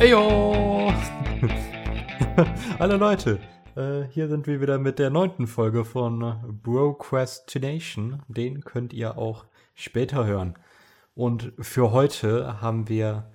Eyo! 0.00 0.90
Hallo 2.78 2.96
Leute, 2.96 3.38
äh, 3.76 4.04
hier 4.10 4.28
sind 4.28 4.46
wir 4.46 4.62
wieder 4.62 4.78
mit 4.78 4.98
der 4.98 5.10
neunten 5.10 5.46
Folge 5.46 5.84
von 5.84 6.58
Procrastination. 6.62 8.22
Den 8.26 8.64
könnt 8.64 8.94
ihr 8.94 9.18
auch 9.18 9.44
später 9.74 10.24
hören. 10.24 10.54
Und 11.14 11.52
für 11.58 11.92
heute 11.92 12.62
haben 12.62 12.88
wir 12.88 13.30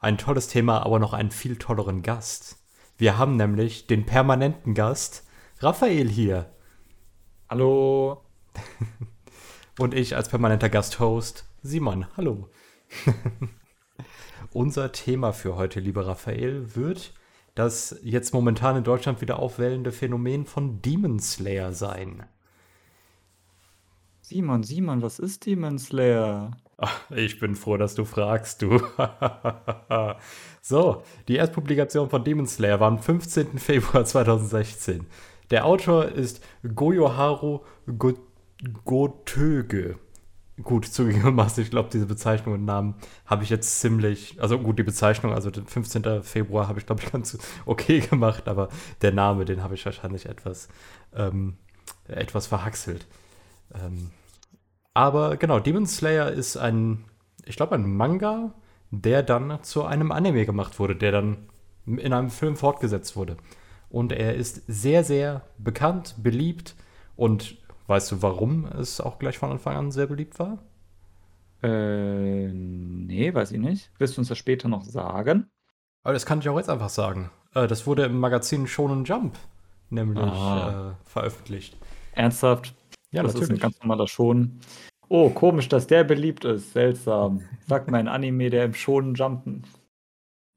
ein 0.00 0.18
tolles 0.18 0.48
Thema, 0.48 0.84
aber 0.84 0.98
noch 0.98 1.12
einen 1.12 1.30
viel 1.30 1.54
tolleren 1.54 2.02
Gast. 2.02 2.56
Wir 2.96 3.16
haben 3.16 3.36
nämlich 3.36 3.86
den 3.86 4.04
permanenten 4.04 4.74
Gast 4.74 5.24
Raphael 5.60 6.08
hier. 6.08 6.52
Hallo. 7.48 8.24
Und 9.78 9.94
ich 9.94 10.16
als 10.16 10.28
permanenter 10.28 10.68
Gasthost 10.68 11.48
Simon. 11.62 12.08
Hallo. 12.16 12.50
Unser 14.52 14.92
Thema 14.92 15.32
für 15.32 15.56
heute, 15.56 15.78
lieber 15.78 16.06
Raphael, 16.06 16.74
wird 16.74 17.12
das 17.54 17.98
jetzt 18.02 18.32
momentan 18.32 18.76
in 18.76 18.84
Deutschland 18.84 19.20
wieder 19.20 19.38
aufwellende 19.38 19.92
Phänomen 19.92 20.46
von 20.46 20.80
Demon 20.80 21.18
Slayer 21.18 21.72
sein. 21.72 22.24
Simon, 24.22 24.62
Simon, 24.62 25.02
was 25.02 25.18
ist 25.18 25.44
Demon 25.44 25.78
Slayer? 25.78 26.52
Ach, 26.78 27.10
ich 27.10 27.38
bin 27.40 27.56
froh, 27.56 27.76
dass 27.76 27.94
du 27.94 28.06
fragst, 28.06 28.62
du. 28.62 28.80
so, 30.62 31.02
die 31.26 31.36
Erstpublikation 31.36 32.08
von 32.08 32.24
Demon 32.24 32.46
Slayer 32.46 32.80
war 32.80 32.88
am 32.88 32.98
15. 32.98 33.58
Februar 33.58 34.04
2016. 34.04 35.06
Der 35.50 35.66
Autor 35.66 36.06
ist 36.06 36.42
Goyoharu 36.74 37.60
Gotöge 38.84 39.98
gut, 40.62 40.86
zugegebenermaßen, 40.86 41.62
ich 41.62 41.70
glaube, 41.70 41.88
diese 41.92 42.06
Bezeichnung 42.06 42.54
und 42.54 42.64
Namen 42.64 42.94
habe 43.26 43.44
ich 43.44 43.50
jetzt 43.50 43.80
ziemlich, 43.80 44.40
also 44.40 44.58
gut, 44.58 44.78
die 44.78 44.82
Bezeichnung, 44.82 45.32
also 45.32 45.50
den 45.50 45.66
15. 45.66 46.22
Februar 46.22 46.68
habe 46.68 46.78
ich, 46.78 46.86
glaube 46.86 47.02
ich, 47.02 47.12
ganz 47.12 47.38
okay 47.66 48.00
gemacht, 48.00 48.48
aber 48.48 48.68
der 49.02 49.12
Name, 49.12 49.44
den 49.44 49.62
habe 49.62 49.74
ich 49.74 49.84
wahrscheinlich 49.84 50.26
etwas, 50.26 50.68
ähm, 51.14 51.56
etwas 52.06 52.46
verhaxelt. 52.46 53.06
Ähm, 53.74 54.10
aber 54.94 55.36
genau, 55.36 55.60
Demon 55.60 55.86
Slayer 55.86 56.30
ist 56.30 56.56
ein, 56.56 57.04
ich 57.44 57.56
glaube, 57.56 57.74
ein 57.74 57.96
Manga, 57.96 58.52
der 58.90 59.22
dann 59.22 59.62
zu 59.62 59.84
einem 59.84 60.12
Anime 60.12 60.46
gemacht 60.46 60.78
wurde, 60.78 60.96
der 60.96 61.12
dann 61.12 61.48
in 61.86 62.12
einem 62.12 62.30
Film 62.30 62.56
fortgesetzt 62.56 63.16
wurde. 63.16 63.36
Und 63.90 64.12
er 64.12 64.34
ist 64.34 64.62
sehr, 64.66 65.04
sehr 65.04 65.42
bekannt, 65.56 66.16
beliebt 66.18 66.74
und 67.16 67.56
Weißt 67.88 68.12
du, 68.12 68.22
warum 68.22 68.66
es 68.66 69.00
auch 69.00 69.18
gleich 69.18 69.38
von 69.38 69.50
Anfang 69.50 69.74
an 69.74 69.90
sehr 69.90 70.06
beliebt 70.06 70.38
war? 70.38 70.58
Äh, 71.62 72.48
nee, 72.48 73.32
weiß 73.34 73.52
ich 73.52 73.58
nicht. 73.58 73.90
Willst 73.98 74.16
du 74.16 74.20
uns 74.20 74.28
das 74.28 74.36
später 74.36 74.68
noch 74.68 74.84
sagen? 74.84 75.50
Aber 76.04 76.12
das 76.12 76.26
kann 76.26 76.40
ich 76.40 76.48
auch 76.50 76.58
jetzt 76.58 76.68
einfach 76.68 76.90
sagen. 76.90 77.30
Äh, 77.54 77.66
das 77.66 77.86
wurde 77.86 78.04
im 78.04 78.20
Magazin 78.20 78.66
Shonen 78.66 79.04
Jump 79.04 79.36
nämlich 79.88 80.22
äh, 80.22 80.92
veröffentlicht. 81.04 81.78
Ernsthaft? 82.12 82.74
Ja, 83.10 83.22
das 83.22 83.32
natürlich. 83.32 83.54
ist 83.54 83.56
ein 83.56 83.60
ganz 83.60 83.80
normaler 83.80 84.06
Shonen. 84.06 84.60
Oh, 85.08 85.30
komisch, 85.30 85.70
dass 85.70 85.86
der 85.86 86.04
beliebt 86.04 86.44
ist. 86.44 86.74
Seltsam. 86.74 87.40
Sag 87.66 87.90
mal 87.90 87.96
ein 87.98 88.08
Anime, 88.08 88.50
der 88.50 88.66
im 88.66 88.74
Shonen 88.74 89.14
Jumpen 89.14 89.64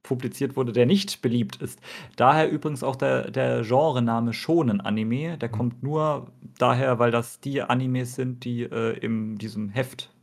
publiziert 0.03 0.55
wurde, 0.55 0.73
der 0.73 0.85
nicht 0.85 1.21
beliebt 1.21 1.57
ist. 1.57 1.79
Daher 2.15 2.49
übrigens 2.49 2.83
auch 2.83 2.95
der, 2.95 3.31
der 3.31 3.61
Genrename 3.61 4.33
Shonen-Anime. 4.33 5.37
Der 5.37 5.49
mhm. 5.49 5.53
kommt 5.53 5.83
nur 5.83 6.31
daher, 6.57 6.99
weil 6.99 7.11
das 7.11 7.39
die 7.39 7.61
Animes 7.61 8.15
sind, 8.15 8.43
die 8.43 8.63
äh, 8.63 8.97
in 8.99 9.37
diesem 9.37 9.69
Heft 9.69 10.13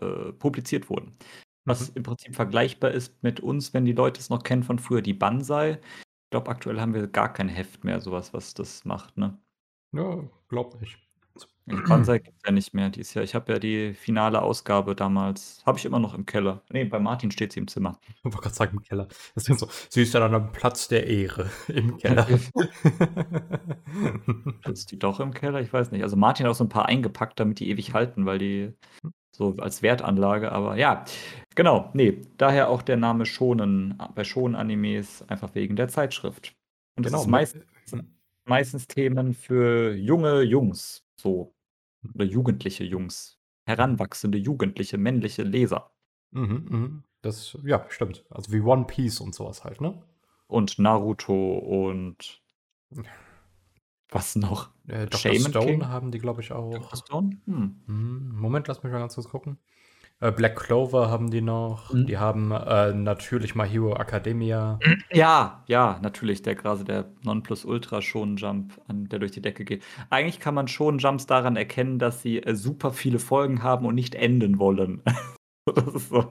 äh, 0.00 0.32
publiziert 0.32 0.90
wurden. 0.90 1.16
Was 1.64 1.90
mhm. 1.90 1.96
im 1.96 2.02
Prinzip 2.02 2.34
vergleichbar 2.34 2.90
ist 2.90 3.22
mit 3.22 3.40
uns, 3.40 3.74
wenn 3.74 3.84
die 3.84 3.92
Leute 3.92 4.20
es 4.20 4.30
noch 4.30 4.42
kennen 4.42 4.62
von 4.62 4.78
früher, 4.78 5.02
die 5.02 5.14
Banzai. 5.14 5.72
Ich 5.72 6.30
glaube, 6.30 6.50
aktuell 6.50 6.80
haben 6.80 6.94
wir 6.94 7.06
gar 7.06 7.32
kein 7.32 7.48
Heft 7.48 7.84
mehr, 7.84 8.00
sowas, 8.00 8.32
was 8.32 8.54
das 8.54 8.84
macht, 8.84 9.16
ne? 9.16 9.36
Ja, 9.92 10.22
glaub 10.48 10.80
nicht. 10.80 10.98
Banzai 11.88 12.18
gibt 12.18 12.36
es 12.38 12.42
ja 12.46 12.52
nicht 12.52 12.74
mehr 12.74 12.90
dieses 12.90 13.14
Jahr. 13.14 13.24
Ich 13.24 13.34
habe 13.34 13.52
ja 13.52 13.58
die 13.58 13.94
finale 13.94 14.42
Ausgabe 14.42 14.94
damals, 14.94 15.62
habe 15.66 15.78
ich 15.78 15.84
immer 15.84 15.98
noch 15.98 16.14
im 16.14 16.26
Keller. 16.26 16.62
Nee, 16.70 16.84
bei 16.84 16.98
Martin 16.98 17.30
steht 17.30 17.52
sie 17.52 17.60
im 17.60 17.68
Zimmer. 17.68 17.98
Ich 18.08 18.24
wollte 18.24 18.38
gerade 18.38 18.54
sagen, 18.54 18.76
im 18.76 18.82
Keller. 18.82 19.08
Das 19.34 19.48
ist 19.48 19.58
so, 19.58 19.68
sie 19.88 20.02
ist 20.02 20.14
ja 20.14 20.20
dann 20.20 20.34
am 20.34 20.52
Platz 20.52 20.88
der 20.88 21.06
Ehre 21.06 21.50
im 21.68 21.96
Keller. 21.98 22.26
ist 24.70 24.90
die 24.90 24.98
doch 24.98 25.20
im 25.20 25.32
Keller? 25.32 25.60
Ich 25.60 25.72
weiß 25.72 25.90
nicht. 25.90 26.02
Also 26.02 26.16
Martin 26.16 26.46
hat 26.46 26.52
auch 26.52 26.56
so 26.56 26.64
ein 26.64 26.68
paar 26.68 26.86
eingepackt, 26.86 27.40
damit 27.40 27.60
die 27.60 27.70
ewig 27.70 27.94
halten, 27.94 28.26
weil 28.26 28.38
die 28.38 28.74
so 29.40 29.54
als 29.58 29.82
Wertanlage, 29.82 30.52
aber 30.52 30.76
ja, 30.76 31.04
genau, 31.54 31.90
nee, 31.94 32.20
daher 32.36 32.68
auch 32.68 32.82
der 32.82 32.98
Name 32.98 33.24
Schonen, 33.24 33.98
bei 34.14 34.22
Schonen-Animes, 34.22 35.24
einfach 35.28 35.54
wegen 35.54 35.76
der 35.76 35.88
Zeitschrift. 35.88 36.54
Und 36.96 37.06
das 37.06 37.12
genau, 37.12 37.22
ist 37.22 37.28
meistens, 37.28 37.64
meistens 38.44 38.86
Themen 38.86 39.32
für 39.32 39.94
junge 39.94 40.42
Jungs, 40.42 41.06
so 41.16 41.54
oder 42.14 42.24
jugendliche 42.24 42.84
Jungs, 42.84 43.38
heranwachsende 43.64 44.38
jugendliche 44.38 44.98
männliche 44.98 45.42
Leser. 45.42 45.90
Mhm, 46.30 46.66
mhm. 46.68 47.04
Das, 47.22 47.58
ja, 47.64 47.84
stimmt. 47.88 48.24
Also 48.30 48.52
wie 48.52 48.60
One 48.60 48.86
Piece 48.86 49.20
und 49.20 49.34
sowas 49.34 49.64
halt, 49.64 49.80
ne? 49.80 50.02
Und 50.46 50.78
Naruto 50.78 51.58
und 51.58 52.40
was 54.10 54.34
noch? 54.34 54.70
Äh, 54.88 55.06
Dr. 55.06 55.34
Stone 55.34 55.66
King? 55.66 55.86
haben 55.86 56.10
die, 56.10 56.18
glaube 56.18 56.40
ich, 56.40 56.50
auch. 56.52 56.72
Dr. 56.72 56.96
Stone? 56.96 57.38
Hm. 57.46 57.80
Mhm. 57.86 58.32
Moment, 58.40 58.66
lass 58.66 58.82
mich 58.82 58.92
mal 58.92 58.98
ganz 58.98 59.14
kurz 59.14 59.28
gucken. 59.28 59.58
Äh, 60.20 60.32
Black 60.32 60.56
Clover 60.56 61.10
haben 61.10 61.30
die 61.30 61.40
noch. 61.40 61.92
Mhm. 61.92 62.06
Die 62.06 62.18
haben 62.18 62.52
äh, 62.52 62.92
natürlich 62.92 63.54
My 63.54 63.66
Hero 63.66 63.96
Academia. 63.96 64.78
Ja, 65.10 65.64
ja, 65.66 65.98
natürlich. 66.02 66.42
Der 66.42 66.54
gerade 66.54 66.84
der 66.84 67.10
Nonplusultra 67.22 68.02
Shonen 68.02 68.36
Jump, 68.36 68.80
der 68.88 69.18
durch 69.18 69.32
die 69.32 69.40
Decke 69.40 69.64
geht. 69.64 69.82
Eigentlich 70.10 70.38
kann 70.38 70.54
man 70.54 70.68
Shonen 70.68 70.98
Jumps 70.98 71.26
daran 71.26 71.56
erkennen, 71.56 71.98
dass 71.98 72.22
sie 72.22 72.42
äh, 72.42 72.54
super 72.54 72.92
viele 72.92 73.18
Folgen 73.18 73.62
haben 73.62 73.86
und 73.86 73.94
nicht 73.94 74.14
enden 74.14 74.58
wollen. 74.58 75.02
das 75.64 75.94
ist 75.94 76.10
so. 76.10 76.30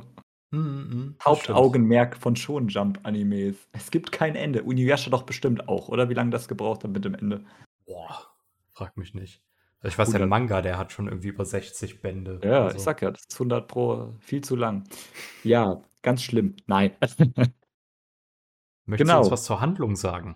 Mhm, 0.51 0.61
mhm 0.61 1.15
Hauptaugenmerk 1.23 2.17
von 2.17 2.35
Shonen 2.35 2.69
Jump 2.69 2.99
Animes. 3.03 3.55
Es 3.71 3.89
gibt 3.89 4.11
kein 4.11 4.35
Ende. 4.35 4.63
Uniyasha 4.63 5.09
doch 5.09 5.23
bestimmt 5.23 5.67
auch, 5.67 5.89
oder? 5.89 6.09
Wie 6.09 6.15
lange 6.15 6.31
das 6.31 6.47
gebraucht 6.47 6.83
hat 6.83 6.91
mit 6.91 7.05
dem 7.05 7.15
Ende? 7.15 7.43
Boah, 7.85 8.27
frag 8.71 8.97
mich 8.97 9.15
nicht. 9.15 9.41
Also 9.81 9.93
ich 9.93 9.97
weiß, 9.97 10.11
der 10.11 10.25
Manga, 10.25 10.61
der 10.61 10.77
hat 10.77 10.91
schon 10.91 11.07
irgendwie 11.07 11.29
über 11.29 11.45
60 11.45 12.01
Bände. 12.01 12.41
Ja, 12.43 12.65
also. 12.65 12.77
ich 12.77 12.83
sag 12.83 13.01
ja, 13.01 13.11
das 13.11 13.21
ist 13.21 13.35
100 13.35 13.67
pro 13.67 14.13
viel 14.19 14.43
zu 14.43 14.57
lang. 14.57 14.83
Ja, 15.43 15.81
ganz 16.01 16.21
schlimm. 16.21 16.55
Nein. 16.67 16.91
Möchtest 18.85 19.07
genau. 19.07 19.13
du 19.15 19.19
uns 19.19 19.31
was 19.31 19.43
zur 19.45 19.61
Handlung 19.61 19.95
sagen? 19.95 20.35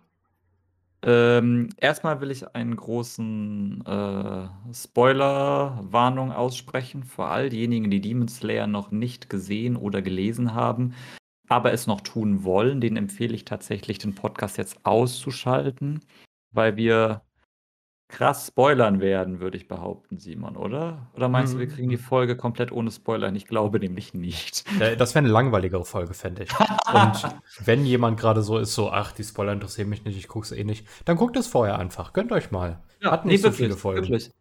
Ähm, 1.05 1.69
erstmal 1.75 2.21
will 2.21 2.31
ich 2.31 2.55
einen 2.55 2.77
großen 2.77 3.85
äh, 3.85 4.47
Spoiler-Warnung 4.73 6.31
aussprechen 6.31 7.03
für 7.03 7.25
all 7.25 7.49
diejenigen, 7.49 7.91
die 7.91 7.99
Demon 7.99 8.29
Slayer 8.29 8.67
noch 8.67 8.91
nicht 8.91 9.29
gesehen 9.29 9.75
oder 9.75 10.01
gelesen 10.01 10.53
haben, 10.53 10.93
aber 11.49 11.73
es 11.73 11.87
noch 11.87 11.99
tun 11.99 12.45
wollen. 12.45 12.79
Den 12.79 12.95
empfehle 12.95 13.35
ich 13.35 13.43
tatsächlich, 13.43 13.97
den 13.97 14.15
Podcast 14.15 14.57
jetzt 14.57 14.85
auszuschalten, 14.85 15.99
weil 16.51 16.77
wir 16.77 17.23
krass 18.13 18.47
spoilern 18.47 19.01
werden, 19.01 19.39
würde 19.39 19.57
ich 19.57 19.67
behaupten, 19.67 20.19
Simon, 20.19 20.55
oder? 20.55 21.07
Oder 21.15 21.29
meinst 21.29 21.55
du, 21.55 21.59
wir 21.59 21.67
kriegen 21.67 21.89
die 21.89 21.97
mhm. 21.97 22.01
Folge 22.01 22.37
komplett 22.37 22.71
ohne 22.71 22.91
Spoiler? 22.91 23.33
Ich 23.33 23.47
glaube 23.47 23.79
nämlich 23.79 24.13
nicht. 24.13 24.65
Das 24.99 25.15
wäre 25.15 25.25
eine 25.25 25.33
langweiligere 25.33 25.83
Folge, 25.83 26.13
fände 26.13 26.43
ich. 26.43 26.51
Und 26.59 27.35
wenn 27.65 27.87
jemand 27.87 28.19
gerade 28.19 28.43
so 28.43 28.59
ist, 28.59 28.75
so, 28.75 28.91
ach, 28.91 29.13
die 29.13 29.23
Spoiler 29.23 29.51
interessieren 29.51 29.89
mich 29.89 30.05
nicht, 30.05 30.15
ich 30.15 30.27
gucke 30.27 30.45
es 30.45 30.51
eh 30.51 30.63
nicht, 30.63 30.87
dann 31.05 31.17
guckt 31.17 31.35
es 31.37 31.47
vorher 31.47 31.79
einfach. 31.79 32.13
Gönnt 32.13 32.31
euch 32.31 32.51
mal. 32.51 32.79
Ja, 33.01 33.11
Hat 33.11 33.25
nicht 33.25 33.33
nee, 33.33 33.37
so 33.37 33.43
wirklich, 33.45 33.57
viele 33.57 33.77
Folgen. 33.77 34.01
Wirklich. 34.03 34.31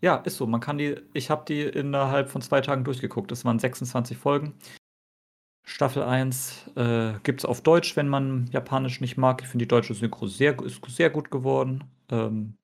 Ja, 0.00 0.16
ist 0.16 0.38
so. 0.38 0.46
Man 0.46 0.60
kann 0.60 0.78
die, 0.78 0.96
ich 1.12 1.28
habe 1.28 1.44
die 1.46 1.60
innerhalb 1.60 2.30
von 2.30 2.40
zwei 2.40 2.62
Tagen 2.62 2.82
durchgeguckt. 2.84 3.30
Das 3.30 3.44
waren 3.44 3.58
26 3.58 4.16
Folgen. 4.16 4.54
Staffel 5.64 6.02
1 6.02 6.70
äh, 6.76 7.12
gibt 7.24 7.40
es 7.40 7.44
auf 7.44 7.60
Deutsch, 7.60 7.94
wenn 7.94 8.08
man 8.08 8.48
Japanisch 8.52 9.02
nicht 9.02 9.18
mag. 9.18 9.42
Ich 9.42 9.48
finde 9.48 9.66
die 9.66 9.68
deutsche 9.68 9.92
Synchro 9.92 10.26
sehr, 10.28 10.58
ist 10.62 10.82
sehr 10.86 11.10
gut 11.10 11.30
geworden. 11.30 11.84
Ähm, 12.10 12.54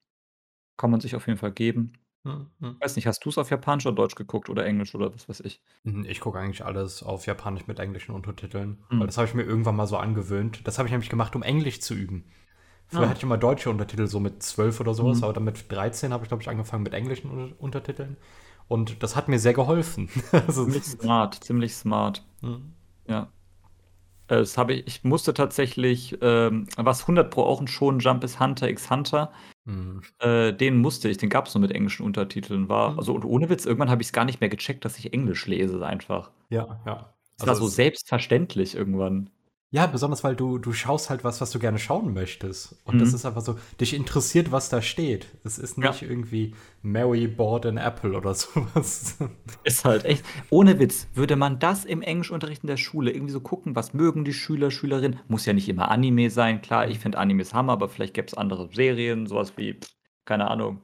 kann 0.77 0.91
man 0.91 1.01
sich 1.01 1.15
auf 1.15 1.27
jeden 1.27 1.39
Fall 1.39 1.53
geben. 1.53 1.93
Mhm. 2.25 2.77
Weiß 2.81 2.97
nicht, 2.97 3.07
hast 3.07 3.25
du 3.25 3.29
es 3.29 3.37
auf 3.37 3.51
Japanisch 3.51 3.85
oder 3.85 3.97
Deutsch 3.97 4.15
geguckt 4.15 4.49
oder 4.49 4.65
Englisch 4.65 4.95
oder 4.95 5.15
was 5.15 5.29
weiß 5.29 5.41
ich? 5.41 5.61
Mhm, 5.83 6.07
ich 6.09 6.21
gucke 6.21 6.39
eigentlich 6.39 6.65
alles 6.65 7.03
auf 7.03 7.27
Japanisch 7.27 7.67
mit 7.67 7.79
englischen 7.79 8.13
Untertiteln, 8.13 8.83
mhm. 8.91 9.01
weil 9.01 9.07
das 9.07 9.19
habe 9.19 9.29
ich 9.29 9.35
mir 9.35 9.43
irgendwann 9.43 9.77
mal 9.77 9.87
so 9.87 9.99
angewöhnt. 9.99 10.67
Das 10.67 10.79
habe 10.79 10.89
ich 10.89 10.93
nämlich 10.93 11.11
gemacht, 11.11 11.37
um 11.37 11.43
Englisch 11.43 11.81
zu 11.81 11.95
üben. 11.95 12.25
Früher 12.87 13.05
ah. 13.05 13.09
hatte 13.09 13.19
ich 13.19 13.23
immer 13.25 13.39
deutsche 13.39 13.71
Untertitel, 13.71 14.07
so 14.07 14.21
mit 14.21 14.43
12 14.43 14.81
oder 14.81 14.95
sowas, 14.95 15.19
mhm. 15.19 15.25
aber 15.25 15.33
dann 15.35 15.45
mit 15.45 15.71
13 15.71 16.13
habe 16.13 16.25
ich, 16.25 16.29
glaube 16.29 16.43
ich, 16.43 16.49
angefangen 16.49 16.83
mit 16.83 16.95
englischen 16.95 17.53
Untertiteln. 17.53 18.17
Und 18.69 19.03
das 19.03 19.17
hat 19.17 19.29
mir 19.29 19.39
sehr 19.39 19.53
geholfen. 19.53 20.09
also, 20.33 20.65
ziemlich 20.65 20.85
smart, 20.85 21.45
ziemlich 21.45 21.75
smart. 21.75 22.25
Mhm. 22.41 22.73
Ja. 23.07 23.29
Das 24.27 24.57
habe 24.57 24.73
ich, 24.75 24.87
ich 24.87 25.05
musste 25.05 25.35
tatsächlich, 25.35 26.17
ähm, 26.23 26.67
was 26.77 27.03
100 27.03 27.31
Pro 27.31 27.43
auch 27.43 27.61
ein 27.61 27.69
Shonen 27.69 28.01
Jump 28.01 28.25
ist, 28.25 28.41
Hunter 28.41 28.69
x 28.69 28.91
Hunter. 28.91 29.33
Mhm. 29.65 30.03
Äh, 30.19 30.53
den 30.53 30.79
musste 30.79 31.09
ich, 31.09 31.19
den 31.19 31.31
gab 31.31 31.47
es 31.47 31.55
nur 31.55 31.61
mit 31.61 31.73
englischen 31.73 32.05
Untertiteln. 32.05 32.69
War, 32.69 32.93
mhm. 32.93 32.99
also 32.99 33.15
und 33.15 33.25
ohne 33.25 33.49
Witz, 33.51 33.67
irgendwann 33.67 33.91
habe 33.91 34.03
ich 34.03 34.09
es 34.09 34.13
gar 34.13 34.25
nicht 34.25 34.41
mehr 34.41 34.49
gecheckt, 34.49 34.85
dass 34.85 34.99
ich 34.99 35.13
Englisch 35.13 35.47
lese 35.47 35.85
einfach. 35.85 36.31
Ja, 36.51 36.81
ja. 36.87 37.15
Es 37.37 37.43
also 37.43 37.47
war 37.49 37.57
so 37.57 37.67
selbstverständlich 37.67 38.75
irgendwann. 38.75 39.31
Ja, 39.75 39.89
besonders 39.89 40.23
weil 40.23 40.37
du, 40.37 40.59
du 40.59 40.73
schaust 40.73 41.11
halt 41.11 41.25
was, 41.25 41.41
was 41.41 41.51
du 41.51 41.59
gerne 41.59 41.81
schauen 41.81 42.15
möchtest. 42.15 42.81
Und 42.85 42.95
mhm. 42.95 42.99
das 43.01 43.13
ist 43.13 43.27
einfach 43.27 43.41
so, 43.41 43.59
dich 43.81 43.93
interessiert, 43.93 44.53
was 44.53 44.69
da 44.69 44.81
steht. 44.81 45.27
Es 45.43 45.59
ist 45.59 45.79
nicht 45.79 46.03
ja. 46.03 46.09
irgendwie 46.09 46.55
Mary 46.83 47.27
bought 47.27 47.67
an 47.67 47.77
apple 47.77 48.17
oder 48.17 48.35
sowas. 48.35 49.19
Ist 49.65 49.85
halt 49.85 50.05
echt. 50.05 50.25
Ohne 50.49 50.79
Witz, 50.79 51.09
würde 51.15 51.35
man 51.35 51.59
das 51.59 51.85
im 51.85 52.03
Englischunterricht 52.03 52.63
in 52.63 52.69
der 52.69 52.77
Schule 52.77 53.11
irgendwie 53.11 53.33
so 53.33 53.41
gucken, 53.41 53.75
was 53.75 53.95
mögen 53.95 54.25
die 54.25 54.33
Schüler, 54.33 54.71
Schülerinnen? 54.71 55.19
Muss 55.27 55.45
ja 55.45 55.53
nicht 55.53 55.69
immer 55.69 55.91
Anime 55.91 56.31
sein. 56.31 56.63
Klar, 56.63 56.87
ich 56.87 57.01
finde 57.01 57.19
Animes 57.19 57.53
Hammer, 57.53 57.73
aber 57.73 57.89
vielleicht 57.89 58.15
gäbe 58.15 58.29
es 58.29 58.35
andere 58.35 58.69
Serien, 58.73 59.27
sowas 59.27 59.55
wie, 59.57 59.81
keine 60.25 60.53
Ahnung. 60.53 60.83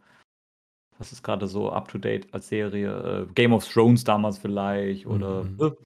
Was 0.99 1.13
ist 1.13 1.23
gerade 1.23 1.47
so 1.47 1.71
up 1.71 1.87
to 1.87 1.99
date 1.99 2.27
als 2.35 2.49
Serie? 2.49 3.29
Äh, 3.29 3.33
Game 3.35 3.53
of 3.53 3.69
Thrones 3.69 4.03
damals 4.03 4.39
vielleicht 4.39 5.07
oder. 5.07 5.45
Mhm. 5.45 5.77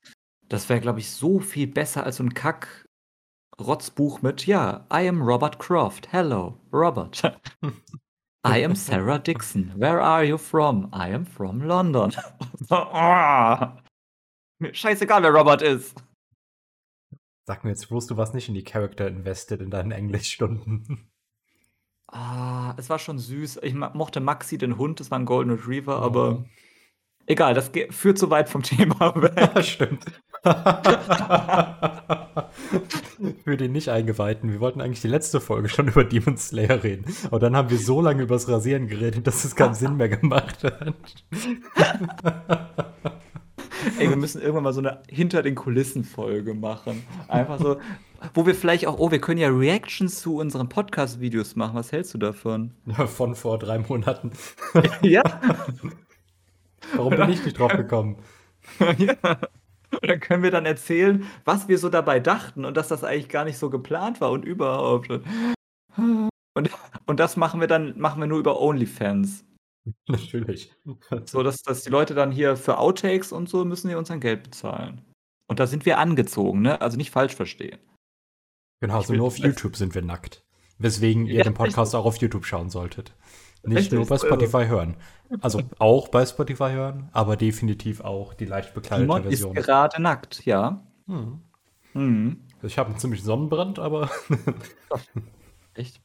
Das 0.48 0.68
wäre, 0.68 0.80
glaube 0.80 1.00
ich, 1.00 1.10
so 1.10 1.40
viel 1.40 1.66
besser 1.66 2.04
als 2.04 2.16
so 2.16 2.22
ein 2.24 2.32
Kack 2.32 2.83
Rotzbuch 3.60 4.22
mit, 4.22 4.46
ja, 4.46 4.86
I 4.92 5.08
am 5.08 5.22
Robert 5.22 5.58
Croft. 5.58 6.12
Hello, 6.12 6.58
Robert. 6.72 7.22
I 8.46 8.64
am 8.64 8.74
Sarah 8.74 9.18
Dixon. 9.18 9.72
Where 9.76 10.02
are 10.02 10.24
you 10.24 10.36
from? 10.36 10.90
I 10.92 11.14
am 11.14 11.24
from 11.24 11.62
London. 11.62 12.12
scheißegal, 14.72 15.22
wer 15.22 15.30
Robert 15.30 15.62
ist. 15.62 15.94
Sag 17.46 17.64
mir 17.64 17.70
jetzt, 17.70 17.90
wusst 17.90 18.10
du 18.10 18.16
was 18.16 18.34
nicht 18.34 18.48
in 18.48 18.54
die 18.54 18.64
Character 18.64 19.06
invested 19.06 19.60
in 19.60 19.70
deinen 19.70 19.92
Englischstunden? 19.92 21.10
Ah, 22.08 22.74
es 22.76 22.90
war 22.90 22.98
schon 22.98 23.18
süß. 23.18 23.60
Ich 23.62 23.74
mochte 23.74 24.20
Maxi, 24.20 24.58
den 24.58 24.78
Hund, 24.78 25.00
das 25.00 25.10
war 25.10 25.18
ein 25.18 25.26
Golden 25.26 25.50
Retriever, 25.50 26.00
oh. 26.00 26.04
aber 26.04 26.44
egal, 27.26 27.54
das 27.54 27.70
führt 27.90 28.18
zu 28.18 28.30
weit 28.30 28.48
vom 28.48 28.62
Thema 28.62 29.14
weg. 29.22 29.64
Stimmt. 29.64 30.04
Für 33.44 33.56
den 33.56 33.72
nicht 33.72 33.88
Eingeweihten, 33.88 34.52
wir 34.52 34.60
wollten 34.60 34.80
eigentlich 34.80 35.00
die 35.00 35.08
letzte 35.08 35.40
Folge 35.40 35.68
schon 35.68 35.88
über 35.88 36.04
Demon 36.04 36.36
Slayer 36.36 36.82
reden. 36.82 37.04
Aber 37.26 37.38
dann 37.38 37.56
haben 37.56 37.70
wir 37.70 37.78
so 37.78 38.00
lange 38.00 38.22
über 38.22 38.34
das 38.34 38.48
Rasieren 38.48 38.88
geredet, 38.88 39.26
dass 39.26 39.44
es 39.44 39.56
keinen 39.56 39.74
Sinn 39.74 39.96
mehr 39.96 40.08
gemacht 40.08 40.64
hat. 40.64 40.94
Ey, 43.98 44.08
wir 44.08 44.16
müssen 44.16 44.40
irgendwann 44.40 44.64
mal 44.64 44.72
so 44.72 44.80
eine 44.80 45.02
Hinter 45.08 45.42
den 45.42 45.54
Kulissen 45.54 46.04
Folge 46.04 46.54
machen. 46.54 47.02
Einfach 47.28 47.60
so, 47.60 47.76
wo 48.32 48.46
wir 48.46 48.54
vielleicht 48.54 48.86
auch, 48.86 48.98
oh, 48.98 49.10
wir 49.10 49.20
können 49.20 49.38
ja 49.38 49.48
Reactions 49.48 50.20
zu 50.20 50.38
unseren 50.38 50.70
Podcast-Videos 50.70 51.56
machen. 51.56 51.74
Was 51.74 51.92
hältst 51.92 52.14
du 52.14 52.18
davon? 52.18 52.72
Ja, 52.86 53.06
von 53.06 53.34
vor 53.34 53.58
drei 53.58 53.78
Monaten. 53.78 54.30
ja. 55.02 55.22
Warum 56.94 57.14
bin 57.14 57.28
ich 57.30 57.44
nicht 57.44 57.58
drauf 57.58 57.72
gekommen? 57.72 58.16
ja. 58.98 59.14
Und 60.00 60.08
dann 60.08 60.20
können 60.20 60.42
wir 60.42 60.50
dann 60.50 60.66
erzählen, 60.66 61.26
was 61.44 61.68
wir 61.68 61.78
so 61.78 61.88
dabei 61.88 62.20
dachten 62.20 62.64
und 62.64 62.76
dass 62.76 62.88
das 62.88 63.04
eigentlich 63.04 63.28
gar 63.28 63.44
nicht 63.44 63.58
so 63.58 63.70
geplant 63.70 64.20
war 64.20 64.30
und 64.30 64.44
überhaupt. 64.44 65.10
Und, 65.10 66.70
und 67.06 67.20
das 67.20 67.36
machen 67.36 67.60
wir 67.60 67.66
dann, 67.66 67.98
machen 67.98 68.20
wir 68.20 68.26
nur 68.26 68.38
über 68.38 68.60
OnlyFans. 68.60 69.44
Natürlich. 70.08 70.72
So, 71.26 71.42
dass, 71.42 71.62
dass 71.62 71.82
die 71.82 71.90
Leute 71.90 72.14
dann 72.14 72.30
hier 72.30 72.56
für 72.56 72.78
Outtakes 72.78 73.32
und 73.32 73.48
so 73.48 73.64
müssen 73.64 73.88
die 73.88 73.94
uns 73.94 74.08
dann 74.08 74.20
Geld 74.20 74.42
bezahlen. 74.42 75.02
Und 75.46 75.60
da 75.60 75.66
sind 75.66 75.84
wir 75.86 75.98
angezogen, 75.98 76.62
ne? 76.62 76.80
Also 76.80 76.96
nicht 76.96 77.10
falsch 77.10 77.34
verstehen. 77.34 77.78
Genau, 78.80 79.02
so 79.02 79.14
nur 79.14 79.26
auf 79.26 79.38
YouTube 79.38 79.76
sind 79.76 79.94
wir 79.94 80.02
nackt. 80.02 80.44
Weswegen 80.78 81.26
ihr 81.26 81.36
ja, 81.36 81.44
den 81.44 81.54
Podcast 81.54 81.94
auch 81.94 82.04
auf 82.04 82.16
YouTube 82.16 82.44
schauen 82.44 82.70
solltet. 82.70 83.14
Nicht 83.66 83.92
nur 83.92 84.06
bei 84.06 84.18
Spotify 84.18 84.66
hören. 84.66 84.96
Also 85.40 85.62
auch 85.78 86.08
bei 86.08 86.24
Spotify 86.26 86.70
hören, 86.70 87.08
aber 87.12 87.36
definitiv 87.36 88.00
auch 88.00 88.34
die 88.34 88.44
leicht 88.44 88.74
bekleidete 88.74 89.06
Simon 89.06 89.22
Version. 89.22 89.56
ist 89.56 89.66
gerade 89.66 90.02
nackt, 90.02 90.44
ja. 90.44 90.84
Hm. 91.06 91.40
Hm. 91.92 92.40
Ich 92.62 92.78
habe 92.78 92.90
einen 92.90 92.98
ziemlich 92.98 93.22
Sonnenbrand, 93.22 93.78
aber. 93.78 94.10
Echt? 95.74 96.00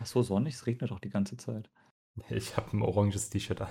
Ach 0.00 0.06
so, 0.06 0.22
sonnig, 0.22 0.54
es 0.54 0.66
regnet 0.66 0.90
doch 0.90 1.00
die 1.00 1.10
ganze 1.10 1.36
Zeit. 1.36 1.70
Ich 2.30 2.56
habe 2.56 2.76
ein 2.76 2.82
oranges 2.82 3.30
T-Shirt 3.30 3.60
an. 3.60 3.70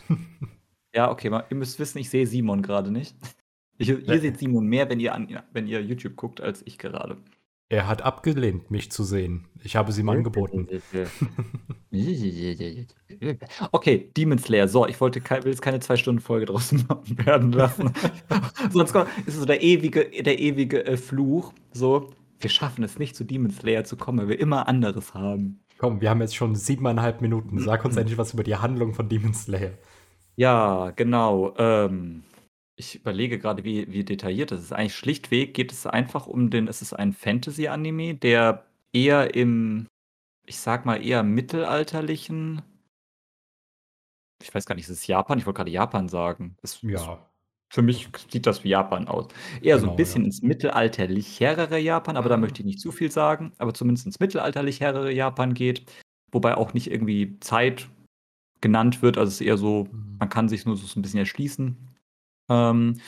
Ja, 0.93 1.09
okay, 1.09 1.29
ihr 1.49 1.57
müsst 1.57 1.79
wissen, 1.79 1.97
ich 1.97 2.09
sehe 2.09 2.27
Simon 2.27 2.61
gerade 2.61 2.91
nicht. 2.91 3.15
Ich, 3.77 3.89
ihr 3.89 4.19
seht 4.19 4.37
Simon 4.37 4.67
mehr, 4.67 4.89
wenn 4.89 4.99
ihr, 4.99 5.13
an, 5.13 5.41
wenn 5.51 5.67
ihr 5.67 5.81
YouTube 5.81 6.15
guckt, 6.15 6.39
als 6.41 6.61
ich 6.65 6.77
gerade. 6.77 7.17
Er 7.73 7.87
hat 7.87 8.03
abgelehnt, 8.03 8.69
mich 8.69 8.91
zu 8.91 9.03
sehen. 9.03 9.45
Ich 9.63 9.75
habe 9.75 9.89
es 9.89 9.97
ihm 9.97 10.07
angeboten. 10.07 10.67
okay, 13.71 14.11
Demon 14.15 14.37
Slayer. 14.37 14.67
So, 14.67 14.85
ich 14.85 15.01
wollte 15.01 15.19
will 15.27 15.51
jetzt 15.51 15.63
keine 15.63 15.79
zwei 15.79 15.97
Stunden 15.97 16.21
Folge 16.21 16.45
draus 16.45 16.71
werden 17.07 17.51
lassen. 17.51 17.91
Sonst 18.71 18.93
ist 18.93 19.07
es 19.25 19.35
so 19.37 19.45
der 19.45 19.63
ewige, 19.63 20.05
der 20.21 20.37
ewige 20.37 20.85
äh, 20.85 20.97
Fluch. 20.97 21.51
So, 21.71 22.11
wir 22.39 22.51
schaffen 22.51 22.83
es 22.83 22.99
nicht 22.99 23.15
zu 23.15 23.23
Demon 23.23 23.49
Slayer 23.49 23.85
zu 23.85 23.97
kommen, 23.97 24.19
weil 24.19 24.29
wir 24.29 24.39
immer 24.39 24.67
anderes 24.67 25.15
haben. 25.15 25.59
Komm, 25.79 25.99
wir 25.99 26.11
haben 26.11 26.21
jetzt 26.21 26.35
schon 26.35 26.53
siebeneinhalb 26.53 27.21
Minuten. 27.21 27.57
Sag 27.57 27.85
uns 27.85 27.97
endlich 27.97 28.19
was 28.19 28.35
über 28.35 28.43
die 28.43 28.57
Handlung 28.57 28.93
von 28.93 29.09
Demon 29.09 29.33
Slayer. 29.33 29.71
Ja, 30.35 30.91
genau. 30.91 31.55
Ähm, 31.57 32.21
ich 32.75 32.95
überlege 32.95 33.39
gerade, 33.39 33.63
wie 33.63 33.91
wie 33.91 34.03
detailliert 34.03 34.51
das 34.51 34.61
ist. 34.61 34.73
Eigentlich 34.73 34.95
schlichtweg 34.95 35.53
geht 35.53 35.71
es 35.71 35.85
einfach 35.87 36.27
um 36.27 36.49
den 36.49 36.67
es 36.67 36.81
ist 36.81 36.93
ein 36.93 37.13
Fantasy-Anime, 37.13 38.15
der 38.15 38.65
eher 38.93 39.35
im, 39.35 39.87
ich 40.45 40.59
sag 40.59 40.85
mal, 40.85 41.03
eher 41.05 41.23
mittelalterlichen 41.23 42.63
ich 44.41 44.53
weiß 44.53 44.65
gar 44.65 44.75
nicht, 44.75 44.85
ist 44.89 44.97
es 44.97 45.07
Japan? 45.07 45.37
Ich 45.39 45.45
wollte 45.45 45.57
gerade 45.57 45.71
Japan 45.71 46.09
sagen. 46.09 46.57
Es 46.61 46.81
Ja. 46.81 47.29
für 47.69 47.81
mich 47.81 48.09
sieht 48.29 48.45
das 48.45 48.63
wie 48.63 48.69
Japan 48.69 49.07
aus. 49.07 49.27
Eher 49.61 49.79
so 49.79 49.87
ein 49.87 49.91
Genau, 49.91 49.95
bisschen 49.95 50.23
ja. 50.23 50.25
ins 50.25 50.41
mittelalterlichere 50.41 51.79
Japan, 51.79 52.17
aber 52.17 52.29
da 52.29 52.37
möchte 52.37 52.59
ich 52.61 52.65
nicht 52.65 52.79
zu 52.81 52.91
viel 52.91 53.09
sagen, 53.11 53.53
aber 53.57 53.73
zumindest 53.73 54.05
ins 54.05 54.19
mittelalterlichere 54.19 55.11
Japan 55.11 55.53
geht, 55.53 55.85
wobei 56.31 56.55
auch 56.57 56.73
nicht 56.73 56.91
irgendwie 56.91 57.39
Zeit 57.39 57.89
genannt 58.61 59.01
wird. 59.01 59.17
Also, 59.17 59.29
es 59.29 59.35
ist 59.41 59.47
eher 59.47 59.57
so, 59.57 59.87
Mhm. 59.91 60.17
man 60.19 60.29
kann 60.29 60.49
sich 60.49 60.65
nur 60.65 60.77
so 60.77 60.99
ein 60.99 61.01
bisschen 61.01 61.19
erschließen. 61.19 61.77
Ähm, 62.53 62.99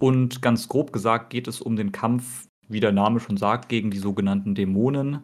und 0.00 0.42
ganz 0.42 0.68
grob 0.68 0.92
gesagt 0.92 1.30
geht 1.30 1.46
es 1.46 1.60
um 1.60 1.76
den 1.76 1.92
Kampf, 1.92 2.48
wie 2.68 2.80
der 2.80 2.92
Name 2.92 3.20
schon 3.20 3.36
sagt, 3.36 3.68
gegen 3.68 3.90
die 3.90 3.98
sogenannten 3.98 4.54
Dämonen 4.54 5.22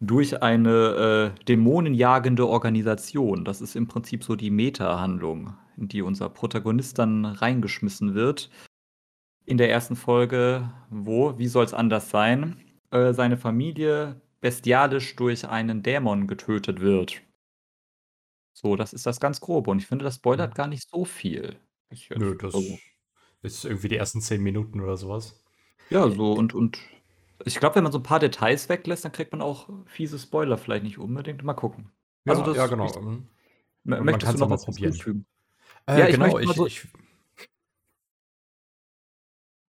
durch 0.00 0.42
eine 0.42 1.32
äh, 1.38 1.44
dämonenjagende 1.44 2.46
Organisation. 2.48 3.44
Das 3.44 3.60
ist 3.60 3.76
im 3.76 3.86
Prinzip 3.86 4.24
so 4.24 4.34
die 4.34 4.50
Meta-Handlung, 4.50 5.54
in 5.76 5.86
die 5.86 6.02
unser 6.02 6.28
Protagonist 6.28 6.98
dann 6.98 7.24
reingeschmissen 7.24 8.14
wird. 8.14 8.50
In 9.46 9.58
der 9.58 9.70
ersten 9.70 9.94
Folge, 9.94 10.70
wo, 10.90 11.38
wie 11.38 11.46
soll 11.46 11.64
es 11.64 11.72
anders 11.72 12.10
sein, 12.10 12.56
äh, 12.90 13.12
seine 13.12 13.36
Familie 13.36 14.20
bestialisch 14.40 15.14
durch 15.14 15.48
einen 15.48 15.84
Dämon 15.84 16.26
getötet 16.26 16.80
wird. 16.80 17.22
So, 18.52 18.74
das 18.74 18.92
ist 18.92 19.06
das 19.06 19.20
ganz 19.20 19.40
grobe. 19.40 19.70
Und 19.70 19.78
ich 19.78 19.86
finde, 19.86 20.04
das 20.04 20.16
spoilert 20.16 20.56
gar 20.56 20.66
nicht 20.66 20.88
so 20.90 21.04
viel. 21.04 21.56
Ich 21.90 22.10
Nö, 22.10 22.36
das 22.36 22.54
also. 22.54 22.76
Ist 23.42 23.64
irgendwie 23.64 23.88
die 23.88 23.96
ersten 23.96 24.20
zehn 24.20 24.42
Minuten 24.42 24.80
oder 24.80 24.96
sowas. 24.96 25.42
Ja, 25.90 26.08
so 26.08 26.32
und, 26.32 26.54
und 26.54 26.78
ich 27.44 27.58
glaube, 27.58 27.76
wenn 27.76 27.82
man 27.82 27.92
so 27.92 27.98
ein 27.98 28.04
paar 28.04 28.20
Details 28.20 28.68
weglässt, 28.68 29.04
dann 29.04 29.12
kriegt 29.12 29.32
man 29.32 29.42
auch 29.42 29.68
fiese 29.86 30.18
Spoiler 30.18 30.56
vielleicht 30.56 30.84
nicht 30.84 30.98
unbedingt. 30.98 31.42
Mal 31.42 31.54
gucken. 31.54 31.90
Ja, 32.24 32.32
also 32.32 32.44
das, 32.44 32.56
ja 32.56 32.66
genau. 32.66 32.86
Ich, 32.86 32.96
mhm. 32.96 33.26
möchtest 33.84 34.34
du 34.34 34.38
noch 34.38 34.50
was 34.50 34.64
probieren? 34.64 35.26
Äh, 35.86 35.98
ja, 35.98 36.06
ich 36.06 36.14
genau. 36.14 36.38
Ich, 36.38 36.52
so 36.52 36.66
ich, 36.66 36.86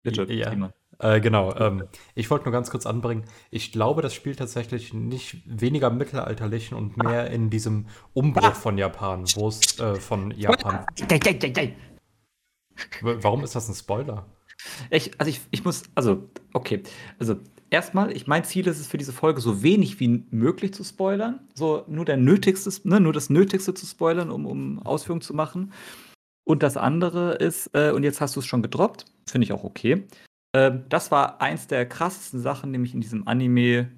Bitte, 0.03 0.31
ja. 0.33 0.71
Äh, 0.99 1.21
genau. 1.21 1.55
Ähm, 1.55 1.83
ich 2.15 2.29
wollte 2.29 2.45
nur 2.45 2.51
ganz 2.51 2.69
kurz 2.69 2.85
anbringen. 2.85 3.25
Ich 3.49 3.71
glaube, 3.71 4.01
das 4.01 4.13
spielt 4.13 4.39
tatsächlich 4.39 4.93
nicht 4.93 5.41
weniger 5.45 5.89
mittelalterlich 5.89 6.73
und 6.73 6.97
mehr 6.97 7.29
in 7.29 7.49
diesem 7.49 7.87
Umbruch 8.13 8.53
von 8.53 8.77
Japan, 8.77 9.25
wo 9.35 9.47
es 9.47 9.79
äh, 9.79 9.95
von 9.95 10.31
Japan. 10.31 10.85
Warum 13.01 13.43
ist 13.43 13.55
das 13.55 13.69
ein 13.69 13.75
Spoiler? 13.75 14.25
Ich, 14.89 15.19
also 15.19 15.29
ich, 15.29 15.41
ich 15.51 15.63
muss, 15.63 15.83
also, 15.95 16.29
okay. 16.53 16.83
Also 17.19 17.35
erstmal, 17.69 18.15
ich 18.15 18.27
mein 18.27 18.43
Ziel 18.43 18.67
ist 18.67 18.79
es 18.79 18.87
für 18.87 18.97
diese 18.97 19.13
Folge 19.13 19.41
so 19.41 19.63
wenig 19.63 19.99
wie 19.99 20.23
möglich 20.29 20.73
zu 20.73 20.83
spoilern. 20.83 21.39
So 21.53 21.83
nur 21.87 22.05
der 22.05 22.17
Nötigste, 22.17 22.71
ne, 22.87 22.99
nur 22.99 23.13
das 23.13 23.29
Nötigste 23.29 23.73
zu 23.73 23.85
spoilern, 23.85 24.29
um, 24.29 24.45
um 24.45 24.79
Ausführungen 24.85 25.21
zu 25.21 25.33
machen. 25.33 25.73
Und 26.43 26.63
das 26.63 26.77
andere 26.77 27.35
ist, 27.35 27.69
äh, 27.73 27.91
und 27.91 28.03
jetzt 28.03 28.21
hast 28.21 28.35
du 28.35 28.39
es 28.39 28.45
schon 28.45 28.61
gedroppt, 28.61 29.05
finde 29.27 29.45
ich 29.45 29.53
auch 29.53 29.63
okay. 29.63 30.05
Äh, 30.53 30.71
das 30.89 31.11
war 31.11 31.41
eins 31.41 31.67
der 31.67 31.87
krassesten 31.87 32.39
Sachen, 32.39 32.71
nämlich 32.71 32.93
in 32.93 33.01
diesem 33.01 33.27
Anime 33.27 33.91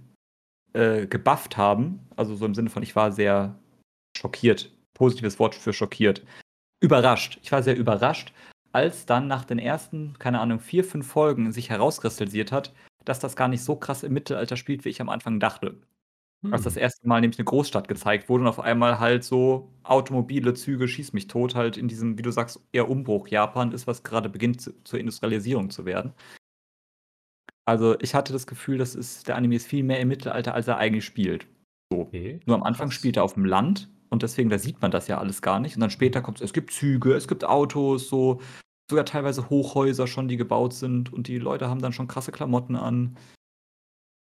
äh, 0.73 1.07
gebufft 1.07 1.57
haben. 1.57 1.99
Also 2.15 2.35
so 2.35 2.45
im 2.45 2.55
Sinne 2.55 2.69
von, 2.69 2.83
ich 2.83 2.95
war 2.95 3.11
sehr 3.11 3.59
schockiert. 4.17 4.71
Positives 4.93 5.39
Wort 5.39 5.55
für 5.55 5.73
schockiert. 5.73 6.23
Überrascht. 6.81 7.39
Ich 7.41 7.51
war 7.51 7.63
sehr 7.63 7.77
überrascht, 7.77 8.33
als 8.73 9.05
dann 9.05 9.27
nach 9.27 9.45
den 9.45 9.59
ersten, 9.59 10.17
keine 10.19 10.39
Ahnung, 10.39 10.59
vier, 10.59 10.83
fünf 10.83 11.07
Folgen 11.07 11.51
sich 11.51 11.69
herauskristallisiert 11.69 12.51
hat, 12.51 12.73
dass 13.05 13.19
das 13.19 13.35
gar 13.35 13.47
nicht 13.47 13.63
so 13.63 13.75
krass 13.75 14.03
im 14.03 14.13
Mittelalter 14.13 14.57
spielt, 14.57 14.83
wie 14.83 14.89
ich 14.89 14.99
am 14.99 15.09
Anfang 15.09 15.39
dachte. 15.39 15.77
Hm. 16.43 16.53
Als 16.53 16.63
das 16.63 16.75
erste 16.75 17.07
Mal 17.07 17.21
nämlich 17.21 17.37
eine 17.37 17.45
Großstadt 17.45 17.87
gezeigt 17.87 18.29
wurde 18.29 18.43
und 18.43 18.49
auf 18.49 18.59
einmal 18.59 18.99
halt 18.99 19.23
so 19.23 19.69
Automobile, 19.83 20.53
Züge, 20.55 20.87
schieß 20.87 21.13
mich 21.13 21.27
tot, 21.27 21.55
halt 21.55 21.77
in 21.77 21.87
diesem, 21.87 22.17
wie 22.17 22.23
du 22.23 22.31
sagst, 22.31 22.59
eher 22.71 22.89
Umbruch 22.89 23.27
Japan 23.27 23.71
ist, 23.71 23.85
was 23.85 24.03
gerade 24.03 24.27
beginnt 24.27 24.61
zu, 24.61 24.73
zur 24.83 24.99
Industrialisierung 24.99 25.69
zu 25.69 25.85
werden. 25.85 26.13
Also, 27.65 27.97
ich 28.01 28.13
hatte 28.13 28.33
das 28.33 28.47
Gefühl, 28.47 28.77
das 28.77 28.95
ist 28.95 29.27
der 29.27 29.37
Anime 29.37 29.55
ist 29.55 29.67
viel 29.67 29.83
mehr 29.83 29.99
im 29.99 30.09
Mittelalter, 30.09 30.53
als 30.53 30.67
er 30.67 30.77
eigentlich 30.77 31.05
spielt. 31.05 31.47
So. 31.91 32.01
Okay, 32.01 32.39
Nur 32.45 32.57
am 32.57 32.63
Anfang 32.63 32.91
spielt 32.91 33.17
er 33.17 33.23
auf 33.23 33.35
dem 33.35 33.45
Land 33.45 33.89
und 34.09 34.21
deswegen, 34.21 34.49
da 34.49 34.59
sieht 34.59 34.81
man 34.81 34.91
das 34.91 35.07
ja 35.07 35.17
alles 35.17 35.41
gar 35.41 35.59
nicht. 35.59 35.75
Und 35.75 35.81
dann 35.81 35.89
später 35.89 36.21
kommt's 36.21 36.41
es 36.41 36.53
gibt 36.53 36.71
Züge, 36.71 37.13
es 37.13 37.27
gibt 37.27 37.45
Autos, 37.45 38.09
so, 38.09 38.41
sogar 38.89 39.05
teilweise 39.05 39.49
Hochhäuser 39.49 40.07
schon, 40.07 40.27
die 40.27 40.37
gebaut 40.37 40.73
sind 40.73 41.11
und 41.11 41.27
die 41.27 41.39
Leute 41.39 41.69
haben 41.69 41.81
dann 41.81 41.93
schon 41.93 42.07
krasse 42.07 42.31
Klamotten 42.31 42.75
an. 42.75 43.17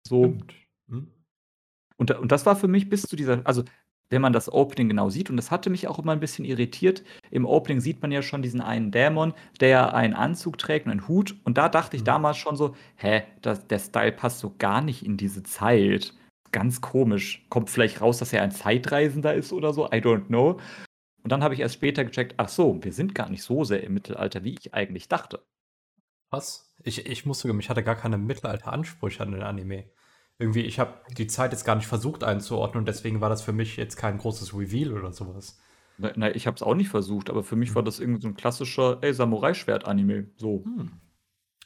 So. 0.08 0.36
Hm. 0.90 1.08
Und, 1.98 2.12
und 2.12 2.32
das 2.32 2.46
war 2.46 2.56
für 2.56 2.68
mich 2.68 2.90
bis 2.90 3.04
zu 3.04 3.16
dieser, 3.16 3.46
also 3.46 3.64
wenn 4.10 4.22
man 4.22 4.34
das 4.34 4.52
Opening 4.52 4.90
genau 4.90 5.10
sieht, 5.10 5.30
und 5.30 5.38
das 5.38 5.52
hatte 5.52 5.70
mich 5.70 5.88
auch 5.88 5.98
immer 5.98 6.12
ein 6.12 6.20
bisschen 6.20 6.44
irritiert, 6.44 7.04
im 7.32 7.46
Opening 7.46 7.80
sieht 7.80 8.02
man 8.02 8.12
ja 8.12 8.22
schon 8.22 8.42
diesen 8.42 8.60
einen 8.60 8.92
Dämon, 8.92 9.34
der 9.62 9.94
einen 9.94 10.14
Anzug 10.14 10.58
trägt 10.58 10.86
und 10.86 10.92
einen 10.92 11.08
Hut. 11.08 11.36
Und 11.46 11.58
da 11.58 11.70
dachte 11.70 11.96
ich 11.96 12.02
Mhm. 12.02 12.08
damals 12.08 12.38
schon 12.38 12.58
so, 12.58 12.76
hä, 12.98 13.24
das, 13.42 13.68
der 13.68 13.80
Style 13.80 14.12
passt 14.12 14.40
so 14.40 14.54
gar 14.58 14.82
nicht 14.82 15.06
in 15.06 15.16
diese 15.16 15.44
Zeit. 15.44 16.14
Ganz 16.52 16.82
komisch. 16.82 17.46
Kommt 17.50 17.70
vielleicht 17.70 18.02
raus, 18.02 18.18
dass 18.18 18.34
er 18.34 18.42
ein 18.42 18.52
Zeitreisender 18.52 19.34
ist 19.34 19.54
oder 19.54 19.72
so, 19.72 19.86
I 19.86 20.02
don't 20.02 20.26
know. 20.26 20.60
Und 21.24 21.32
dann 21.32 21.44
habe 21.44 21.54
ich 21.54 21.60
erst 21.60 21.76
später 21.76 22.04
gecheckt, 22.04 22.36
ach 22.38 22.50
so, 22.50 22.84
wir 22.84 22.94
sind 22.94 23.14
gar 23.14 23.30
nicht 23.30 23.44
so 23.44 23.64
sehr 23.64 23.84
im 23.84 23.94
Mittelalter, 23.94 24.44
wie 24.44 24.56
ich 24.60 24.74
eigentlich 24.74 25.08
dachte. 25.08 25.46
Was? 26.30 26.74
Ich, 26.84 27.06
ich 27.06 27.26
muss 27.26 27.40
sogar, 27.40 27.58
ich 27.60 27.70
hatte 27.70 27.84
gar 27.84 27.96
keine 27.96 28.18
Mittelalter-Ansprüche 28.18 29.22
an 29.22 29.32
den 29.32 29.44
Anime. 29.44 29.86
Irgendwie, 30.40 30.62
ich 30.62 30.80
habe 30.80 31.02
die 31.16 31.28
Zeit 31.28 31.52
jetzt 31.52 31.66
gar 31.66 31.76
nicht 31.76 31.88
versucht 31.88 32.24
einzuordnen 32.24 32.82
und 32.82 32.88
deswegen 32.88 33.22
war 33.22 33.30
das 33.30 33.44
für 33.44 33.54
mich 33.54 33.78
jetzt 33.78 33.96
kein 33.96 34.18
großes 34.18 34.58
Reveal 34.58 34.94
oder 34.94 35.12
sowas. 35.12 35.60
Na, 35.98 36.12
na, 36.16 36.34
ich 36.34 36.48
habe 36.48 36.56
es 36.56 36.64
auch 36.64 36.74
nicht 36.74 36.90
versucht, 36.90 37.30
aber 37.30 37.44
für 37.44 37.56
mich 37.56 37.76
war 37.76 37.84
das 37.84 38.00
irgendwie 38.00 38.22
so 38.22 38.28
ein 38.28 38.36
klassischer, 38.36 38.98
ey, 39.02 39.14
Samurai-Schwert-Anime. 39.14 40.32
So. 40.38 40.64
Hm. 40.66 40.92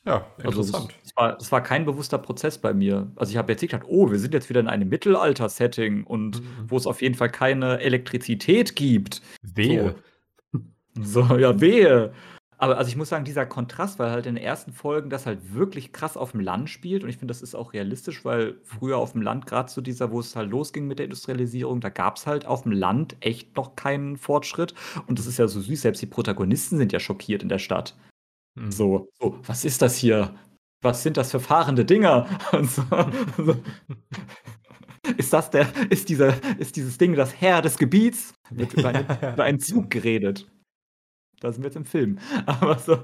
Ja, 0.06 0.26
Also 0.44 0.62
interessant. 0.62 0.94
das, 1.04 1.16
war, 1.16 1.34
das 1.38 1.52
war 1.52 1.64
kein 1.64 1.86
bewusster 1.86 2.18
Prozess 2.20 2.58
bei 2.60 2.74
mir. 2.74 3.12
Also 3.16 3.32
ich 3.32 3.38
habe 3.38 3.52
jetzt 3.52 3.62
nicht 3.62 3.72
gedacht, 3.72 3.88
oh, 3.90 4.12
wir 4.12 4.20
sind 4.20 4.34
jetzt 4.34 4.50
wieder 4.50 4.60
in 4.60 4.68
einem 4.68 4.88
Mittelalter-Setting 4.90 6.04
und 6.04 6.42
Mhm. 6.42 6.46
wo 6.68 6.78
es 6.78 6.86
auf 6.86 7.02
jeden 7.02 7.16
Fall 7.16 7.30
keine 7.30 7.80
Elektrizität 7.80 8.76
gibt. 8.76 9.22
Wehe. 9.42 9.96
So, 10.98 11.22
ja, 11.38 11.60
wehe. 11.60 12.14
Aber 12.58 12.78
also 12.78 12.88
ich 12.88 12.96
muss 12.96 13.10
sagen, 13.10 13.26
dieser 13.26 13.46
Kontrast, 13.46 14.00
weil 14.00 14.12
halt 14.12 14.28
in 14.28 14.36
den 14.36 14.44
ersten 14.44 14.72
Folgen 14.72 15.10
das 15.10 15.26
halt 15.26 15.54
wirklich 15.54 15.92
krass 15.92 16.16
auf 16.16 16.32
dem 16.32 16.40
Land 16.40 16.70
spielt 16.70 17.04
und 17.04 17.10
ich 17.10 17.18
finde, 17.18 17.34
das 17.34 17.42
ist 17.42 17.54
auch 17.54 17.74
realistisch, 17.74 18.24
weil 18.24 18.56
früher 18.64 18.98
auf 18.98 19.12
dem 19.12 19.22
Land, 19.22 19.46
gerade 19.46 19.70
zu 19.70 19.82
dieser, 19.82 20.12
wo 20.12 20.22
es 20.22 20.38
halt 20.38 20.50
losging 20.52 20.88
mit 20.88 21.00
der 21.00 21.04
Industrialisierung, 21.08 21.82
da 21.82 21.90
gab 21.90 22.16
es 22.16 22.26
halt 22.28 22.46
auf 22.46 22.64
dem 22.64 22.72
Land 22.72 23.18
echt 23.20 23.58
noch 23.58 23.76
keinen 23.76 24.16
Fortschritt 24.16 24.74
und 25.06 25.20
das 25.20 25.26
ist 25.28 25.38
ja 25.38 25.50
so 25.50 25.60
süß, 25.60 25.82
selbst 25.82 26.02
die 26.02 26.06
Protagonisten 26.06 26.78
sind 26.78 26.94
ja 26.94 27.02
schockiert 27.02 27.44
in 27.44 27.50
der 27.50 27.60
Stadt. 27.60 27.94
Hm. 28.58 28.72
So, 28.72 29.10
so, 29.20 29.40
was 29.46 29.66
ist 29.66 29.82
das 29.82 29.96
hier? 29.98 30.34
Was 30.82 31.04
sind 31.04 31.18
das 31.18 31.32
für 31.32 31.40
fahrende 31.40 31.86
Dinger? 31.86 32.28
So, 32.64 32.84
so. 33.38 33.56
Ist 35.18 35.34
das 35.34 35.52
der, 35.52 35.68
ist 35.92 36.10
dieser, 36.10 36.34
ist 36.60 36.76
dieses 36.76 36.98
Ding 36.98 37.14
das 37.16 37.40
Herr 37.40 37.62
des 37.62 37.78
Gebiets? 37.78 38.34
Wird 38.50 38.74
über, 38.74 38.90
eine, 38.90 39.02
Ja, 39.08 39.18
ja. 39.22 39.34
über 39.34 39.44
einen 39.44 39.60
Zug 39.60 39.90
geredet. 39.92 40.50
Da 41.42 41.52
sind 41.52 41.62
wir 41.62 41.68
jetzt 41.68 41.76
im 41.76 41.86
Film. 41.86 42.18
Aber 42.48 42.80
so, 42.80 43.04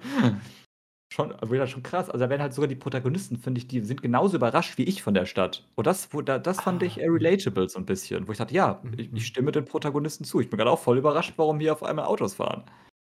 schon, 1.14 1.32
wieder 1.52 1.68
schon 1.68 1.84
krass. 1.84 2.10
Also 2.10 2.26
da 2.26 2.30
werden 2.30 2.42
halt 2.42 2.54
sogar 2.54 2.68
die 2.68 2.76
Protagonisten, 2.76 3.38
finde 3.38 3.60
ich, 3.60 3.68
die 3.68 3.82
sind 3.82 4.02
genauso 4.02 4.38
überrascht 4.38 4.78
wie 4.80 4.84
ich 4.84 5.04
von 5.04 5.14
der 5.14 5.28
Stadt. 5.28 5.68
Und 5.76 5.86
das, 5.86 6.12
wo, 6.12 6.22
da, 6.22 6.40
das 6.40 6.62
fand 6.62 6.82
ich 6.82 6.98
Ah. 7.00 7.04
äh, 7.04 7.08
relatable 7.10 7.70
so 7.70 7.78
ein 7.78 7.86
bisschen. 7.86 8.28
Wo 8.28 8.32
ich 8.32 8.40
dachte, 8.40 8.56
ja, 8.56 8.82
ich, 8.98 9.12
Mhm. 9.12 9.18
ich 9.18 9.28
stimme 9.28 9.52
den 9.52 9.66
Protagonisten 9.66 10.24
zu. 10.24 10.40
Ich 10.40 10.50
bin 10.50 10.58
gerade 10.58 10.72
auch 10.72 10.80
voll 10.80 10.98
überrascht, 10.98 11.34
warum 11.38 11.60
hier 11.60 11.74
auf 11.74 11.84
einmal 11.84 12.06
Autos 12.06 12.34
fahren. 12.36 12.64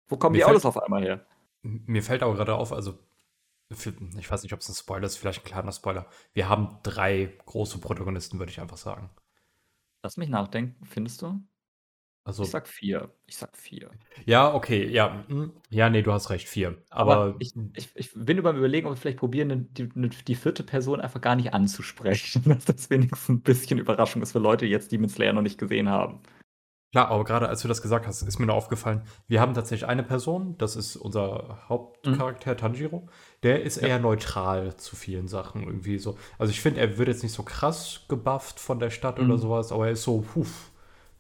Wo 0.09 0.17
kommen 0.17 0.35
Mir 0.35 0.39
die 0.39 0.45
Autos 0.45 0.65
auf 0.67 0.81
einmal 0.81 1.03
her? 1.03 1.27
Mir 1.65 2.03
fällt 2.03 2.23
auch 2.23 2.35
gerade 2.35 2.55
auf, 2.55 2.73
also 2.73 2.99
ich 3.71 4.31
weiß 4.31 4.43
nicht, 4.43 4.53
ob 4.53 4.61
es 4.61 4.69
ein 4.69 4.75
Spoiler 4.75 5.07
ist, 5.07 5.17
vielleicht 5.17 5.41
ein 5.43 5.47
kleiner 5.47 5.73
Spoiler. 5.73 6.07
Wir 6.33 6.49
haben 6.49 6.79
drei 6.83 7.33
große 7.47 7.79
Protagonisten, 7.79 8.39
würde 8.39 8.53
ich 8.53 8.61
einfach 8.61 8.77
sagen. 8.77 9.11
Lass 10.03 10.17
mich 10.17 10.29
nachdenken, 10.29 10.85
findest 10.85 11.23
du? 11.23 11.41
Also, 12.27 12.43
Ich 12.45 12.51
sag 12.51 12.69
vier. 12.69 13.11
Ich 13.27 13.37
sag 13.37 13.57
vier. 13.57 13.91
ja, 14.25 14.55
okay, 14.55 14.87
ja, 14.89 15.25
hm, 15.29 15.53
ja, 15.71 15.91
nee, 15.91 16.03
du 16.03 16.13
hast 16.13 16.31
recht, 16.31 16.49
vier. 16.49 16.83
Aber, 16.91 17.37
ich, 17.39 17.55
ich, 17.75 17.95
ich 17.97 18.13
bin 18.15 18.39
über 18.39 18.53
Überlegen, 18.53 18.87
ob 18.87 18.95
wir 18.95 18.97
vielleicht 18.97 19.19
probieren, 19.19 19.49
ne- 19.49 19.67
die, 19.71 19.89
ne- 19.95 20.09
die 20.09 20.35
vierte 20.35 20.63
Person 20.63 21.01
einfach 21.01 21.21
gar 21.21 21.37
nicht 21.37 21.53
anzusprechen. 21.53 22.43
Dass 22.47 22.65
das 22.65 22.89
wenigstens 22.91 23.29
ein 23.29 23.41
bisschen 23.43 23.79
Überraschung 23.79 24.23
ist 24.23 24.33
für 24.33 24.39
Leute 24.39 24.65
jetzt, 24.67 24.93
die 24.93 24.99
mit 24.99 25.11
Slayer 25.11 25.33
noch 25.35 25.43
nicht 25.43 25.59
gesehen 25.59 25.89
haben. 25.89 26.21
Klar, 26.95 27.09
aber 27.11 27.25
gerade 27.25 27.49
als 27.49 27.61
du 27.61 27.67
das 27.67 27.83
gesagt 27.83 28.07
hast, 28.07 28.23
ist 28.23 28.39
mir 28.39 28.47
nur 28.47 28.55
aufgefallen, 28.55 29.03
wir 29.27 29.41
haben 29.41 29.53
tatsächlich 29.53 29.89
eine 29.89 30.05
Person, 30.05 30.57
das 30.59 30.77
ist 30.77 30.95
unser 30.95 31.59
Hauptcharakter, 31.69 32.57
Tanjiro, 32.57 33.09
der 33.43 33.65
ist 33.65 33.81
Ja. 33.83 33.89
eher 33.89 33.99
neutral 33.99 34.77
zu 34.77 34.95
vielen 34.95 35.27
Sachen 35.27 35.65
irgendwie 35.65 35.99
so. 35.99 36.17
Also 36.39 36.53
ich 36.53 36.61
finde, 36.61 36.79
er 36.81 36.97
wird 36.97 37.09
jetzt 37.09 37.25
nicht 37.25 37.33
so 37.33 37.43
krass 37.43 38.03
gebufft 38.09 38.61
von 38.61 38.79
der 38.79 38.91
Stadt 38.91 39.19
oder 39.19 39.35
Mhm. 39.35 39.39
sowas, 39.39 39.73
aber 39.73 39.87
er 39.87 39.93
ist 39.95 40.05
so, 40.05 40.25
huf, 40.37 40.71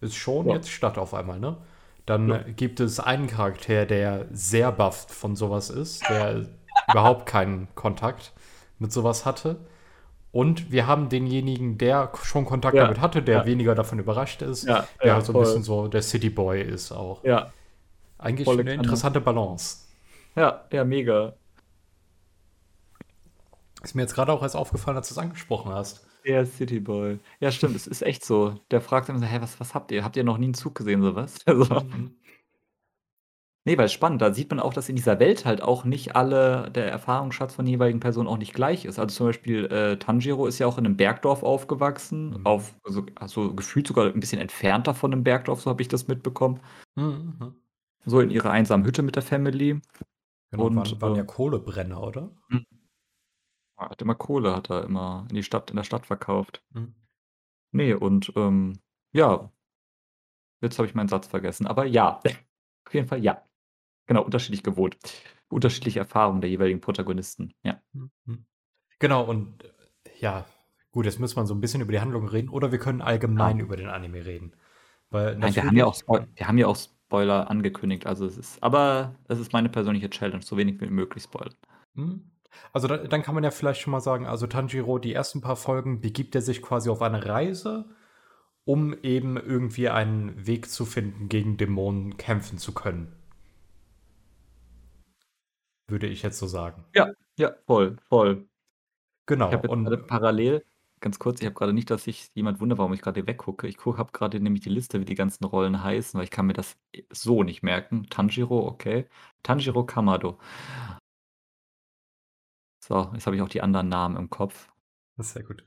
ist 0.00 0.14
schon 0.14 0.46
Ja. 0.46 0.54
jetzt 0.54 0.70
Stadt 0.70 0.96
auf 0.96 1.12
einmal, 1.12 1.40
ne? 1.40 1.56
Dann 2.06 2.28
Ja. 2.28 2.38
gibt 2.38 2.78
es 2.78 3.00
einen 3.00 3.26
Charakter, 3.26 3.84
der 3.84 4.26
sehr 4.30 4.70
bufft 4.70 5.10
von 5.10 5.34
sowas 5.34 5.70
ist, 5.70 6.08
der 6.08 6.46
überhaupt 6.88 7.26
keinen 7.26 7.66
Kontakt 7.74 8.32
mit 8.78 8.92
sowas 8.92 9.26
hatte. 9.26 9.56
Und 10.34 10.72
wir 10.72 10.88
haben 10.88 11.08
denjenigen, 11.10 11.78
der 11.78 12.10
schon 12.24 12.44
Kontakt 12.44 12.74
Ja. 12.74 12.82
damit 12.82 13.00
hatte, 13.00 13.22
der 13.22 13.38
Ja. 13.38 13.46
weniger 13.46 13.76
davon 13.76 14.00
überrascht 14.00 14.42
ist, 14.42 14.64
Ja, 14.64 14.84
der 15.00 15.14
halt 15.14 15.24
so 15.24 15.30
ein 15.30 15.34
voll. 15.34 15.44
bisschen 15.44 15.62
so 15.62 15.86
der 15.86 16.02
City 16.02 16.28
Boy 16.28 16.60
ist 16.60 16.90
auch. 16.90 17.22
Ja, 17.22 17.52
Eigentlich 18.18 18.44
volle 18.44 18.62
eine 18.62 18.70
Kanne. 18.72 18.82
interessante 18.82 19.20
Balance. 19.20 19.86
ja, 20.34 20.64
ja, 20.72 20.84
mega. 20.84 21.34
Ist 23.82 23.94
mir 23.94 24.02
jetzt 24.02 24.14
gerade 24.14 24.32
auch 24.32 24.42
erst 24.42 24.56
aufgefallen, 24.56 24.96
als 24.96 25.08
du 25.08 25.14
es 25.14 25.18
angesprochen 25.18 25.72
hast. 25.72 26.04
Der 26.26 26.44
Cityboy. 26.46 27.18
Ja, 27.38 27.52
stimmt, 27.52 27.76
es 27.76 27.86
ist 27.86 28.02
echt 28.02 28.24
so. 28.24 28.58
Der 28.72 28.80
fragt 28.80 29.10
dann 29.10 29.18
so, 29.20 29.26
hä, 29.26 29.38
was, 29.40 29.60
was 29.60 29.74
habt 29.74 29.92
ihr? 29.92 30.02
Habt 30.02 30.16
ihr 30.16 30.24
noch 30.24 30.38
nie 30.38 30.46
einen 30.46 30.54
Zug 30.54 30.74
gesehen, 30.74 31.00
sowas? 31.02 31.36
Also, 31.46 31.64
Mhm. 31.80 32.16
Nee, 33.64 33.76
weil 33.78 33.88
spannend, 33.88 34.20
da 34.22 34.32
sieht 34.34 34.50
man 34.50 34.60
auch, 34.60 34.72
dass 34.74 34.88
in 34.88 34.96
dieser 34.96 35.18
Welt 35.20 35.44
halt 35.44 35.62
auch 35.62 35.84
nicht 35.84 36.16
alle, 36.16 36.70
der 36.70 36.90
Erfahrungsschatz 36.90 37.54
von 37.54 37.66
jeweiligen 37.66 38.00
Personen 38.00 38.28
auch 38.28 38.38
nicht 38.38 38.54
gleich 38.54 38.84
ist. 38.84 38.98
Also 38.98 39.14
zum 39.16 39.26
Beispiel 39.26 39.66
äh, 39.66 39.98
Tanjiro 39.98 40.46
ist 40.46 40.58
ja 40.58 40.66
auch 40.66 40.78
in 40.78 40.86
einem 40.86 40.96
Bergdorf 40.96 41.42
aufgewachsen, 41.42 42.30
Mhm. 42.40 42.46
auf, 42.46 42.74
also, 42.84 43.06
also 43.16 43.54
gefühlt 43.54 43.86
sogar 43.86 44.06
ein 44.12 44.20
bisschen 44.20 44.40
entfernter 44.40 44.94
von 44.94 45.12
einem 45.12 45.24
Bergdorf, 45.24 45.60
so 45.62 45.70
habe 45.70 45.82
ich 45.82 45.88
das 45.88 46.08
mitbekommen. 46.08 46.60
Mhm. 46.96 47.34
mhm. 47.40 47.54
So 48.06 48.20
in 48.20 48.30
ihrer 48.30 48.50
einsamen 48.50 48.84
Hütte 48.84 49.02
mit 49.02 49.16
der 49.16 49.22
Family. 49.22 49.80
Genau, 50.50 50.66
Und, 50.66 50.76
waren, 50.76 51.00
waren 51.00 51.16
ja 51.16 51.22
äh, 51.22 51.26
Kohlebrenner, 51.26 52.02
oder? 52.02 52.30
Er 53.76 53.88
Hat 53.90 54.02
immer 54.02 54.14
Kohle, 54.14 54.54
hat 54.54 54.70
er 54.70 54.84
immer 54.84 55.26
in 55.30 55.36
die 55.36 55.42
Stadt, 55.42 55.70
in 55.70 55.76
der 55.76 55.84
Stadt 55.84 56.06
verkauft. 56.06 56.62
Mhm. 56.72 56.94
Nee, 57.72 57.94
und 57.94 58.32
ähm, 58.36 58.80
ja, 59.12 59.50
jetzt 60.60 60.78
habe 60.78 60.88
ich 60.88 60.94
meinen 60.94 61.08
Satz 61.08 61.26
vergessen. 61.28 61.66
Aber 61.66 61.84
ja, 61.84 62.20
auf 62.86 62.94
jeden 62.94 63.08
Fall 63.08 63.22
ja. 63.22 63.42
Genau, 64.06 64.22
unterschiedlich 64.22 64.62
gewohnt. 64.62 64.96
Unterschiedliche 65.48 66.00
Erfahrungen 66.00 66.40
der 66.40 66.50
jeweiligen 66.50 66.80
Protagonisten. 66.80 67.54
Ja. 67.62 67.80
Mhm. 67.92 68.46
Genau, 68.98 69.22
und 69.24 69.64
äh, 69.64 69.68
ja, 70.20 70.46
gut, 70.90 71.06
jetzt 71.06 71.20
muss 71.20 71.36
man 71.36 71.46
so 71.46 71.54
ein 71.54 71.60
bisschen 71.60 71.80
über 71.80 71.92
die 71.92 72.00
Handlung 72.00 72.28
reden 72.28 72.48
oder 72.48 72.72
wir 72.72 72.78
können 72.78 73.02
allgemein 73.02 73.58
Ja. 73.58 73.64
über 73.64 73.76
den 73.76 73.88
Anime 73.88 74.24
reden. 74.24 74.54
Weil 75.10 75.36
Nein, 75.36 75.54
wir 75.54 75.64
haben 75.64 75.76
ja 75.76 75.86
auch 75.86 75.94
Spoil 75.94 76.26
wir 76.34 76.48
haben 76.48 76.58
ja 76.58 76.66
auch 76.66 76.76
Spoiler 76.76 77.50
angekündigt. 77.50 78.06
Also 78.06 78.26
es 78.26 78.36
ist, 78.36 78.62
aber 78.62 79.14
es 79.28 79.38
ist 79.38 79.52
meine 79.52 79.68
persönliche 79.68 80.10
Challenge, 80.10 80.42
so 80.42 80.56
wenig 80.56 80.80
wie 80.80 80.86
möglich 80.86 81.24
spoilern. 81.24 81.54
Mhm. 81.94 82.30
Also 82.72 82.88
da, 82.88 82.96
dann 82.98 83.22
kann 83.22 83.34
man 83.34 83.44
ja 83.44 83.50
vielleicht 83.50 83.80
schon 83.80 83.90
mal 83.90 84.00
sagen, 84.00 84.26
also 84.26 84.46
Tanjiro, 84.46 84.98
die 84.98 85.12
ersten 85.12 85.40
paar 85.40 85.56
Folgen 85.56 86.00
begibt 86.00 86.34
er 86.34 86.42
sich 86.42 86.62
quasi 86.62 86.88
auf 86.88 87.02
eine 87.02 87.26
Reise, 87.26 87.86
um 88.64 88.94
eben 89.02 89.36
irgendwie 89.36 89.88
einen 89.88 90.46
Weg 90.46 90.70
zu 90.70 90.84
finden, 90.84 91.28
gegen 91.28 91.56
Dämonen 91.56 92.16
kämpfen 92.16 92.58
zu 92.58 92.72
können. 92.72 93.12
Würde 95.86 96.06
ich 96.06 96.22
jetzt 96.22 96.38
so 96.38 96.46
sagen. 96.46 96.84
Ja, 97.36 97.54
voll, 97.66 97.96
voll. 98.08 98.48
Genau. 99.26 99.48
Ich 99.48 99.54
habe 99.54 99.66
jetzt 99.66 99.72
Und 99.72 99.84
gerade 99.84 99.98
parallel, 99.98 100.64
ganz 101.00 101.18
kurz, 101.18 101.40
ich 101.40 101.46
habe 101.46 101.54
gerade 101.54 101.72
nicht, 101.72 101.90
dass 101.90 102.04
sich 102.04 102.30
jemand 102.34 102.60
wundert, 102.60 102.78
warum 102.78 102.92
ich 102.92 103.02
gerade 103.02 103.26
weggucke. 103.26 103.66
Ich 103.66 103.78
habe 103.84 104.12
gerade 104.12 104.40
nämlich 104.40 104.62
die 104.62 104.70
Liste, 104.70 105.00
wie 105.00 105.04
die 105.04 105.14
ganzen 105.14 105.44
Rollen 105.44 105.82
heißen, 105.82 106.16
weil 106.16 106.24
ich 106.24 106.30
kann 106.30 106.46
mir 106.46 106.52
das 106.52 106.76
so 107.10 107.42
nicht 107.42 107.62
merken. 107.62 108.06
Tanjiro, 108.08 108.66
okay. 108.66 109.06
Tanjiro 109.42 109.84
Kamado. 109.84 110.38
So, 112.80 113.10
jetzt 113.14 113.26
habe 113.26 113.36
ich 113.36 113.42
auch 113.42 113.48
die 113.48 113.62
anderen 113.62 113.88
Namen 113.88 114.16
im 114.16 114.30
Kopf. 114.30 114.70
das 115.16 115.28
ist 115.28 115.32
sehr 115.34 115.42
gut. 115.42 115.64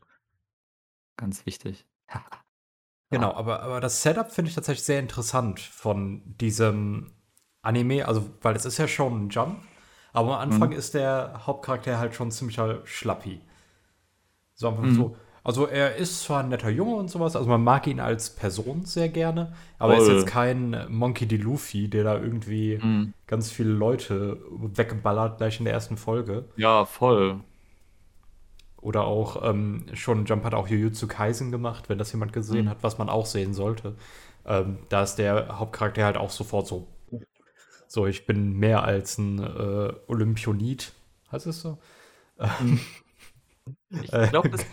Ganz 1.18 1.46
wichtig. 1.46 1.86
Genau, 3.10 3.32
aber, 3.32 3.62
aber 3.62 3.80
das 3.80 4.02
Setup 4.02 4.30
finde 4.30 4.50
ich 4.50 4.56
tatsächlich 4.56 4.84
sehr 4.84 5.00
interessant 5.00 5.62
von 5.62 6.22
diesem 6.42 7.14
Anime, 7.62 8.06
also 8.06 8.30
weil 8.42 8.54
es 8.54 8.66
ist 8.66 8.80
ja 8.80 8.88
schon 8.90 9.28
ein 9.28 9.30
Jump, 9.30 9.64
aber 10.14 10.40
am 10.40 10.50
Anfang 10.52 10.70
Mhm. 10.70 10.76
ist 10.78 10.94
der 10.94 11.42
Hauptcharakter 11.46 12.00
halt 12.00 12.16
schon 12.16 12.32
ziemlicher 12.32 12.80
Schlappi. 12.86 13.42
So 14.56 14.70
einfach 14.70 14.84
Mhm. 14.84 14.94
so. 14.94 15.16
Also 15.44 15.66
er 15.66 15.96
ist 15.96 16.24
zwar 16.24 16.42
ein 16.44 16.50
netter 16.50 16.70
Junge 16.70 16.96
und 16.96 17.10
sowas, 17.10 17.38
also 17.38 17.48
man 17.48 17.64
mag 17.64 17.88
ihn 17.88 18.02
als 18.02 18.32
Person 18.36 18.84
sehr 18.84 19.08
gerne, 19.08 19.54
aber 19.80 19.94
er 19.94 20.00
ist 20.00 20.10
jetzt 20.10 20.26
kein 20.28 20.86
Monkey 20.90 21.26
D. 21.26 21.38
Luffy, 21.38 21.88
der 21.90 22.04
da 22.04 22.16
irgendwie 22.16 22.80
Mhm. 22.82 23.14
ganz 23.28 23.50
viele 23.50 23.70
Leute 23.70 24.40
weggeballert 24.52 25.38
gleich 25.38 25.60
in 25.60 25.66
der 25.66 25.74
ersten 25.74 25.96
Folge. 25.96 26.46
Ja, 26.58 26.84
voll. 26.86 27.40
Oder 28.82 29.06
auch 29.06 29.42
ähm, 29.44 29.86
schon 29.94 30.26
Jump 30.26 30.44
hat 30.44 30.54
auch 30.54 30.68
Jujutsu 30.68 31.08
Kaisen 31.08 31.52
gemacht, 31.52 31.90
wenn 31.90 31.98
das 31.98 32.12
jemand 32.12 32.32
gesehen 32.34 32.66
mhm. 32.66 32.70
hat, 32.70 32.78
was 32.84 32.98
man 32.98 33.10
auch 33.10 33.26
sehen 33.26 33.54
sollte. 33.54 33.96
Ähm, 34.46 34.80
da 34.90 35.04
ist 35.04 35.16
der 35.16 35.60
Hauptcharakter 35.60 36.06
halt 36.06 36.18
auch 36.18 36.30
sofort 36.30 36.68
so, 36.68 36.88
so 37.88 38.06
ich 38.06 38.26
bin 38.26 38.54
mehr 38.54 38.84
als 38.84 39.18
ein 39.18 39.40
äh, 39.40 39.94
Olympionid, 40.08 40.94
heißt 41.32 41.48
es 41.48 41.62
so? 41.62 41.78
Mhm. 42.60 42.80
ich 43.90 44.30
glaube, 44.30 44.50
das 44.50 44.66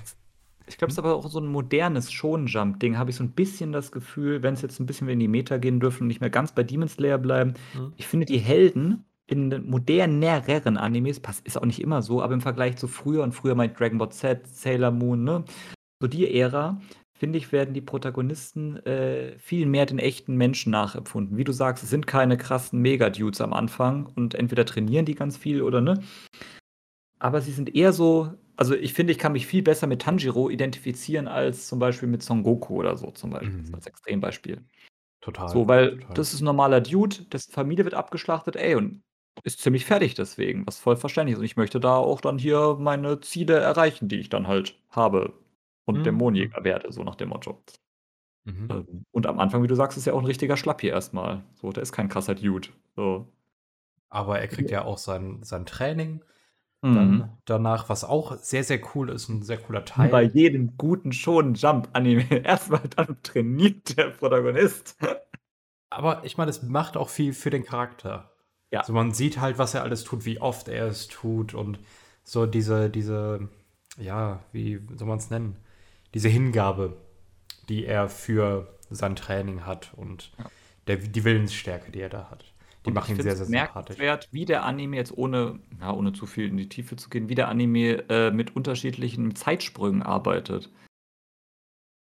ich 0.67 0.79
glaube, 0.79 0.91
es 0.91 0.95
ist 0.95 0.99
aber 0.99 1.15
auch 1.15 1.29
so 1.29 1.41
ein 1.41 1.47
modernes 1.47 2.11
Shonen-Jump-Ding, 2.11 2.97
habe 2.97 3.11
ich 3.11 3.17
so 3.17 3.25
ein 3.25 3.33
bisschen 3.33 3.73
das 3.73 3.93
Gefühl, 3.93 4.43
wenn 4.43 4.55
es 4.55 4.63
jetzt 4.63 4.81
ein 4.81 4.87
bisschen 4.87 5.09
in 5.09 5.21
die 5.21 5.29
Meta 5.29 5.59
gehen 5.59 5.79
dürfen 5.79 6.05
und 6.05 6.09
nicht 6.09 6.21
mehr 6.21 6.31
ganz 6.31 6.53
bei 6.53 6.63
Demon 6.63 6.89
Slayer 6.89 7.19
bleiben. 7.19 7.55
Mhm. 7.75 7.93
Ich 7.97 8.07
finde, 8.07 8.27
die 8.27 8.39
Helden 8.39 9.05
in 9.27 9.69
moderneren 9.69 10.77
Animes, 10.77 11.21
ist 11.45 11.59
auch 11.59 11.65
nicht 11.65 11.81
immer 11.81 12.03
so, 12.03 12.23
aber 12.23 12.35
im 12.35 12.41
Vergleich 12.41 12.77
zu 12.77 12.89
früher 12.89 13.23
und 13.23 13.33
früher 13.33 13.55
meint 13.55 13.79
Dragon 13.79 13.99
Ball 13.99 14.11
Z, 14.11 14.47
Sailor 14.47 14.91
Moon, 14.91 15.25
ne? 15.25 15.45
So 16.01 16.09
die 16.09 16.35
Ära, 16.35 16.81
finde 17.25 17.39
ich, 17.39 17.53
werden 17.53 17.73
die 17.73 17.81
Protagonisten 17.81 18.77
äh, 18.85 19.39
viel 19.39 19.65
mehr 19.65 19.87
den 19.87 19.99
echten 19.99 20.37
Menschen 20.37 20.71
nachempfunden. 20.71 21.39
Wie 21.39 21.45
du 21.45 21.53
sagst, 21.53 21.83
es 21.83 21.89
sind 21.89 22.07
keine 22.07 22.37
krassen 22.37 22.81
Mega-Dudes 22.83 23.41
am 23.41 23.55
Anfang 23.55 24.05
und 24.15 24.35
entweder 24.35 24.67
trainieren 24.67 25.07
die 25.07 25.15
ganz 25.15 25.39
viel 25.39 25.63
oder 25.63 25.81
ne. 25.81 26.03
Aber 27.19 27.41
sie 27.41 27.53
sind 27.53 27.75
eher 27.75 27.95
so 27.95 28.35
also 28.57 28.75
ich 28.75 28.93
finde, 28.93 29.13
ich 29.13 29.19
kann 29.19 29.33
mich 29.33 29.47
viel 29.47 29.63
besser 29.63 29.87
mit 29.87 30.03
Tanjiro 30.03 30.51
identifizieren 30.51 31.29
als 31.29 31.67
zum 31.67 31.79
Beispiel 31.79 32.09
mit 32.09 32.23
Son 32.23 32.43
Goku 32.43 32.75
oder 32.75 32.95
so 32.99 33.11
zum 33.11 33.31
Beispiel, 33.31 33.63
mhm. 33.63 33.75
als 33.75 33.87
Extrembeispiel. 33.87 34.63
Total. 35.23 35.49
So, 35.49 35.67
weil 35.67 35.99
total. 35.99 36.15
das 36.15 36.35
ist 36.35 36.43
ein 36.43 36.45
normaler 36.45 36.83
Dude, 36.83 37.23
dessen 37.33 37.53
Familie 37.53 37.85
wird 37.85 37.95
abgeschlachtet, 37.95 38.57
ey, 38.57 38.75
und 38.75 39.03
ist 39.43 39.63
ziemlich 39.63 39.87
fertig 39.87 40.15
deswegen, 40.15 40.67
was 40.67 40.79
voll 40.79 40.97
verständlich 40.97 41.33
ist. 41.33 41.39
Und 41.39 41.47
ich 41.47 41.57
möchte 41.57 41.81
da 41.81 41.97
auch 41.97 42.21
dann 42.21 42.39
hier 42.39 42.77
meine 42.79 43.19
Ziele 43.21 43.55
erreichen, 43.57 44.09
die 44.09 44.21
ich 44.21 44.29
dann 44.29 44.47
halt 44.47 44.77
habe 44.91 45.33
und 45.85 45.99
mhm. 45.99 46.05
Dämonenjäger 46.05 46.65
werde, 46.65 46.93
so 46.93 47.03
nach 47.03 47.17
dem 47.17 47.31
Motto. 47.31 47.63
Mhm. 48.45 48.69
Ähm, 48.71 49.05
und 49.11 49.27
am 49.27 49.39
Anfang, 49.39 49.63
wie 49.63 49.69
du 49.69 49.75
sagst, 49.75 49.99
ist 49.99 50.05
ja 50.07 50.13
auch 50.13 50.21
ein 50.21 50.27
richtiger 50.27 50.57
Schlappi 50.57 50.89
erstmal. 50.89 51.45
So, 51.55 51.73
der 51.73 51.83
ist 51.83 51.93
kein 51.93 52.09
krasser 52.09 52.35
Dude. 52.35 52.69
So. 52.95 53.33
Aber 54.09 54.39
er 54.39 54.49
kriegt 54.49 54.71
ja 54.71 54.85
auch 54.85 54.99
sein, 54.99 55.43
sein 55.43 55.67
Training 55.67 56.21
dann 56.93 57.11
mhm. 57.11 57.29
danach, 57.47 57.89
was 57.89 58.05
auch 58.05 58.37
sehr, 58.37 58.63
sehr 58.63 58.79
cool 58.95 59.09
ist, 59.09 59.31
ein 59.31 59.43
sehr 59.43 59.57
cooler 59.57 59.87
Teil. 59.87 60.11
Bei 60.11 60.23
jedem 60.23 60.77
guten 60.77 61.13
Shonen-Jump-Anime 61.13 62.41
erstmal 62.45 62.83
dann 62.95 63.17
trainiert 63.23 63.97
der 63.97 64.11
Protagonist. 64.11 64.99
Aber 65.89 66.23
ich 66.25 66.37
meine, 66.37 66.51
es 66.51 66.63
macht 66.63 66.99
auch 66.99 67.09
viel 67.09 67.33
für 67.33 67.49
den 67.49 67.65
Charakter. 67.65 68.33
Ja. 68.71 68.81
Also 68.81 68.93
man 68.93 69.13
sieht 69.13 69.41
halt, 69.41 69.57
was 69.57 69.73
er 69.73 69.83
alles 69.83 70.05
tut, 70.05 70.27
wie 70.27 70.43
oft 70.43 70.69
er 70.69 70.87
es 70.87 71.09
tut 71.09 71.55
und 71.55 71.79
so 72.23 72.45
diese, 72.45 72.91
diese, 72.91 73.49
ja, 73.97 74.41
wie 74.53 74.79
soll 74.95 75.09
man 75.09 75.19
es 75.19 75.31
nennen? 75.31 75.57
Diese 76.15 76.29
Hingabe, 76.29 76.97
die 77.69 77.85
er 77.85 78.09
für 78.09 78.75
sein 78.91 79.17
Training 79.17 79.67
hat 79.67 79.93
und 79.95 80.33
ja. 80.39 80.45
der, 80.87 80.97
die 80.97 81.25
Willensstärke, 81.25 81.91
die 81.91 82.01
er 82.01 82.09
da 82.09 82.31
hat. 82.31 82.55
Die 82.85 82.91
und 82.91 82.95
machen 82.95 83.17
ihn 83.17 83.23
sehr, 83.23 83.37
sehr 83.37 83.47
sympathisch. 83.47 83.99
Wert, 83.99 84.29
wie 84.31 84.45
der 84.45 84.65
Anime 84.65 84.97
jetzt 84.97 85.17
ohne, 85.17 85.59
ja, 85.81 85.93
ohne 85.93 86.13
zu 86.13 86.27
viel 86.27 86.49
in 86.49 86.57
die 86.57 86.69
Tiefe 86.69 86.97
zu 86.97 87.09
gehen, 87.09 87.29
wie 87.29 87.35
der 87.35 87.49
Anime 87.49 88.09
äh, 88.09 88.31
mit 88.31 88.55
unterschiedlichen 88.55 89.35
Zeitsprüngen 89.35 90.03
arbeitet. 90.03 90.71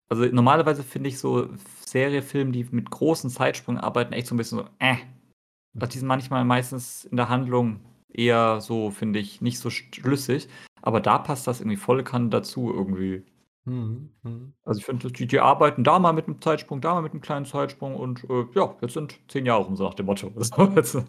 Also 0.08 0.24
normalerweise 0.24 0.82
finde 0.82 1.08
ich 1.08 1.18
so 1.18 1.48
Seriefilme, 1.84 2.52
die 2.52 2.66
mit 2.70 2.90
großen 2.90 3.28
Zeitsprüngen 3.28 3.80
arbeiten, 3.80 4.12
echt 4.12 4.28
so 4.28 4.34
ein 4.34 4.38
bisschen 4.38 4.58
so, 4.58 4.68
äh. 4.78 4.96
Die 5.74 5.98
sind 5.98 6.08
manchmal 6.08 6.44
meistens 6.44 7.04
in 7.04 7.16
der 7.16 7.28
Handlung 7.28 7.80
eher 8.08 8.60
so, 8.60 8.90
finde 8.90 9.18
ich, 9.18 9.40
nicht 9.40 9.58
so 9.58 9.70
schlüssig. 9.70 10.48
Aber 10.80 11.00
da 11.00 11.18
passt 11.18 11.46
das 11.46 11.60
irgendwie 11.60 11.76
voll 11.76 12.02
kann 12.04 12.30
dazu 12.30 12.72
irgendwie. 12.72 13.24
Mhm, 13.68 14.10
mhm. 14.22 14.54
Also 14.64 14.78
ich 14.80 14.86
finde, 14.86 15.12
die, 15.12 15.26
die 15.26 15.40
arbeiten 15.40 15.84
da 15.84 15.98
mal 15.98 16.12
mit 16.12 16.26
einem 16.26 16.40
Zeitsprung, 16.40 16.80
da 16.80 16.94
mal 16.94 17.02
mit 17.02 17.12
einem 17.12 17.20
kleinen 17.20 17.44
Zeitsprung 17.44 17.94
und 17.96 18.24
äh, 18.30 18.46
ja, 18.54 18.74
jetzt 18.80 18.94
sind 18.94 19.18
zehn 19.28 19.46
Jahre 19.46 19.64
rum, 19.64 19.76
so 19.76 19.84
nach 19.84 19.94
dem 19.94 20.06
Motto. 20.06 20.32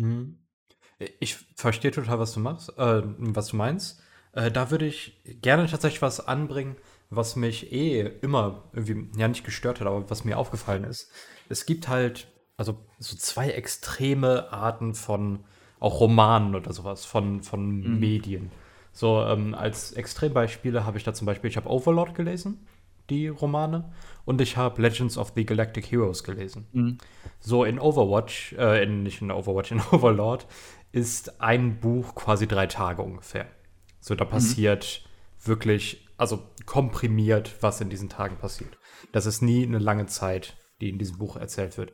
Mhm. 0.00 0.38
Ich 1.18 1.34
verstehe 1.56 1.90
total, 1.90 2.20
was 2.20 2.32
du 2.32 2.38
machst, 2.38 2.68
äh, 2.78 3.02
was 3.04 3.48
du 3.48 3.56
meinst. 3.56 4.00
Äh, 4.30 4.52
da 4.52 4.70
würde 4.70 4.86
ich 4.86 5.20
gerne 5.42 5.66
tatsächlich 5.66 6.02
was 6.02 6.24
anbringen, 6.24 6.76
was 7.10 7.34
mich 7.34 7.72
eh 7.72 8.02
immer 8.20 8.70
irgendwie, 8.72 9.10
ja 9.18 9.26
nicht 9.26 9.44
gestört 9.44 9.80
hat, 9.80 9.88
aber 9.88 10.08
was 10.08 10.24
mir 10.24 10.38
aufgefallen 10.38 10.84
ist. 10.84 11.10
Es 11.48 11.66
gibt 11.66 11.88
halt, 11.88 12.28
also 12.56 12.78
so 13.00 13.16
zwei 13.16 13.50
extreme 13.50 14.52
Arten 14.52 14.94
von 14.94 15.40
auch 15.80 15.98
Romanen 15.98 16.54
oder 16.54 16.72
sowas, 16.72 17.04
von, 17.04 17.42
von 17.42 17.80
mhm. 17.80 17.98
Medien. 17.98 18.52
So, 18.98 19.22
ähm, 19.22 19.54
als 19.54 19.92
Extrembeispiele 19.92 20.84
habe 20.84 20.98
ich 20.98 21.04
da 21.04 21.14
zum 21.14 21.24
Beispiel, 21.24 21.48
ich 21.48 21.56
habe 21.56 21.70
Overlord 21.70 22.16
gelesen, 22.16 22.66
die 23.08 23.28
Romane, 23.28 23.92
und 24.24 24.40
ich 24.40 24.56
habe 24.56 24.82
Legends 24.82 25.16
of 25.16 25.34
the 25.36 25.46
Galactic 25.46 25.88
Heroes 25.88 26.24
gelesen. 26.24 26.66
Mhm. 26.72 26.98
So, 27.38 27.62
in 27.62 27.78
Overwatch, 27.78 28.54
äh, 28.54 28.82
in, 28.82 29.04
nicht 29.04 29.22
in 29.22 29.30
Overwatch, 29.30 29.70
in 29.70 29.80
Overlord 29.92 30.48
ist 30.90 31.40
ein 31.40 31.78
Buch 31.78 32.16
quasi 32.16 32.48
drei 32.48 32.66
Tage 32.66 33.02
ungefähr. 33.02 33.46
So, 34.00 34.16
da 34.16 34.24
mhm. 34.24 34.30
passiert 34.30 35.04
mhm. 35.04 35.46
wirklich, 35.46 36.08
also 36.16 36.42
komprimiert, 36.66 37.54
was 37.60 37.80
in 37.80 37.90
diesen 37.90 38.08
Tagen 38.08 38.38
passiert. 38.38 38.78
Das 39.12 39.26
ist 39.26 39.42
nie 39.42 39.64
eine 39.64 39.78
lange 39.78 40.06
Zeit, 40.06 40.56
die 40.80 40.88
in 40.88 40.98
diesem 40.98 41.18
Buch 41.18 41.36
erzählt 41.36 41.78
wird. 41.78 41.92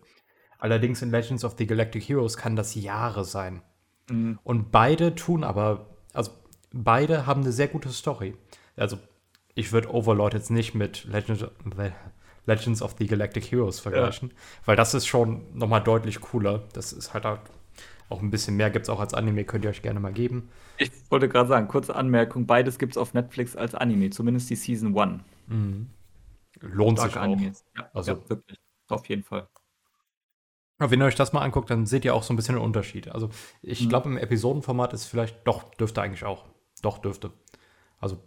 Allerdings 0.58 1.02
in 1.02 1.10
Legends 1.10 1.44
of 1.44 1.56
the 1.58 1.66
Galactic 1.66 2.08
Heroes 2.08 2.38
kann 2.38 2.56
das 2.56 2.74
Jahre 2.74 3.26
sein. 3.26 3.60
Mhm. 4.08 4.38
Und 4.42 4.72
beide 4.72 5.14
tun 5.14 5.44
aber, 5.44 5.98
also 6.14 6.30
beide 6.74 7.26
haben 7.26 7.42
eine 7.42 7.52
sehr 7.52 7.68
gute 7.68 7.90
Story. 7.90 8.34
Also, 8.76 8.98
ich 9.54 9.72
würde 9.72 9.92
Overlord 9.94 10.34
jetzt 10.34 10.50
nicht 10.50 10.74
mit 10.74 11.04
Legend, 11.04 11.50
Legends 12.46 12.82
of 12.82 12.96
the 12.98 13.06
Galactic 13.06 13.50
Heroes 13.50 13.80
vergleichen, 13.80 14.30
ja. 14.30 14.36
weil 14.66 14.76
das 14.76 14.94
ist 14.94 15.06
schon 15.06 15.56
nochmal 15.56 15.82
deutlich 15.82 16.20
cooler. 16.20 16.64
Das 16.72 16.92
ist 16.92 17.14
halt 17.14 17.24
auch 17.24 18.20
ein 18.20 18.30
bisschen 18.30 18.56
mehr, 18.56 18.70
gibt 18.70 18.84
es 18.84 18.90
auch 18.90 19.00
als 19.00 19.14
Anime, 19.14 19.44
könnt 19.44 19.64
ihr 19.64 19.70
euch 19.70 19.82
gerne 19.82 20.00
mal 20.00 20.12
geben. 20.12 20.50
Ich 20.76 20.90
wollte 21.08 21.28
gerade 21.28 21.48
sagen, 21.48 21.68
kurze 21.68 21.94
Anmerkung: 21.94 22.46
beides 22.46 22.78
gibt 22.78 22.94
es 22.94 22.98
auf 22.98 23.14
Netflix 23.14 23.56
als 23.56 23.74
Anime, 23.74 24.10
zumindest 24.10 24.50
die 24.50 24.56
Season 24.56 24.98
1. 24.98 25.22
Mhm. 25.46 25.90
Lohnt 26.60 26.98
Stark 26.98 27.12
sich 27.12 27.18
auch. 27.18 27.24
Animes. 27.24 27.64
Ja, 27.76 27.90
also, 27.94 28.12
ja, 28.12 28.28
wirklich. 28.28 28.58
Auf 28.88 29.08
jeden 29.08 29.22
Fall. 29.22 29.48
Wenn 30.78 31.00
ihr 31.00 31.06
euch 31.06 31.14
das 31.14 31.32
mal 31.32 31.40
anguckt, 31.40 31.70
dann 31.70 31.86
seht 31.86 32.04
ihr 32.04 32.14
auch 32.14 32.24
so 32.24 32.32
ein 32.32 32.36
bisschen 32.36 32.56
den 32.56 32.64
Unterschied. 32.64 33.08
Also, 33.08 33.30
ich 33.62 33.84
mhm. 33.84 33.88
glaube, 33.88 34.08
im 34.08 34.16
Episodenformat 34.18 34.92
ist 34.92 35.06
vielleicht, 35.06 35.46
doch, 35.46 35.72
dürfte 35.74 36.02
eigentlich 36.02 36.24
auch. 36.24 36.44
Doch, 36.84 36.98
dürfte. 36.98 37.30
Also, 38.00 38.18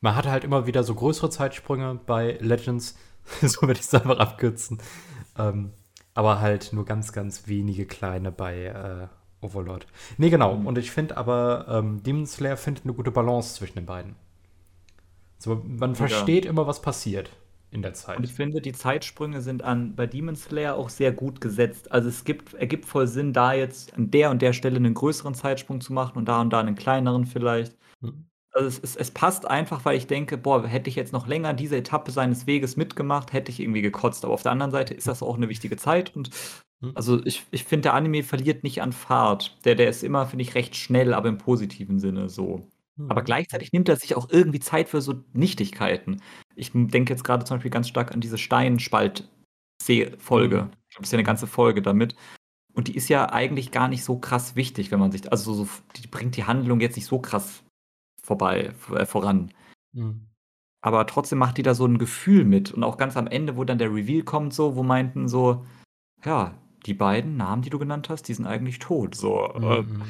man 0.00 0.14
hat 0.14 0.26
halt 0.26 0.44
immer 0.44 0.66
wieder 0.66 0.84
so 0.84 0.94
größere 0.94 1.30
Zeitsprünge 1.30 1.98
bei 2.06 2.38
Legends. 2.40 2.96
so 3.42 3.62
würde 3.62 3.80
ich 3.80 3.86
es 3.86 3.94
einfach 3.94 4.18
abkürzen. 4.18 4.78
Ähm, 5.36 5.72
aber 6.14 6.40
halt 6.40 6.72
nur 6.72 6.84
ganz, 6.84 7.12
ganz 7.12 7.48
wenige 7.48 7.86
kleine 7.86 8.30
bei 8.30 8.66
äh, 8.66 9.44
Overlord. 9.44 9.86
Nee, 10.16 10.30
genau. 10.30 10.56
Mhm. 10.56 10.66
Und 10.66 10.78
ich 10.78 10.90
finde 10.90 11.16
aber, 11.16 11.66
ähm, 11.68 12.02
Demon 12.02 12.26
Slayer 12.26 12.56
findet 12.56 12.84
eine 12.84 12.94
gute 12.94 13.10
Balance 13.10 13.54
zwischen 13.56 13.74
den 13.74 13.86
beiden. 13.86 14.14
So, 15.38 15.62
man 15.64 15.90
ja. 15.90 15.96
versteht 15.96 16.46
immer, 16.46 16.66
was 16.66 16.80
passiert 16.80 17.30
in 17.70 17.82
der 17.82 17.94
Zeit. 17.94 18.16
Und 18.16 18.24
ich 18.24 18.32
finde, 18.32 18.60
die 18.60 18.72
Zeitsprünge 18.72 19.40
sind 19.42 19.62
an, 19.62 19.94
bei 19.94 20.06
Demon 20.06 20.36
Slayer 20.36 20.76
auch 20.76 20.88
sehr 20.88 21.12
gut 21.12 21.40
gesetzt. 21.40 21.92
Also 21.92 22.08
es 22.08 22.24
gibt, 22.24 22.54
ergibt 22.54 22.86
voll 22.86 23.06
Sinn, 23.06 23.32
da 23.32 23.52
jetzt 23.52 23.94
an 23.94 24.10
der 24.10 24.30
und 24.30 24.40
der 24.40 24.52
Stelle 24.52 24.76
einen 24.76 24.94
größeren 24.94 25.34
Zeitsprung 25.34 25.80
zu 25.80 25.92
machen 25.92 26.16
und 26.16 26.26
da 26.26 26.40
und 26.40 26.50
da 26.50 26.60
einen 26.60 26.76
kleineren 26.76 27.26
vielleicht. 27.26 27.76
Mhm. 28.06 28.26
Also 28.56 28.68
es, 28.68 28.78
es, 28.78 28.96
es, 28.96 29.10
passt 29.10 29.46
einfach, 29.46 29.84
weil 29.84 29.98
ich 29.98 30.06
denke, 30.06 30.38
boah, 30.38 30.66
hätte 30.66 30.88
ich 30.88 30.96
jetzt 30.96 31.12
noch 31.12 31.26
länger 31.26 31.52
diese 31.52 31.76
Etappe 31.76 32.10
seines 32.10 32.46
Weges 32.46 32.78
mitgemacht, 32.78 33.34
hätte 33.34 33.52
ich 33.52 33.60
irgendwie 33.60 33.82
gekotzt. 33.82 34.24
Aber 34.24 34.32
auf 34.32 34.42
der 34.42 34.52
anderen 34.52 34.72
Seite 34.72 34.94
ist 34.94 35.06
das 35.06 35.22
auch 35.22 35.36
eine 35.36 35.50
wichtige 35.50 35.76
Zeit. 35.76 36.16
Und 36.16 36.30
mhm. 36.80 36.92
also 36.94 37.22
ich, 37.26 37.44
ich 37.50 37.64
finde, 37.64 37.82
der 37.82 37.94
Anime 37.94 38.22
verliert 38.22 38.64
nicht 38.64 38.80
an 38.80 38.92
Fahrt. 38.92 39.62
Der, 39.66 39.74
der 39.74 39.90
ist 39.90 40.02
immer, 40.02 40.26
finde 40.26 40.42
ich, 40.42 40.54
recht 40.54 40.74
schnell, 40.74 41.12
aber 41.12 41.28
im 41.28 41.36
positiven 41.36 41.98
Sinne 41.98 42.30
so. 42.30 42.66
Mhm. 42.96 43.10
Aber 43.10 43.20
gleichzeitig 43.22 43.72
nimmt 43.72 43.90
er 43.90 43.96
sich 43.96 44.16
auch 44.16 44.30
irgendwie 44.30 44.60
Zeit 44.60 44.88
für 44.88 45.02
so 45.02 45.22
Nichtigkeiten. 45.34 46.22
Ich 46.54 46.70
denke 46.72 47.12
jetzt 47.12 47.24
gerade 47.24 47.44
zum 47.44 47.58
Beispiel 47.58 47.70
ganz 47.70 47.88
stark 47.88 48.12
an 48.12 48.22
diese 48.22 48.38
Steinspalt-Folge. 48.38 50.62
Mhm. 50.62 50.70
Das 50.96 51.08
ist 51.08 51.12
ja 51.12 51.18
eine 51.18 51.24
ganze 51.24 51.46
Folge 51.46 51.82
damit. 51.82 52.16
Und 52.72 52.88
die 52.88 52.96
ist 52.96 53.10
ja 53.10 53.30
eigentlich 53.30 53.70
gar 53.70 53.88
nicht 53.88 54.04
so 54.04 54.18
krass 54.18 54.56
wichtig, 54.56 54.90
wenn 54.90 55.00
man 55.00 55.12
sich, 55.12 55.30
also 55.30 55.52
so, 55.52 55.68
die 55.96 56.06
bringt 56.08 56.36
die 56.36 56.44
Handlung 56.44 56.80
jetzt 56.80 56.96
nicht 56.96 57.06
so 57.06 57.18
krass 57.18 57.62
vorbei, 58.26 58.74
äh, 58.92 59.06
voran. 59.06 59.52
Mhm. 59.92 60.26
Aber 60.82 61.06
trotzdem 61.06 61.38
macht 61.38 61.56
die 61.56 61.62
da 61.62 61.74
so 61.74 61.86
ein 61.86 61.98
Gefühl 61.98 62.44
mit. 62.44 62.72
Und 62.72 62.84
auch 62.84 62.96
ganz 62.96 63.16
am 63.16 63.26
Ende, 63.26 63.56
wo 63.56 63.64
dann 63.64 63.78
der 63.78 63.92
Reveal 63.92 64.22
kommt, 64.22 64.52
so, 64.52 64.76
wo 64.76 64.82
meinten 64.82 65.28
so, 65.28 65.64
ja, 66.24 66.54
die 66.84 66.94
beiden 66.94 67.36
Namen, 67.36 67.62
die 67.62 67.70
du 67.70 67.78
genannt 67.78 68.08
hast, 68.08 68.24
die 68.24 68.34
sind 68.34 68.46
eigentlich 68.46 68.78
tot. 68.78 69.14
So. 69.14 69.52
Mhm. 69.58 70.02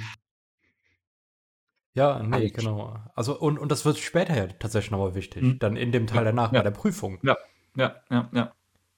Ja, 1.94 2.22
nee, 2.22 2.32
halt. 2.32 2.54
genau. 2.54 2.98
Also, 3.14 3.38
und, 3.38 3.58
und 3.58 3.72
das 3.72 3.86
wird 3.86 3.96
später 3.96 4.36
ja 4.36 4.46
tatsächlich 4.48 4.90
nochmal 4.90 5.14
wichtig. 5.14 5.42
Mhm. 5.42 5.58
Dann 5.58 5.76
in 5.76 5.92
dem 5.92 6.06
Teil 6.06 6.24
danach 6.24 6.52
ja. 6.52 6.58
bei 6.58 6.64
der 6.64 6.70
Prüfung. 6.72 7.18
Ja, 7.22 7.36
ja, 7.74 7.96
ja, 8.10 8.28
ja. 8.32 8.52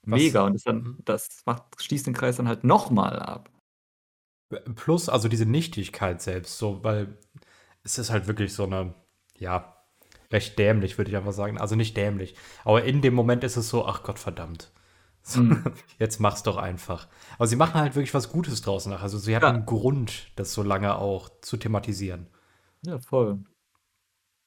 Mega. 0.04 0.44
Und 0.44 0.54
das, 0.54 0.62
dann, 0.64 0.76
mhm. 0.76 0.98
das 1.04 1.42
macht, 1.46 1.62
schließt 1.80 2.06
den 2.06 2.14
Kreis 2.14 2.36
dann 2.36 2.48
halt 2.48 2.64
nochmal 2.64 3.20
ab. 3.20 3.50
Plus, 4.74 5.08
also 5.08 5.28
diese 5.28 5.46
Nichtigkeit 5.46 6.22
selbst, 6.22 6.58
so, 6.58 6.82
weil 6.82 7.18
es 7.84 7.98
ist 7.98 8.10
halt 8.10 8.26
wirklich 8.26 8.54
so 8.54 8.64
eine, 8.64 8.94
ja, 9.38 9.76
recht 10.32 10.58
dämlich, 10.58 10.98
würde 10.98 11.10
ich 11.10 11.16
einfach 11.16 11.32
sagen. 11.32 11.58
Also 11.58 11.74
nicht 11.74 11.96
dämlich. 11.96 12.34
Aber 12.64 12.84
in 12.84 13.02
dem 13.02 13.14
Moment 13.14 13.44
ist 13.44 13.56
es 13.56 13.68
so, 13.68 13.86
ach 13.86 14.02
Gott 14.02 14.18
verdammt. 14.18 14.70
So, 15.22 15.42
mhm. 15.42 15.64
Jetzt 15.98 16.20
mach's 16.20 16.42
doch 16.42 16.56
einfach. 16.56 17.08
Aber 17.36 17.46
sie 17.46 17.56
machen 17.56 17.74
halt 17.74 17.94
wirklich 17.94 18.14
was 18.14 18.30
Gutes 18.30 18.62
draus 18.62 18.86
nach. 18.86 19.02
Also 19.02 19.18
sie 19.18 19.34
haben 19.34 19.42
ja. 19.42 19.50
einen 19.50 19.66
Grund, 19.66 20.30
das 20.36 20.52
so 20.52 20.62
lange 20.62 20.96
auch 20.96 21.28
zu 21.40 21.56
thematisieren. 21.56 22.28
Ja, 22.82 22.98
voll. 22.98 23.44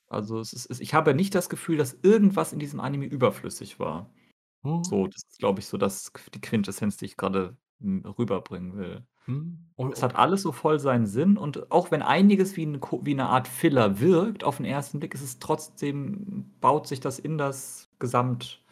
Also 0.08 0.40
es 0.40 0.54
ist, 0.54 0.82
ich 0.82 0.94
habe 0.94 1.14
nicht 1.14 1.36
das 1.36 1.50
Gefühl, 1.50 1.78
dass 1.78 1.98
irgendwas 2.02 2.52
in 2.52 2.60
diesem 2.60 2.80
Anime 2.80 3.06
überflüssig 3.06 3.80
war. 3.80 4.10
Hm. 4.64 4.84
So, 4.84 5.08
das 5.08 5.24
ist, 5.24 5.40
glaube 5.40 5.60
ich, 5.60 5.68
so 5.68 5.78
das, 5.78 6.12
die 6.34 6.42
Quintessenz, 6.42 6.98
die 6.98 7.06
ich 7.06 7.18
gerade 7.18 7.56
hm, 7.82 8.06
rüberbringen 8.17 8.78
will. 8.78 9.06
Hm. 9.26 9.72
Und, 9.76 9.94
es 9.94 10.04
hat 10.04 10.15
alles 10.15 10.41
so 10.41 10.52
voll 10.52 10.80
seinen 10.80 11.06
Sinn 11.06 11.38
und 11.38 11.72
auch 11.72 11.91
wenn 11.91 12.02
einiges 12.02 12.58
wie, 12.58 12.65
ein, 12.65 12.82
wie 12.82 13.12
eine 13.12 13.30
Art 13.30 13.48
Filler 13.48 14.00
wirkt, 14.00 14.44
auf 14.44 14.58
den 14.58 14.65
ersten 14.65 15.00
Blick, 15.00 15.13
ist 15.13 15.22
es 15.22 15.39
trotzdem, 15.39 16.54
baut 16.60 16.88
sich 16.88 17.00
das 17.00 17.20
in 17.20 17.38
das 17.38 17.89
Gesamt, 18.00 18.63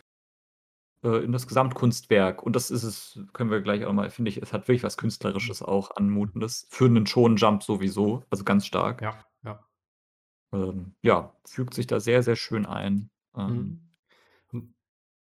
äh, 1.04 1.24
in 1.24 1.32
das 1.32 1.48
Gesamtkunstwerk. 1.48 2.41
Und 2.41 2.56
das 2.56 2.72
ist 2.72 2.84
es, 2.84 3.19
können 3.34 3.52
wir 3.52 3.62
gleich 3.62 3.86
auch 3.86 3.93
mal, 3.93 4.10
finde 4.10 4.30
ich, 4.30 4.41
es 4.41 4.54
hat 4.54 4.67
wirklich 4.67 4.84
was 4.84 4.98
Künstlerisches 4.98 5.62
auch 5.62 5.95
anmutendes. 5.95 6.67
Für 6.69 6.86
einen 6.86 7.06
Shonen 7.06 7.38
Jump 7.38 7.63
sowieso, 7.63 8.24
also 8.30 8.43
ganz 8.43 8.65
stark. 8.65 9.02
Ja, 9.02 9.24
ja. 9.43 9.63
Ähm, 10.52 10.95
ja, 11.04 11.36
fügt 11.45 11.76
sich 11.76 11.86
da 11.86 12.00
sehr, 12.00 12.24
sehr 12.24 12.36
schön 12.36 12.65
ein. 12.65 13.12
Ähm, 13.36 13.82
hm. 14.50 14.74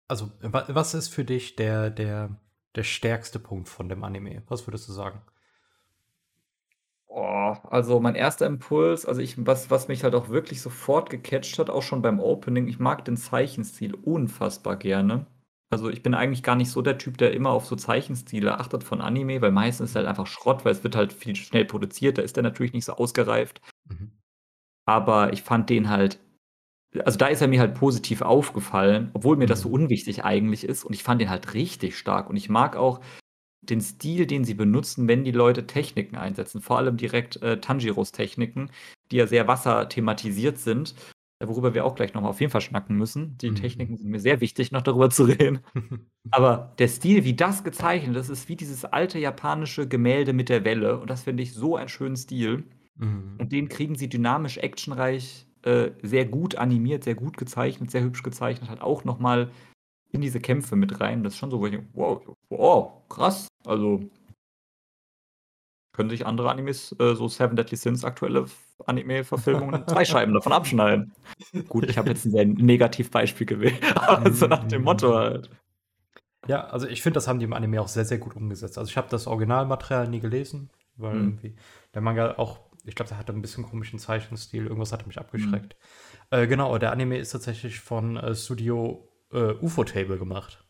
Also, 0.09 0.31
was 0.41 0.93
ist 0.93 1.07
für 1.09 1.23
dich 1.23 1.55
der, 1.55 1.89
der, 1.89 2.37
der 2.75 2.83
stärkste 2.83 3.39
Punkt 3.39 3.69
von 3.69 3.89
dem 3.89 4.03
Anime? 4.03 4.43
Was 4.47 4.67
würdest 4.67 4.87
du 4.87 4.93
sagen? 4.93 5.21
Oh, 7.15 7.55
also 7.69 7.99
mein 7.99 8.15
erster 8.15 8.47
Impuls, 8.47 9.05
also 9.05 9.21
ich, 9.21 9.45
was, 9.45 9.69
was 9.69 9.87
mich 9.87 10.03
halt 10.03 10.15
auch 10.15 10.29
wirklich 10.29 10.61
sofort 10.61 11.11
gecatcht 11.11 11.59
hat, 11.59 11.69
auch 11.69 11.83
schon 11.83 12.01
beim 12.01 12.19
Opening, 12.19 12.67
ich 12.67 12.79
mag 12.79 13.05
den 13.05 13.17
Zeichenstil 13.17 13.93
unfassbar 13.93 14.77
gerne. 14.77 15.27
Also 15.69 15.89
ich 15.89 16.01
bin 16.01 16.15
eigentlich 16.15 16.41
gar 16.41 16.55
nicht 16.55 16.71
so 16.71 16.81
der 16.81 16.97
Typ, 16.97 17.17
der 17.19 17.33
immer 17.33 17.51
auf 17.51 17.65
so 17.65 17.75
Zeichenstile 17.75 18.59
achtet 18.59 18.83
von 18.83 18.99
Anime, 19.01 19.41
weil 19.41 19.51
meistens 19.51 19.91
ist 19.91 19.95
halt 19.95 20.07
einfach 20.07 20.25
Schrott, 20.25 20.65
weil 20.65 20.71
es 20.71 20.83
wird 20.83 20.95
halt 20.95 21.13
viel 21.13 21.35
schnell 21.35 21.65
produziert, 21.65 22.17
da 22.17 22.23
ist 22.23 22.35
der 22.35 22.43
natürlich 22.43 22.73
nicht 22.73 22.85
so 22.85 22.93
ausgereift. 22.93 23.61
Mhm. 23.85 24.11
Aber 24.85 25.33
ich 25.33 25.43
fand 25.43 25.69
den 25.69 25.89
halt, 25.89 26.19
also 27.05 27.17
da 27.17 27.27
ist 27.27 27.41
er 27.41 27.47
mir 27.47 27.59
halt 27.59 27.75
positiv 27.75 28.21
aufgefallen, 28.21 29.09
obwohl 29.13 29.37
mir 29.37 29.47
das 29.47 29.61
so 29.61 29.69
mhm. 29.69 29.75
unwichtig 29.75 30.23
eigentlich 30.23 30.63
ist. 30.63 30.83
Und 30.83 30.93
ich 30.93 31.03
fand 31.03 31.21
den 31.21 31.29
halt 31.29 31.53
richtig 31.53 31.97
stark. 31.97 32.29
Und 32.29 32.35
ich 32.35 32.49
mag 32.49 32.75
auch 32.75 33.01
den 33.61 33.81
Stil, 33.81 34.25
den 34.25 34.43
sie 34.43 34.53
benutzen, 34.53 35.07
wenn 35.07 35.23
die 35.23 35.31
Leute 35.31 35.65
Techniken 35.65 36.15
einsetzen. 36.15 36.61
Vor 36.61 36.77
allem 36.77 36.97
direkt 36.97 37.41
äh, 37.41 37.59
Tanjiros 37.59 38.11
Techniken, 38.11 38.69
die 39.11 39.17
ja 39.17 39.27
sehr 39.27 39.47
wasserthematisiert 39.47 40.57
sind, 40.57 40.95
äh, 41.39 41.47
worüber 41.47 41.73
wir 41.73 41.85
auch 41.85 41.95
gleich 41.95 42.13
nochmal 42.13 42.31
auf 42.31 42.41
jeden 42.41 42.51
Fall 42.51 42.61
schnacken 42.61 42.97
müssen. 42.97 43.37
Die 43.37 43.51
mhm. 43.51 43.55
Techniken 43.55 43.97
sind 43.97 44.09
mir 44.09 44.19
sehr 44.19 44.41
wichtig, 44.41 44.71
noch 44.71 44.81
darüber 44.81 45.09
zu 45.09 45.23
reden. 45.23 45.59
Aber 46.31 46.73
der 46.77 46.87
Stil, 46.89 47.23
wie 47.23 47.35
das 47.35 47.63
gezeichnet 47.63 48.17
ist, 48.17 48.29
ist 48.29 48.49
wie 48.49 48.55
dieses 48.55 48.85
alte 48.85 49.19
japanische 49.19 49.87
Gemälde 49.87 50.33
mit 50.33 50.49
der 50.49 50.65
Welle. 50.65 50.99
Und 50.99 51.09
das 51.09 51.23
finde 51.23 51.43
ich 51.43 51.53
so 51.53 51.75
einen 51.75 51.89
schönen 51.89 52.17
Stil. 52.17 52.65
Mhm. 52.95 53.37
Und 53.39 53.51
den 53.51 53.69
kriegen 53.69 53.95
sie 53.95 54.09
dynamisch, 54.09 54.57
actionreich, 54.57 55.47
äh, 55.63 55.91
sehr 56.01 56.25
gut 56.25 56.55
animiert, 56.55 57.03
sehr 57.03 57.15
gut 57.15 57.37
gezeichnet, 57.37 57.91
sehr 57.91 58.03
hübsch 58.03 58.23
gezeichnet, 58.23 58.69
hat 58.69 58.81
auch 58.81 59.03
nochmal 59.03 59.49
in 60.11 60.21
diese 60.21 60.39
Kämpfe 60.39 60.75
mit 60.75 60.99
rein. 60.99 61.23
Das 61.23 61.33
ist 61.33 61.39
schon 61.39 61.51
so, 61.51 61.59
wo 61.59 61.65
ich 61.65 61.71
denke, 61.71 61.87
wow, 61.93 62.21
wow, 62.49 63.09
krass. 63.09 63.47
Also 63.65 64.01
können 65.93 66.09
sich 66.09 66.25
andere 66.25 66.49
Animes, 66.49 66.95
äh, 66.99 67.15
so 67.15 67.27
Seven 67.27 67.55
Deadly 67.55 67.77
Sins, 67.77 68.03
aktuelle 68.03 68.45
Anime-Verfilmungen, 68.85 69.87
zwei 69.87 70.05
Scheiben 70.05 70.33
davon 70.33 70.51
abschneiden. 70.51 71.13
Gut, 71.69 71.89
ich 71.89 71.97
habe 71.97 72.09
jetzt 72.09 72.25
ein 72.25 72.31
sehr 72.31 72.45
Negativbeispiel 72.45 73.45
gewählt, 73.45 73.79
aber 73.95 74.31
so 74.33 74.47
nach 74.47 74.63
dem 74.67 74.83
Motto 74.83 75.15
halt. 75.15 75.49
Ja, 76.47 76.65
also 76.65 76.87
ich 76.87 77.01
finde, 77.01 77.15
das 77.15 77.27
haben 77.27 77.39
die 77.39 77.45
im 77.45 77.53
Anime 77.53 77.79
auch 77.79 77.87
sehr, 77.87 78.05
sehr 78.05 78.17
gut 78.17 78.35
umgesetzt. 78.35 78.77
Also 78.77 78.89
ich 78.89 78.97
habe 78.97 79.07
das 79.09 79.27
Originalmaterial 79.27 80.09
nie 80.09 80.19
gelesen, 80.19 80.69
weil 80.97 81.13
mhm. 81.13 81.21
irgendwie 81.21 81.55
der 81.93 82.01
Manga 82.01 82.37
auch 82.37 82.59
ich 82.83 82.95
glaube, 82.95 83.09
der 83.09 83.17
hatte 83.17 83.33
ein 83.33 83.41
bisschen 83.41 83.63
komischen 83.63 83.99
Zeichenstil. 83.99 84.65
Irgendwas 84.65 84.91
hatte 84.91 85.07
mich 85.07 85.19
abgeschreckt. 85.19 85.75
Mhm. 86.31 86.37
Äh, 86.37 86.47
genau, 86.47 86.77
der 86.77 86.91
Anime 86.91 87.17
ist 87.17 87.31
tatsächlich 87.31 87.79
von 87.79 88.17
äh, 88.17 88.35
Studio 88.35 89.07
äh, 89.31 89.53
UFO 89.61 89.83
Table 89.83 90.17
gemacht. 90.17 90.63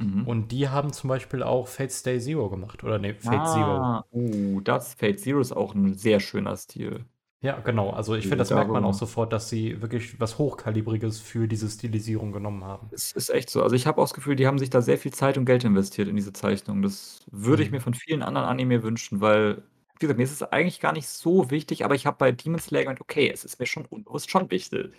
Mhm. 0.00 0.26
Und 0.26 0.52
die 0.52 0.68
haben 0.68 0.92
zum 0.92 1.08
Beispiel 1.08 1.42
auch 1.42 1.66
Fate 1.66 1.92
Stay 1.92 2.20
Zero 2.20 2.48
gemacht. 2.48 2.84
Oder 2.84 2.98
ne, 2.98 3.14
Fate 3.14 3.40
ah, 3.40 4.04
Zero. 4.12 4.20
Uh, 4.20 4.60
das 4.60 4.94
Fate 4.94 5.18
Zero 5.18 5.40
ist 5.40 5.52
auch 5.52 5.74
ein 5.74 5.94
sehr 5.94 6.20
schöner 6.20 6.56
Stil. 6.56 7.04
Ja, 7.40 7.60
genau. 7.60 7.90
Also 7.90 8.16
ich 8.16 8.24
finde, 8.24 8.38
das 8.38 8.50
merkt 8.50 8.70
man 8.70 8.84
auch 8.84 8.94
sofort, 8.94 9.32
dass 9.32 9.48
sie 9.48 9.80
wirklich 9.80 10.20
was 10.20 10.38
Hochkalibriges 10.38 11.20
für 11.20 11.46
diese 11.46 11.68
Stilisierung 11.68 12.32
genommen 12.32 12.64
haben. 12.64 12.88
Es 12.90 13.12
ist 13.12 13.30
echt 13.30 13.48
so. 13.48 13.62
Also 13.62 13.76
ich 13.76 13.86
habe 13.86 14.00
auch 14.00 14.04
das 14.04 14.14
Gefühl, 14.14 14.34
die 14.34 14.48
haben 14.48 14.58
sich 14.58 14.70
da 14.70 14.82
sehr 14.82 14.98
viel 14.98 15.12
Zeit 15.12 15.38
und 15.38 15.44
Geld 15.44 15.62
investiert 15.62 16.08
in 16.08 16.16
diese 16.16 16.32
Zeichnung. 16.32 16.82
Das 16.82 17.20
würde 17.30 17.62
ich 17.62 17.70
mhm. 17.70 17.76
mir 17.76 17.80
von 17.80 17.94
vielen 17.94 18.22
anderen 18.22 18.48
Anime 18.48 18.82
wünschen, 18.82 19.20
weil 19.20 19.62
wie 19.98 20.06
gesagt, 20.06 20.18
mir 20.18 20.24
ist 20.24 20.32
es 20.32 20.42
eigentlich 20.42 20.80
gar 20.80 20.92
nicht 20.92 21.08
so 21.08 21.50
wichtig, 21.50 21.84
aber 21.84 21.94
ich 21.94 22.06
habe 22.06 22.16
bei 22.18 22.32
Demon 22.32 22.60
Slayer 22.60 22.82
gemeint, 22.84 23.00
okay, 23.00 23.30
es 23.30 23.44
ist 23.44 23.58
mir 23.58 23.66
schon 23.66 23.86
unbewusst 23.86 24.30
schon 24.30 24.50
wichtig. 24.50 24.92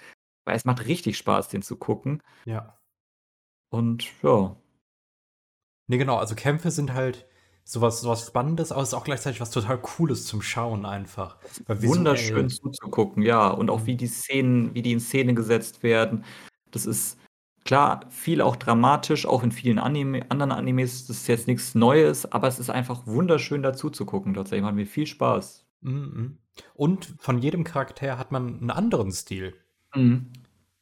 Weil 0.46 0.56
es 0.56 0.66
macht 0.66 0.86
richtig 0.88 1.18
Spaß, 1.18 1.50
den 1.50 1.62
zu 1.62 1.78
gucken. 1.78 2.24
Ja. 2.46 2.80
Und 3.70 4.08
ja. 4.24 4.56
Nee, 5.88 5.98
genau, 5.98 6.18
also 6.18 6.36
Kämpfe 6.36 6.72
sind 6.72 6.94
halt 6.94 7.28
sowas, 7.64 8.02
sowas 8.02 8.26
Spannendes, 8.26 8.72
aber 8.72 8.82
es 8.82 8.90
ist 8.90 8.94
auch 8.94 9.04
gleichzeitig 9.04 9.42
was 9.42 9.52
total 9.52 9.80
Cooles 9.80 10.26
zum 10.26 10.42
Schauen 10.42 10.86
einfach. 10.86 11.38
Wunderschön 11.68 12.50
zuzugucken, 12.50 13.24
ja. 13.24 13.48
Und 13.50 13.70
auch 13.70 13.86
wie 13.86 13.96
die 13.96 14.08
Szenen, 14.08 14.74
wie 14.74 14.82
die 14.82 14.92
in 14.92 15.00
Szene 15.00 15.34
gesetzt 15.34 15.84
werden. 15.84 16.26
Das 16.72 16.86
ist 16.86 17.18
Klar, 17.66 18.06
viel 18.10 18.42
auch 18.42 18.56
dramatisch, 18.56 19.26
auch 19.26 19.44
in 19.44 19.52
vielen 19.52 19.80
Anime, 19.80 20.26
anderen 20.30 20.52
Animes. 20.52 21.08
Das 21.08 21.18
ist 21.18 21.28
jetzt 21.28 21.48
nichts 21.48 21.76
Neues, 21.76 22.32
aber 22.32 22.48
es 22.48 22.60
ist 22.60 22.70
einfach 22.70 23.06
wunderschön 23.06 23.62
dazu 23.62 23.90
zu 23.90 24.06
gucken. 24.06 24.34
Tatsächlich 24.34 24.64
macht 24.64 24.76
mir 24.76 24.88
viel 24.88 25.06
Spaß. 25.06 25.68
Mhm. 25.82 26.38
Und 26.74 27.16
von 27.20 27.40
jedem 27.40 27.64
Charakter 27.64 28.18
hat 28.18 28.32
man 28.32 28.60
einen 28.60 28.72
anderen 28.72 29.12
Stil. 29.12 29.54
Mhm. 29.96 30.32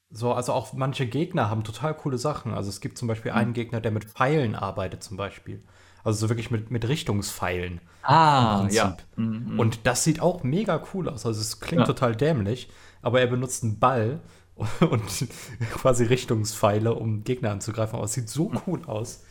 So, 0.09 0.31
also 0.31 0.53
auch 0.53 0.73
manche 0.73 1.05
Gegner 1.05 1.49
haben 1.49 1.63
total 1.63 1.93
coole 1.93 2.17
Sachen. 2.17 2.53
Also 2.53 2.69
es 2.69 2.79
gibt 2.79 2.97
zum 2.97 3.07
Beispiel 3.07 3.31
mhm. 3.31 3.37
einen 3.37 3.53
Gegner, 3.53 3.81
der 3.81 3.91
mit 3.91 4.05
Pfeilen 4.05 4.55
arbeitet, 4.55 5.03
zum 5.03 5.17
Beispiel. 5.17 5.63
Also 6.03 6.19
so 6.19 6.29
wirklich 6.29 6.51
mit, 6.51 6.71
mit 6.71 6.87
Richtungspfeilen. 6.87 7.81
Ah, 8.03 8.65
ja. 8.71 8.95
Mhm. 9.17 9.59
Und 9.59 9.85
das 9.85 10.05
sieht 10.05 10.21
auch 10.21 10.43
mega 10.43 10.81
cool 10.93 11.09
aus. 11.09 11.25
Also 11.25 11.41
es 11.41 11.59
klingt 11.59 11.81
ja. 11.81 11.85
total 11.85 12.15
dämlich, 12.15 12.69
aber 13.01 13.19
er 13.19 13.27
benutzt 13.27 13.63
einen 13.63 13.79
Ball 13.79 14.21
und 14.89 15.27
quasi 15.71 16.05
Richtungspfeile, 16.05 16.93
um 16.93 17.23
Gegner 17.23 17.51
anzugreifen. 17.51 17.95
Aber 17.95 18.05
es 18.05 18.13
sieht 18.13 18.29
so 18.29 18.51
hm. 18.51 18.61
cool 18.67 18.85
aus. 18.85 19.23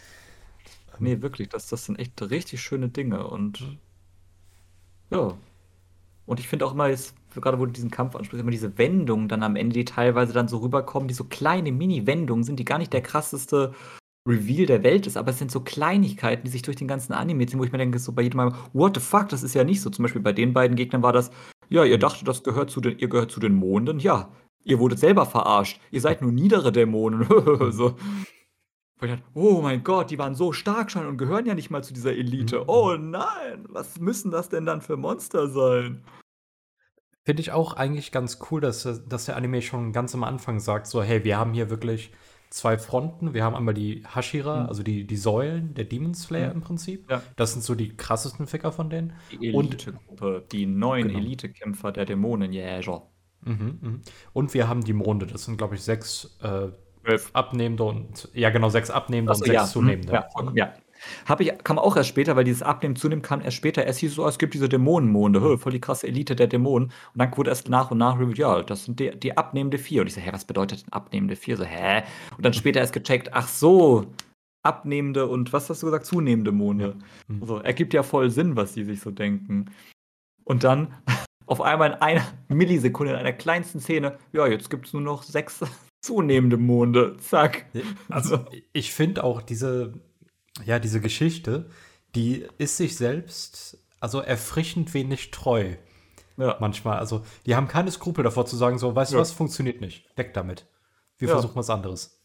Nee, 0.99 1.21
wirklich, 1.21 1.49
das, 1.49 1.69
das 1.69 1.85
sind 1.85 1.99
echt 1.99 2.21
richtig 2.23 2.61
schöne 2.63 2.89
Dinge. 2.89 3.27
Und 3.27 3.79
ja. 5.11 5.37
Und 6.25 6.41
ich 6.41 6.49
finde 6.49 6.67
auch 6.67 6.73
immer, 6.73 6.89
jetzt, 6.89 7.15
gerade 7.35 7.59
wo 7.59 7.67
du 7.67 7.73
diesen 7.73 7.91
Kampf 7.91 8.17
ansprichst, 8.17 8.41
immer 8.41 8.51
diese 8.51 8.79
Wendungen 8.79 9.29
dann 9.29 9.43
am 9.43 9.57
Ende, 9.57 9.75
die 9.75 9.85
teilweise 9.85 10.33
dann 10.33 10.49
so 10.49 10.59
rüberkommen, 10.59 11.07
die 11.07 11.15
so 11.15 11.25
kleine 11.25 11.71
Mini-Wendungen 11.71 12.45
sind, 12.45 12.59
die 12.59 12.65
gar 12.65 12.79
nicht 12.79 12.93
der 12.93 13.03
krasseste 13.03 13.75
Reveal 14.27 14.67
der 14.67 14.83
Welt 14.83 15.07
ist, 15.07 15.17
aber 15.17 15.31
es 15.31 15.39
sind 15.39 15.53
so 15.53 15.61
Kleinigkeiten, 15.61 16.45
die 16.45 16.51
sich 16.51 16.63
durch 16.63 16.77
den 16.77 16.89
ganzen 16.89 17.13
Anime 17.13 17.47
ziehen, 17.47 17.61
wo 17.61 17.65
ich 17.65 17.71
mir 17.71 17.79
denke, 17.79 18.01
so 18.01 18.11
bei 18.11 18.23
jedem 18.23 18.39
Mal, 18.39 18.55
what 18.73 18.97
the 18.97 19.01
fuck, 19.01 19.29
das 19.29 19.45
ist 19.45 19.55
ja 19.55 19.63
nicht 19.63 19.81
so. 19.81 19.89
Zum 19.89 20.03
Beispiel 20.03 20.23
bei 20.23 20.33
den 20.33 20.53
beiden 20.53 20.77
Gegnern 20.77 21.03
war 21.03 21.13
das, 21.13 21.31
ja, 21.69 21.85
ihr 21.85 21.99
dachtet, 21.99 22.27
das 22.27 22.43
gehört 22.43 22.71
zu 22.71 22.81
den, 22.81 22.99
ihr 22.99 23.09
gehört 23.09 23.31
zu 23.31 23.39
den 23.39 23.55
Monden, 23.55 24.01
ja, 24.01 24.31
ihr 24.67 24.79
wurdet 24.79 24.99
selber 24.99 25.25
verarscht. 25.25 25.81
Ihr 25.91 26.01
seid 26.01 26.21
nur 26.21 26.33
niedere 26.33 26.73
Dämonen. 26.73 27.27
so. 27.71 27.97
oh 29.35 29.61
mein 29.63 29.85
Gott, 29.85 30.11
die 30.11 30.19
waren 30.19 30.35
so 30.35 30.53
stark 30.53 30.91
schon 30.91 31.07
und 31.07 31.17
gehören 31.17 31.47
ja 31.47 31.55
nicht 31.55 31.71
mal 31.71 31.85
zu 31.85 31.95
dieser 31.95 32.13
Elite. 32.13 32.59
Mhm. 32.59 32.65
Oh 32.67 32.97
nein, 32.99 33.65
was 33.69 33.99
müssen 34.01 34.31
das 34.31 34.49
denn 34.49 34.67
dann 34.67 34.83
für 34.83 34.97
Monster 34.97 35.49
sein? 35.49 36.05
Finde 37.25 37.41
ich 37.41 37.53
auch 37.53 37.75
eigentlich 37.75 38.13
ganz 38.13 38.39
cool, 38.51 38.61
dass, 38.61 39.03
dass 39.09 39.25
der 39.25 39.37
Anime 39.37 39.63
schon 39.63 39.93
ganz 39.93 40.15
am 40.15 40.23
Anfang 40.23 40.61
sagt, 40.61 40.87
so, 40.87 41.03
hey, 41.03 41.25
wir 41.25 41.39
haben 41.39 41.55
hier 41.55 41.71
wirklich 41.71 42.13
zwei 42.51 42.79
Fronten. 42.79 43.35
Wir 43.35 43.45
haben 43.45 43.57
einmal 43.57 43.75
die 43.75 44.05
Hashira, 44.15 44.63
mhm. 44.63 44.69
also 44.69 44.83
die, 44.83 45.07
die 45.07 45.17
Säulen 45.17 45.75
der 45.75 45.85
Demon 45.85 46.15
Slayer 46.15 46.51
mhm. 46.51 46.57
im 46.57 46.61
Prinzip. 46.63 47.11
Ja. 47.11 47.23
Das 47.37 47.53
sind 47.53 47.63
so 47.63 47.75
die 47.75 47.97
krassesten 47.97 48.47
Ficker 48.47 48.73
von 48.73 48.91
denen. 48.91 49.15
Die 49.33 49.49
Elite-Gruppe, 49.49 50.47
die 50.53 50.67
neuen 50.67 51.09
genau. 51.09 51.21
Elite-Kämpfer 51.21 51.93
der 51.93 52.05
Dämonenjäger. 52.05 53.11
Mhm, 53.47 53.79
mh. 53.81 53.99
Und 54.33 54.55
wir 54.55 54.69
haben 54.69 54.85
die 54.85 54.93
Monde. 54.93 55.27
Das 55.27 55.45
sind, 55.45 55.57
glaube 55.57 55.77
ich, 55.77 55.83
sechs 55.83 56.37
äh, 56.43 56.69
abnehmende 57.33 57.85
und 57.85 58.29
ja, 58.35 58.51
genau, 58.51 58.69
sechs 58.69 58.91
abnehmende 58.91 59.35
so, 59.35 59.41
und 59.41 59.47
sechs 59.47 59.55
ja. 59.55 59.65
zunehmende. 59.65 60.13
Ja, 60.13 60.29
ja. 60.55 60.73
Hab 61.27 61.41
ich, 61.41 61.53
kam 61.63 61.79
auch 61.79 61.97
erst 61.97 62.09
später, 62.09 62.37
weil 62.37 62.45
dieses 62.45 62.63
Abnehmen, 62.63 62.97
Zunehmen 62.97 63.23
kam 63.23 63.41
erst 63.41 63.57
später. 63.57 63.87
Es 63.87 63.99
hieß 63.99 64.15
so, 64.15 64.27
es 64.27 64.39
gibt 64.39 64.55
diese 64.55 64.69
Dämonenmonde, 64.69 65.41
mhm. 65.41 65.59
voll 65.59 65.73
die 65.73 65.81
krasse 65.81 66.09
Elite 66.09 66.35
der 66.35 66.47
Dämonen. 66.47 66.89
Und 66.89 67.19
dann 67.19 67.37
wurde 67.37 67.51
erst 67.51 67.69
nach 67.69 67.91
und 67.91 67.99
nach 67.99 68.19
revealed, 68.19 68.39
ja, 68.39 68.63
das 68.63 68.87
sind 68.87 68.99
die, 68.99 69.11
die 69.19 69.37
abnehmende 69.37 69.79
vier. 69.79 70.01
Und 70.01 70.09
ich 70.09 70.15
so, 70.15 70.21
hä, 70.21 70.31
was 70.33 70.45
bedeutet 70.45 70.83
denn 70.83 70.93
abnehmende 70.93 71.37
vier? 71.37 71.57
So, 71.57 71.65
hä? 71.65 72.03
Und 72.37 72.45
dann 72.45 72.55
später 72.55 72.81
erst 72.81 72.93
gecheckt, 72.93 73.35
ach 73.35 73.49
so, 73.49 74.07
abnehmende 74.63 75.27
und 75.27 75.53
was 75.53 75.71
hast 75.71 75.83
du 75.83 75.87
gesagt, 75.87 76.07
zunehmende 76.07 76.53
Monde. 76.53 76.97
Mhm. 77.29 77.45
So, 77.45 77.59
ergibt 77.59 77.95
ja 77.95 78.03
voll 78.03 78.31
Sinn, 78.31 78.57
was 78.57 78.73
die 78.73 78.85
sich 78.85 79.01
so 79.01 79.11
denken. 79.11 79.67
Und 80.45 80.65
dann 80.65 80.95
auf 81.47 81.61
einmal 81.61 81.93
in 81.93 81.95
einer 81.97 82.25
Millisekunde, 82.49 83.13
in 83.13 83.19
einer 83.19 83.33
kleinsten 83.33 83.81
Szene, 83.81 84.19
ja, 84.33 84.47
jetzt 84.47 84.71
gibt 84.71 84.87
es 84.87 84.93
nur 84.93 85.03
noch 85.03 85.23
sechs 85.23 85.61
zunehmende 86.01 86.57
Monde. 86.57 87.17
Zack. 87.19 87.67
Also, 88.09 88.45
ich 88.73 88.93
finde 88.93 89.25
auch 89.25 89.43
diese, 89.43 89.95
ja, 90.65 90.79
diese 90.79 91.01
Geschichte, 91.01 91.71
die 92.15 92.47
ist 92.59 92.77
sich 92.77 92.97
selbst, 92.97 93.79
also 94.01 94.21
erfrischend 94.21 94.95
wenig 94.95 95.31
treu. 95.31 95.75
Ja. 96.37 96.57
Manchmal. 96.61 96.99
Also, 96.99 97.25
die 97.47 97.57
haben 97.57 97.67
keine 97.67 97.91
Skrupel 97.91 98.23
davor 98.23 98.45
zu 98.45 98.57
sagen, 98.57 98.79
so, 98.79 98.95
weißt 98.95 99.13
ja. 99.13 99.17
du 99.17 99.23
was, 99.23 99.33
funktioniert 99.33 99.81
nicht. 99.81 100.07
Weg 100.17 100.35
damit. 100.35 100.67
Wir 101.17 101.29
ja. 101.29 101.35
versuchen 101.35 101.57
was 101.57 101.71
anderes. 101.71 102.16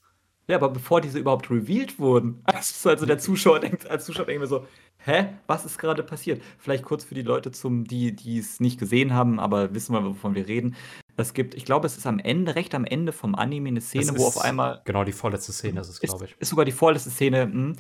Ja, 0.48 0.58
aber 0.58 0.70
bevor 0.70 1.02
diese 1.02 1.20
überhaupt 1.20 1.50
revealed 1.50 2.00
wurden, 2.00 2.42
also, 2.46 2.90
also 2.90 3.06
der 3.06 3.20
Zuschauer 3.20 3.60
denkt, 3.60 3.90
als 3.90 4.06
Zuschauer 4.06 4.26
denkt 4.26 4.42
mir 4.42 4.48
so, 4.48 4.66
hä, 5.06 5.30
was 5.48 5.66
ist 5.66 5.78
gerade 5.78 6.04
passiert? 6.04 6.42
Vielleicht 6.58 6.84
kurz 6.84 7.04
für 7.04 7.16
die 7.16 7.22
Leute 7.22 7.52
zum, 7.52 7.86
die, 7.86 8.16
die 8.16 8.40
es 8.40 8.60
nicht 8.60 8.80
gesehen 8.80 9.14
haben, 9.14 9.40
aber 9.40 9.74
wissen 9.74 9.94
wir, 9.94 10.04
wovon 10.04 10.36
wir 10.36 10.48
reden. 10.48 10.76
Es 11.18 11.34
gibt, 11.34 11.54
ich 11.54 11.66
glaube, 11.66 11.86
es 11.86 11.98
ist 11.98 12.08
am 12.08 12.20
Ende, 12.20 12.56
recht 12.56 12.74
am 12.74 12.86
Ende 12.86 13.12
vom 13.12 13.36
Anime 13.36 13.70
eine 13.70 13.82
Szene, 13.82 14.18
wo 14.18 14.26
auf 14.26 14.40
einmal. 14.40 14.82
Genau, 14.86 15.04
die 15.04 15.12
vorletzte 15.12 15.52
Szene 15.52 15.82
ist 15.82 15.90
es, 15.90 16.00
glaube 16.00 16.26
ich. 16.26 16.36
Ist 16.40 16.50
sogar 16.50 16.66
die 16.66 16.72
vorletzte 16.72 17.12
Szene, 17.12 17.46
mh, 17.46 17.54
hm, 17.54 17.76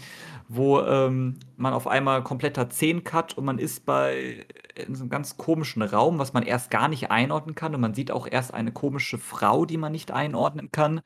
wo 0.47 0.81
ähm, 0.81 1.39
man 1.57 1.73
auf 1.73 1.87
einmal 1.87 2.23
kompletter 2.23 2.63
10-Cut 2.63 3.37
und 3.37 3.45
man 3.45 3.57
ist 3.57 3.85
bei 3.85 4.45
in 4.75 4.95
so 4.95 5.03
einem 5.03 5.09
ganz 5.09 5.37
komischen 5.37 5.81
Raum, 5.81 6.19
was 6.19 6.33
man 6.33 6.43
erst 6.43 6.69
gar 6.71 6.87
nicht 6.87 7.09
einordnen 7.09 7.55
kann. 7.55 7.73
Und 7.73 7.81
man 7.81 7.93
sieht 7.93 8.11
auch 8.11 8.27
erst 8.29 8.53
eine 8.53 8.71
komische 8.71 9.17
Frau, 9.17 9.65
die 9.65 9.77
man 9.77 9.91
nicht 9.91 10.11
einordnen 10.11 10.71
kann, 10.71 11.01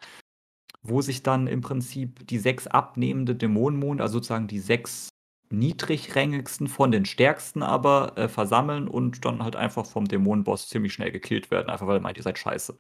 wo 0.88 1.02
sich 1.02 1.24
dann 1.24 1.48
im 1.48 1.62
Prinzip 1.62 2.28
die 2.28 2.39
sechs 2.39 2.67
abnehmende 2.67 3.36
Dämonenmond, 3.36 4.02
also 4.02 4.13
sozusagen 4.15 4.48
die 4.48 4.60
sechs 4.60 5.10
niedrigrangigsten 5.52 6.67
von 6.67 6.91
den 6.91 7.06
stärksten 7.06 7.63
aber 7.63 8.17
äh, 8.17 8.28
versammeln 8.28 8.88
und 8.88 9.26
dann 9.26 9.43
halt 9.43 9.56
einfach 9.56 9.86
vom 9.86 10.08
Dämonenboss 10.08 10.69
ziemlich 10.69 10.93
schnell 10.93 11.12
gekillt 11.12 11.52
werden, 11.52 11.69
einfach 11.69 11.88
weil 11.88 11.98
er 11.98 12.02
meint, 12.02 12.17
ihr 12.17 12.24
seid 12.24 12.39
scheiße. 12.39 12.78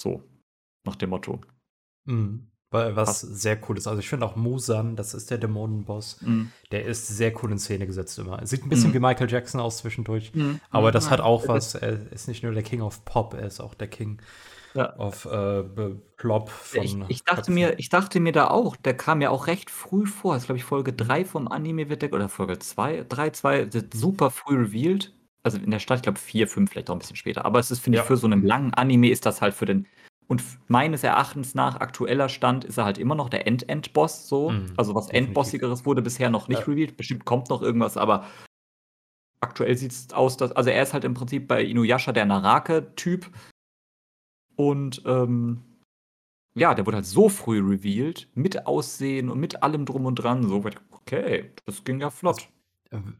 So, 0.00 0.22
nach 0.84 0.96
dem 0.96 1.10
Motto. 1.10 1.40
Mhm. 2.06 2.50
Was 2.70 2.94
Was? 2.96 3.20
sehr 3.20 3.58
cool 3.68 3.78
ist. 3.78 3.86
Also 3.86 4.00
ich 4.00 4.08
finde 4.08 4.26
auch 4.26 4.36
Musan, 4.36 4.94
das 4.94 5.14
ist 5.14 5.30
der 5.30 5.38
Dämonenboss, 5.38 6.20
Mhm. 6.20 6.52
der 6.70 6.84
ist 6.84 7.06
sehr 7.06 7.32
cool 7.42 7.52
in 7.52 7.58
Szene 7.58 7.86
gesetzt 7.86 8.18
immer. 8.18 8.44
Sieht 8.46 8.64
ein 8.64 8.68
bisschen 8.68 8.90
Mhm. 8.90 8.94
wie 8.94 8.98
Michael 9.00 9.30
Jackson 9.30 9.60
aus 9.60 9.78
zwischendurch, 9.78 10.34
Mhm. 10.34 10.60
aber 10.70 10.92
das 10.92 11.08
hat 11.10 11.20
auch 11.20 11.48
was. 11.48 11.74
Er 11.74 12.12
ist 12.12 12.28
nicht 12.28 12.42
nur 12.42 12.52
der 12.52 12.62
King 12.62 12.82
of 12.82 13.04
Pop, 13.04 13.34
er 13.34 13.46
ist 13.46 13.60
auch 13.60 13.74
der 13.74 13.88
King 13.88 14.20
ja. 14.74 14.94
auf 14.96 15.24
äh, 15.24 15.62
Plop 16.18 16.50
von. 16.50 16.82
Ich, 16.84 16.96
ich 17.08 17.24
dachte 17.24 17.50
mir, 17.50 17.78
ich 17.78 17.88
dachte 17.88 18.20
mir 18.20 18.32
da 18.32 18.48
auch, 18.48 18.76
der 18.76 18.94
kam 18.96 19.22
ja 19.22 19.30
auch 19.30 19.46
recht 19.46 19.70
früh 19.70 20.04
vor. 20.06 20.34
Das 20.34 20.42
ist, 20.42 20.46
glaube 20.46 20.58
ich, 20.58 20.64
Folge 20.64 20.92
3 20.92 21.24
vom 21.24 21.48
Anime 21.48 21.88
wird 21.88 22.02
der, 22.02 22.12
oder 22.12 22.28
Folge 22.28 22.58
2, 22.58 23.06
3, 23.08 23.30
2, 23.30 23.68
super 23.94 24.30
früh 24.30 24.56
revealed. 24.56 25.14
Also 25.42 25.56
in 25.56 25.70
der 25.70 25.78
Stadt, 25.78 25.98
ich 25.98 26.02
glaube 26.02 26.18
4, 26.18 26.46
5, 26.48 26.70
vielleicht 26.70 26.90
auch 26.90 26.94
ein 26.94 26.98
bisschen 26.98 27.16
später. 27.16 27.46
Aber 27.46 27.58
es 27.60 27.70
ist, 27.70 27.78
finde 27.78 27.96
ja. 27.96 28.02
ich, 28.02 28.08
für 28.08 28.16
so 28.18 28.26
einen 28.26 28.44
langen 28.44 28.74
Anime 28.74 29.08
ist 29.08 29.24
das 29.24 29.40
halt 29.40 29.54
für 29.54 29.64
den. 29.66 29.86
Und 30.28 30.42
meines 30.68 31.02
Erachtens 31.02 31.54
nach 31.54 31.76
aktueller 31.80 32.28
Stand 32.28 32.64
ist 32.64 32.76
er 32.76 32.84
halt 32.84 32.98
immer 32.98 33.14
noch 33.14 33.30
der 33.30 33.46
End-End-Boss 33.46 34.28
so. 34.28 34.50
Mhm, 34.50 34.74
also 34.76 34.94
was 34.94 35.08
Endbossigeres 35.08 35.86
wurde 35.86 36.02
bisher 36.02 36.28
noch 36.28 36.48
nicht 36.48 36.60
ja. 36.60 36.66
revealed. 36.66 36.98
Bestimmt 36.98 37.24
kommt 37.24 37.48
noch 37.48 37.62
irgendwas, 37.62 37.96
aber 37.96 38.26
aktuell 39.40 39.76
sieht 39.76 39.92
es 39.92 40.12
aus, 40.12 40.36
dass. 40.36 40.52
Also 40.52 40.68
er 40.68 40.82
ist 40.82 40.92
halt 40.92 41.04
im 41.04 41.14
Prinzip 41.14 41.48
bei 41.48 41.64
Inuyasha 41.64 42.12
der 42.12 42.26
Narake-Typ. 42.26 43.30
Und 44.54 45.02
ähm, 45.06 45.62
ja, 46.54 46.74
der 46.74 46.84
wurde 46.84 46.96
halt 46.96 47.06
so 47.06 47.30
früh 47.30 47.60
revealed, 47.60 48.28
mit 48.34 48.66
Aussehen 48.66 49.30
und 49.30 49.40
mit 49.40 49.62
allem 49.62 49.86
drum 49.86 50.04
und 50.04 50.16
dran. 50.16 50.42
So, 50.42 50.62
okay, 50.90 51.52
das 51.64 51.84
ging 51.84 52.00
ja 52.00 52.10
flott. 52.10 52.48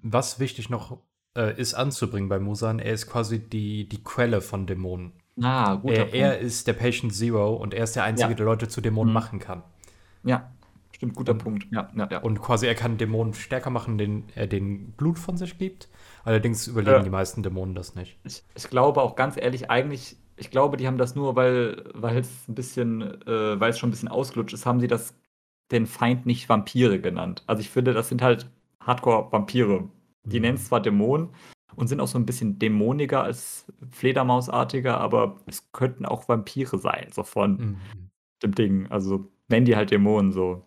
Was 0.02 0.40
wichtig 0.40 0.68
noch 0.68 0.98
äh, 1.36 1.58
ist 1.58 1.74
anzubringen 1.74 2.28
bei 2.28 2.38
Musan, 2.38 2.80
er 2.80 2.92
ist 2.92 3.06
quasi 3.06 3.38
die, 3.38 3.88
die 3.88 4.02
Quelle 4.02 4.40
von 4.40 4.66
Dämonen. 4.66 5.12
Ah, 5.42 5.74
gut. 5.76 5.92
Er, 5.92 6.12
er, 6.12 6.38
ist 6.38 6.66
der 6.66 6.72
Patient 6.72 7.14
Zero 7.14 7.54
und 7.54 7.74
er 7.74 7.84
ist 7.84 7.96
der 7.96 8.04
Einzige, 8.04 8.30
ja. 8.30 8.34
der 8.34 8.46
Leute 8.46 8.68
zu 8.68 8.80
Dämonen 8.80 9.12
mhm. 9.12 9.14
machen 9.14 9.38
kann. 9.38 9.62
Ja, 10.24 10.50
stimmt, 10.92 11.14
guter 11.14 11.32
und, 11.32 11.38
Punkt. 11.38 11.66
Ja, 11.70 11.88
ja, 11.96 12.08
ja. 12.10 12.18
Und 12.18 12.40
quasi 12.40 12.66
er 12.66 12.74
kann 12.74 12.98
Dämonen 12.98 13.34
stärker 13.34 13.70
machen, 13.70 13.92
indem 13.92 14.24
er 14.34 14.46
den 14.46 14.92
Blut 14.92 15.18
von 15.18 15.36
sich 15.36 15.58
gibt. 15.58 15.88
Allerdings 16.24 16.66
überleben 16.66 16.98
ja. 16.98 17.02
die 17.02 17.10
meisten 17.10 17.42
Dämonen 17.42 17.74
das 17.74 17.94
nicht. 17.94 18.18
Ich, 18.24 18.42
ich 18.54 18.68
glaube 18.68 19.02
auch 19.02 19.16
ganz 19.16 19.36
ehrlich, 19.36 19.70
eigentlich 19.70 20.16
ich 20.36 20.50
glaube, 20.50 20.76
die 20.76 20.86
haben 20.86 20.98
das 20.98 21.14
nur, 21.14 21.36
weil 21.36 21.84
weil 21.94 22.18
es 22.18 22.48
ein 22.48 22.54
bisschen, 22.54 23.02
äh, 23.26 23.60
weil 23.60 23.70
es 23.70 23.78
schon 23.78 23.88
ein 23.88 23.92
bisschen 23.92 24.08
ausgelutscht 24.08 24.54
ist, 24.54 24.66
haben 24.66 24.80
sie 24.80 24.86
das 24.86 25.14
den 25.70 25.86
Feind 25.86 26.26
nicht 26.26 26.48
Vampire 26.48 27.00
genannt. 27.00 27.42
Also 27.46 27.60
ich 27.60 27.70
finde, 27.70 27.92
das 27.92 28.08
sind 28.08 28.22
halt 28.22 28.48
Hardcore-Vampire. 28.80 29.88
Die 30.24 30.36
mhm. 30.36 30.42
nennen 30.42 30.56
es 30.56 30.66
zwar 30.66 30.80
Dämonen 30.80 31.30
und 31.76 31.88
sind 31.88 32.00
auch 32.00 32.08
so 32.08 32.18
ein 32.18 32.26
bisschen 32.26 32.58
dämoniger 32.58 33.22
als 33.22 33.66
Fledermausartiger, 33.90 34.98
aber 34.98 35.36
es 35.46 35.70
könnten 35.72 36.06
auch 36.06 36.28
Vampire 36.28 36.78
sein, 36.78 37.10
so 37.12 37.22
von 37.22 37.56
mhm. 37.56 37.80
dem 38.42 38.54
Ding. 38.54 38.86
Also 38.90 39.30
nennen 39.48 39.66
die 39.66 39.76
halt 39.76 39.90
Dämonen 39.90 40.32
so. 40.32 40.64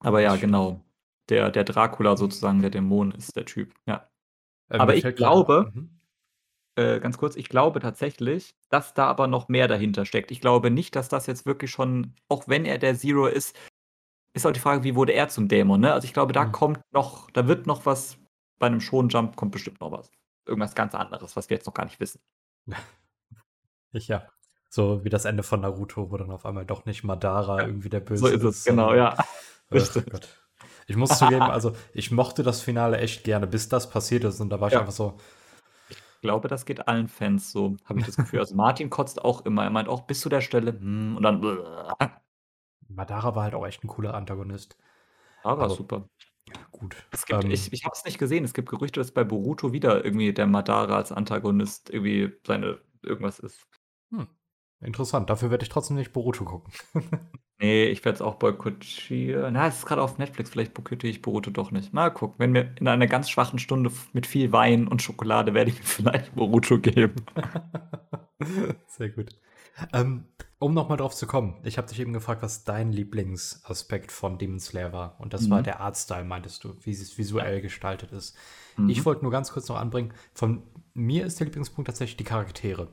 Aber 0.00 0.20
ja, 0.20 0.36
genau. 0.36 0.84
Der, 1.28 1.50
der 1.50 1.64
Dracula 1.64 2.16
sozusagen, 2.16 2.62
der 2.62 2.70
Dämon 2.70 3.12
ist 3.12 3.36
der 3.36 3.44
Typ, 3.44 3.74
ja. 3.86 4.08
Ähm, 4.70 4.80
aber 4.80 4.94
ich 4.94 5.14
glaube, 5.14 5.70
mhm. 5.74 5.98
Äh, 6.78 7.00
ganz 7.00 7.18
kurz, 7.18 7.34
ich 7.34 7.48
glaube 7.48 7.80
tatsächlich, 7.80 8.54
dass 8.68 8.94
da 8.94 9.06
aber 9.06 9.26
noch 9.26 9.48
mehr 9.48 9.66
dahinter 9.66 10.04
steckt. 10.04 10.30
Ich 10.30 10.40
glaube 10.40 10.70
nicht, 10.70 10.94
dass 10.94 11.08
das 11.08 11.26
jetzt 11.26 11.44
wirklich 11.44 11.72
schon, 11.72 12.14
auch 12.28 12.46
wenn 12.46 12.64
er 12.64 12.78
der 12.78 12.94
Zero 12.96 13.26
ist, 13.26 13.58
ist 14.32 14.46
auch 14.46 14.52
die 14.52 14.60
Frage, 14.60 14.84
wie 14.84 14.94
wurde 14.94 15.12
er 15.12 15.28
zum 15.28 15.48
Dämon, 15.48 15.80
ne? 15.80 15.92
Also 15.92 16.04
ich 16.04 16.12
glaube, 16.12 16.32
da 16.32 16.44
mhm. 16.44 16.52
kommt 16.52 16.80
noch, 16.92 17.32
da 17.32 17.48
wird 17.48 17.66
noch 17.66 17.84
was, 17.84 18.16
bei 18.58 18.66
einem 18.66 18.80
Shonen-Jump 18.80 19.36
kommt 19.36 19.52
bestimmt 19.52 19.80
noch 19.80 19.92
was. 19.92 20.10
Irgendwas 20.46 20.74
ganz 20.74 20.94
anderes, 20.94 21.36
was 21.36 21.50
wir 21.50 21.56
jetzt 21.56 21.66
noch 21.66 21.74
gar 21.74 21.84
nicht 21.84 22.00
wissen. 22.00 22.20
Ich 23.90 24.06
ja. 24.06 24.28
So 24.68 25.02
wie 25.02 25.08
das 25.08 25.24
Ende 25.24 25.42
von 25.42 25.62
Naruto, 25.62 26.10
wo 26.10 26.18
dann 26.18 26.30
auf 26.30 26.44
einmal 26.44 26.66
doch 26.66 26.84
nicht 26.84 27.04
Madara 27.04 27.62
ja. 27.62 27.66
irgendwie 27.66 27.88
der 27.88 28.00
Böse 28.00 28.28
ist. 28.28 28.42
So 28.42 28.48
ist 28.48 28.56
es, 28.58 28.64
genau, 28.66 28.92
ja. 28.92 29.16
Richtig. 29.72 30.10
Gott. 30.10 30.28
Ich 30.86 30.94
muss 30.94 31.18
zugeben, 31.18 31.40
also 31.50 31.74
ich 31.94 32.10
mochte 32.10 32.42
das 32.42 32.60
Finale 32.60 32.98
echt 32.98 33.24
gerne, 33.24 33.46
bis 33.46 33.70
das 33.70 33.88
passiert 33.88 34.24
ist 34.24 34.40
und 34.40 34.50
da 34.50 34.60
war 34.60 34.68
ich 34.68 34.74
ja. 34.74 34.80
einfach 34.80 34.92
so, 34.92 35.16
glaube, 36.20 36.48
das 36.48 36.64
geht 36.64 36.88
allen 36.88 37.08
Fans 37.08 37.52
so, 37.52 37.76
habe 37.84 38.00
ich 38.00 38.06
das 38.06 38.16
Gefühl. 38.16 38.40
Also 38.40 38.54
Martin 38.54 38.90
kotzt 38.90 39.24
auch 39.24 39.44
immer. 39.44 39.64
Er 39.64 39.70
meint 39.70 39.88
auch 39.88 40.02
bis 40.02 40.20
zu 40.20 40.28
der 40.28 40.40
Stelle, 40.40 40.72
hm, 40.72 41.16
und 41.16 41.22
dann. 41.22 41.40
Madara 42.88 43.34
war 43.34 43.44
halt 43.44 43.54
auch 43.54 43.66
echt 43.66 43.84
ein 43.84 43.88
cooler 43.88 44.14
Antagonist. 44.14 44.76
Aber 45.42 45.64
also, 45.64 45.76
super. 45.76 46.08
Gut. 46.72 46.96
Es 47.10 47.26
gibt, 47.26 47.44
ähm, 47.44 47.50
ich 47.50 47.72
ich 47.72 47.84
habe 47.84 47.94
es 47.96 48.04
nicht 48.04 48.18
gesehen. 48.18 48.44
Es 48.44 48.54
gibt 48.54 48.68
Gerüchte, 48.68 49.00
dass 49.00 49.12
bei 49.12 49.24
Boruto 49.24 49.72
wieder 49.72 50.04
irgendwie 50.04 50.32
der 50.32 50.46
Madara 50.46 50.96
als 50.96 51.12
Antagonist 51.12 51.90
irgendwie 51.90 52.32
seine 52.46 52.78
irgendwas 53.02 53.38
ist. 53.38 53.66
Hm. 54.10 54.26
Interessant. 54.80 55.28
Dafür 55.28 55.50
werde 55.50 55.64
ich 55.64 55.68
trotzdem 55.68 55.96
nicht 55.96 56.12
Boruto 56.12 56.44
gucken. 56.44 56.72
Nee, 57.60 57.86
ich 57.86 58.04
werde 58.04 58.14
es 58.14 58.22
auch 58.22 58.36
boykottieren. 58.36 59.54
Na, 59.54 59.66
es 59.66 59.78
ist 59.78 59.86
gerade 59.86 60.00
auf 60.00 60.16
Netflix, 60.16 60.48
vielleicht 60.50 60.74
boykottiere 60.74 61.10
ich 61.10 61.22
Boruto 61.22 61.50
doch 61.50 61.72
nicht. 61.72 61.92
Mal 61.92 62.10
gucken. 62.10 62.36
Wenn 62.38 62.52
mir 62.52 62.72
in 62.78 62.86
einer 62.86 63.08
ganz 63.08 63.28
schwachen 63.28 63.58
Stunde 63.58 63.90
mit 64.12 64.26
viel 64.26 64.52
Wein 64.52 64.86
und 64.86 65.02
Schokolade 65.02 65.54
werde 65.54 65.72
ich 65.72 65.78
mir 65.78 65.84
vielleicht 65.84 66.34
Boruto 66.36 66.78
geben. 66.78 67.16
Sehr 68.86 69.08
gut. 69.10 69.30
Ähm, 69.92 70.26
um 70.58 70.74
nochmal 70.74 70.96
drauf 70.96 71.14
zu 71.14 71.26
kommen, 71.26 71.56
ich 71.62 71.78
habe 71.78 71.88
dich 71.88 72.00
eben 72.00 72.12
gefragt, 72.12 72.42
was 72.42 72.64
dein 72.64 72.92
Lieblingsaspekt 72.92 74.10
von 74.10 74.38
Demon 74.38 74.58
Slayer 74.58 74.92
war. 74.92 75.16
Und 75.20 75.32
das 75.32 75.42
mhm. 75.42 75.50
war 75.50 75.62
der 75.62 75.80
Artstyle, 75.80 76.24
meintest 76.24 76.64
du, 76.64 76.74
wie 76.82 76.90
es 76.90 77.16
visuell 77.16 77.60
gestaltet 77.60 78.12
ist. 78.12 78.36
Mhm. 78.76 78.88
Ich 78.88 79.04
wollte 79.04 79.22
nur 79.22 79.30
ganz 79.30 79.52
kurz 79.52 79.68
noch 79.68 79.76
anbringen, 79.76 80.12
von 80.34 80.62
mir 80.94 81.26
ist 81.26 81.38
der 81.38 81.46
Lieblingspunkt 81.46 81.86
tatsächlich 81.86 82.16
die 82.16 82.24
Charaktere. 82.24 82.88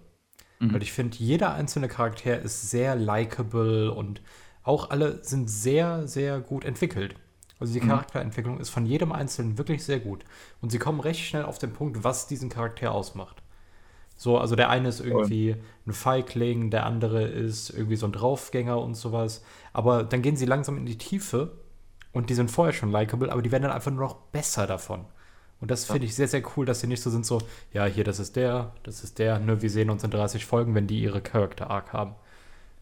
Mhm. 0.59 0.73
Weil 0.73 0.83
ich 0.83 0.93
finde, 0.93 1.17
jeder 1.17 1.53
einzelne 1.53 1.87
Charakter 1.87 2.39
ist 2.39 2.69
sehr 2.69 2.95
likable 2.95 3.91
und 3.91 4.21
auch 4.61 4.89
alle 4.91 5.23
sind 5.23 5.49
sehr, 5.49 6.07
sehr 6.07 6.39
gut 6.39 6.65
entwickelt. 6.65 7.15
Also 7.59 7.73
die 7.73 7.81
mhm. 7.81 7.89
Charakterentwicklung 7.89 8.59
ist 8.59 8.69
von 8.69 8.85
jedem 8.85 9.11
Einzelnen 9.11 9.57
wirklich 9.57 9.83
sehr 9.83 9.99
gut. 9.99 10.23
Und 10.61 10.71
sie 10.71 10.79
kommen 10.79 10.99
recht 10.99 11.25
schnell 11.25 11.45
auf 11.45 11.57
den 11.57 11.73
Punkt, 11.73 12.03
was 12.03 12.27
diesen 12.27 12.49
Charakter 12.49 12.91
ausmacht. 12.91 13.41
So, 14.15 14.37
also 14.37 14.55
der 14.55 14.69
eine 14.69 14.89
ist 14.89 15.01
irgendwie 15.01 15.55
ein 15.85 15.93
Feigling, 15.93 16.69
der 16.69 16.85
andere 16.85 17.23
ist 17.23 17.69
irgendwie 17.69 17.97
so 17.97 18.05
ein 18.05 18.13
Draufgänger 18.13 18.79
und 18.79 18.95
sowas. 18.95 19.43
Aber 19.73 20.03
dann 20.03 20.21
gehen 20.21 20.37
sie 20.37 20.45
langsam 20.45 20.77
in 20.77 20.85
die 20.85 20.97
Tiefe 20.97 21.51
und 22.13 22.29
die 22.29 22.33
sind 22.33 22.49
vorher 22.49 22.73
schon 22.73 22.91
likable, 22.91 23.31
aber 23.31 23.41
die 23.41 23.51
werden 23.51 23.63
dann 23.63 23.71
einfach 23.71 23.91
nur 23.91 24.05
noch 24.05 24.15
besser 24.15 24.67
davon. 24.67 25.05
Und 25.59 25.71
das 25.71 25.85
finde 25.85 26.05
ich 26.05 26.15
sehr, 26.15 26.27
sehr 26.27 26.43
cool, 26.55 26.65
dass 26.65 26.81
sie 26.81 26.87
nicht 26.87 27.01
so 27.01 27.09
sind, 27.09 27.25
so, 27.25 27.39
ja, 27.73 27.85
hier, 27.85 28.03
das 28.03 28.19
ist 28.19 28.35
der, 28.35 28.73
das 28.83 29.03
ist 29.03 29.19
der, 29.19 29.39
ne, 29.39 29.61
wir 29.61 29.69
sehen 29.69 29.89
uns 29.89 30.03
in 30.03 30.11
30 30.11 30.45
Folgen, 30.45 30.75
wenn 30.75 30.87
die 30.87 31.01
ihre 31.01 31.21
Character-Arc 31.21 31.93
haben 31.93 32.15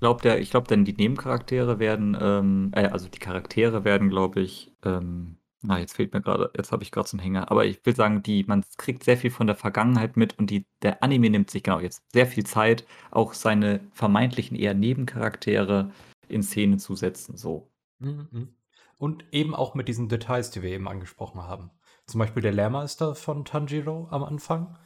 glaube, 0.03 0.21
der, 0.21 0.41
ich 0.41 0.51
glaube, 0.51 0.67
denn 0.67 0.83
die 0.83 0.93
Nebencharaktere 0.93 1.79
werden, 1.79 2.17
ähm, 2.19 2.71
äh, 2.75 2.87
also 2.87 3.07
die 3.07 3.19
Charaktere 3.19 3.85
werden, 3.85 4.09
glaube 4.09 4.41
ich, 4.41 4.73
ähm, 4.83 5.37
na, 5.63 5.79
jetzt 5.79 5.95
fehlt 5.95 6.13
mir 6.13 6.21
gerade, 6.21 6.51
jetzt 6.55 6.71
habe 6.71 6.83
ich 6.83 6.91
gerade 6.91 7.07
so 7.07 7.17
einen 7.17 7.23
Hänger. 7.23 7.49
Aber 7.51 7.65
ich 7.65 7.85
will 7.85 7.95
sagen, 7.95 8.21
die, 8.23 8.43
man 8.43 8.63
kriegt 8.77 9.03
sehr 9.03 9.17
viel 9.17 9.31
von 9.31 9.47
der 9.47 9.55
Vergangenheit 9.55 10.17
mit 10.17 10.37
und 10.37 10.49
die, 10.49 10.65
der 10.81 11.01
Anime 11.01 11.29
nimmt 11.29 11.49
sich 11.49 11.63
genau 11.63 11.79
jetzt 11.79 12.03
sehr 12.11 12.27
viel 12.27 12.45
Zeit, 12.45 12.85
auch 13.11 13.33
seine 13.33 13.79
vermeintlichen 13.93 14.57
eher 14.57 14.73
Nebencharaktere 14.73 15.91
in 16.27 16.43
Szene 16.43 16.77
zu 16.77 16.95
setzen. 16.95 17.37
So. 17.37 17.71
Mhm. 17.99 18.55
Und 18.97 19.25
eben 19.31 19.55
auch 19.55 19.75
mit 19.75 19.87
diesen 19.87 20.09
Details, 20.09 20.51
die 20.51 20.61
wir 20.61 20.69
eben 20.69 20.87
angesprochen 20.87 21.41
haben. 21.41 21.71
Zum 22.05 22.19
Beispiel 22.19 22.43
der 22.43 22.51
Lehrmeister 22.51 23.15
von 23.15 23.45
Tanjiro 23.45 24.07
am 24.11 24.23
Anfang 24.23 24.77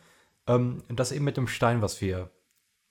ähm, 0.48 0.84
das 0.90 1.12
eben 1.12 1.26
mit 1.26 1.38
dem 1.38 1.48
Stein, 1.48 1.82
was 1.82 2.02
wir 2.02 2.32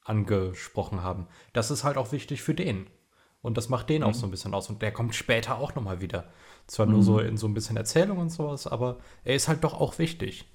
angesprochen 0.04 1.02
haben, 1.02 1.26
das 1.52 1.70
ist 1.70 1.82
halt 1.82 1.96
auch 1.96 2.12
wichtig 2.12 2.42
für 2.42 2.54
den. 2.54 2.88
Und 3.42 3.56
das 3.56 3.68
macht 3.68 3.88
den 3.88 4.02
mhm. 4.02 4.08
auch 4.08 4.14
so 4.14 4.26
ein 4.26 4.30
bisschen 4.30 4.54
aus. 4.54 4.68
Und 4.68 4.82
der 4.82 4.92
kommt 4.92 5.14
später 5.14 5.58
auch 5.58 5.74
nochmal 5.74 6.00
wieder. 6.00 6.32
Zwar 6.66 6.86
mhm. 6.86 6.92
nur 6.92 7.02
so 7.02 7.12
mhm. 7.14 7.26
in 7.26 7.36
so 7.36 7.46
ein 7.46 7.54
bisschen 7.54 7.76
Erzählung 7.76 8.18
und 8.18 8.30
sowas, 8.30 8.66
aber 8.66 8.98
er 9.24 9.36
ist 9.36 9.48
halt 9.48 9.64
doch 9.64 9.74
auch 9.74 9.98
wichtig. 9.98 10.46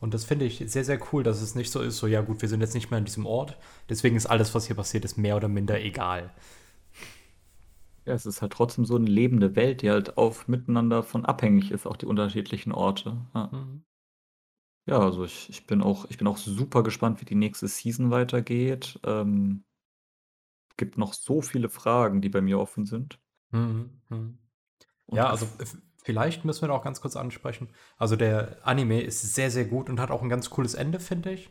Und 0.00 0.14
das 0.14 0.24
finde 0.24 0.46
ich 0.46 0.62
sehr, 0.66 0.84
sehr 0.84 0.98
cool, 1.12 1.22
dass 1.22 1.42
es 1.42 1.54
nicht 1.54 1.70
so 1.70 1.80
ist, 1.80 1.98
so, 1.98 2.06
ja 2.06 2.22
gut, 2.22 2.40
wir 2.40 2.48
sind 2.48 2.60
jetzt 2.60 2.74
nicht 2.74 2.90
mehr 2.90 2.98
an 2.98 3.04
diesem 3.04 3.26
Ort, 3.26 3.58
deswegen 3.88 4.16
ist 4.16 4.26
alles, 4.26 4.54
was 4.54 4.66
hier 4.66 4.76
passiert, 4.76 5.04
ist 5.04 5.18
mehr 5.18 5.36
oder 5.36 5.48
minder 5.48 5.80
egal. 5.80 6.30
Ja, 8.06 8.14
es 8.14 8.24
ist 8.24 8.40
halt 8.40 8.52
trotzdem 8.52 8.86
so 8.86 8.96
eine 8.96 9.06
lebende 9.10 9.56
Welt, 9.56 9.82
die 9.82 9.90
halt 9.90 10.16
auch 10.16 10.48
miteinander 10.48 11.02
von 11.02 11.26
abhängig 11.26 11.70
ist, 11.70 11.86
auch 11.86 11.96
die 11.96 12.06
unterschiedlichen 12.06 12.72
Orte. 12.72 13.18
Ja, 13.34 13.50
mhm. 13.52 13.84
ja 14.86 14.98
also 14.98 15.24
ich, 15.24 15.50
ich, 15.50 15.66
bin 15.66 15.82
auch, 15.82 16.06
ich 16.08 16.16
bin 16.16 16.26
auch 16.26 16.38
super 16.38 16.82
gespannt, 16.82 17.20
wie 17.20 17.26
die 17.26 17.34
nächste 17.34 17.68
Season 17.68 18.10
weitergeht. 18.10 18.98
Ähm, 19.04 19.64
gibt 20.78 20.96
noch 20.96 21.12
so 21.12 21.42
viele 21.42 21.68
Fragen, 21.68 22.22
die 22.22 22.30
bei 22.30 22.40
mir 22.40 22.58
offen 22.58 22.86
sind. 22.86 23.20
Mhm. 23.50 23.90
Mhm. 24.08 24.38
Ja, 25.12 25.28
also 25.28 25.46
vielleicht 26.02 26.44
müssen 26.44 26.62
wir 26.62 26.68
noch 26.68 26.84
ganz 26.84 27.00
kurz 27.00 27.16
ansprechen. 27.16 27.68
Also 27.98 28.16
der 28.16 28.58
Anime 28.62 29.00
ist 29.02 29.34
sehr, 29.34 29.50
sehr 29.50 29.64
gut 29.64 29.88
und 29.88 30.00
hat 30.00 30.10
auch 30.10 30.22
ein 30.22 30.28
ganz 30.28 30.50
cooles 30.50 30.74
Ende, 30.74 31.00
finde 31.00 31.32
ich. 31.32 31.50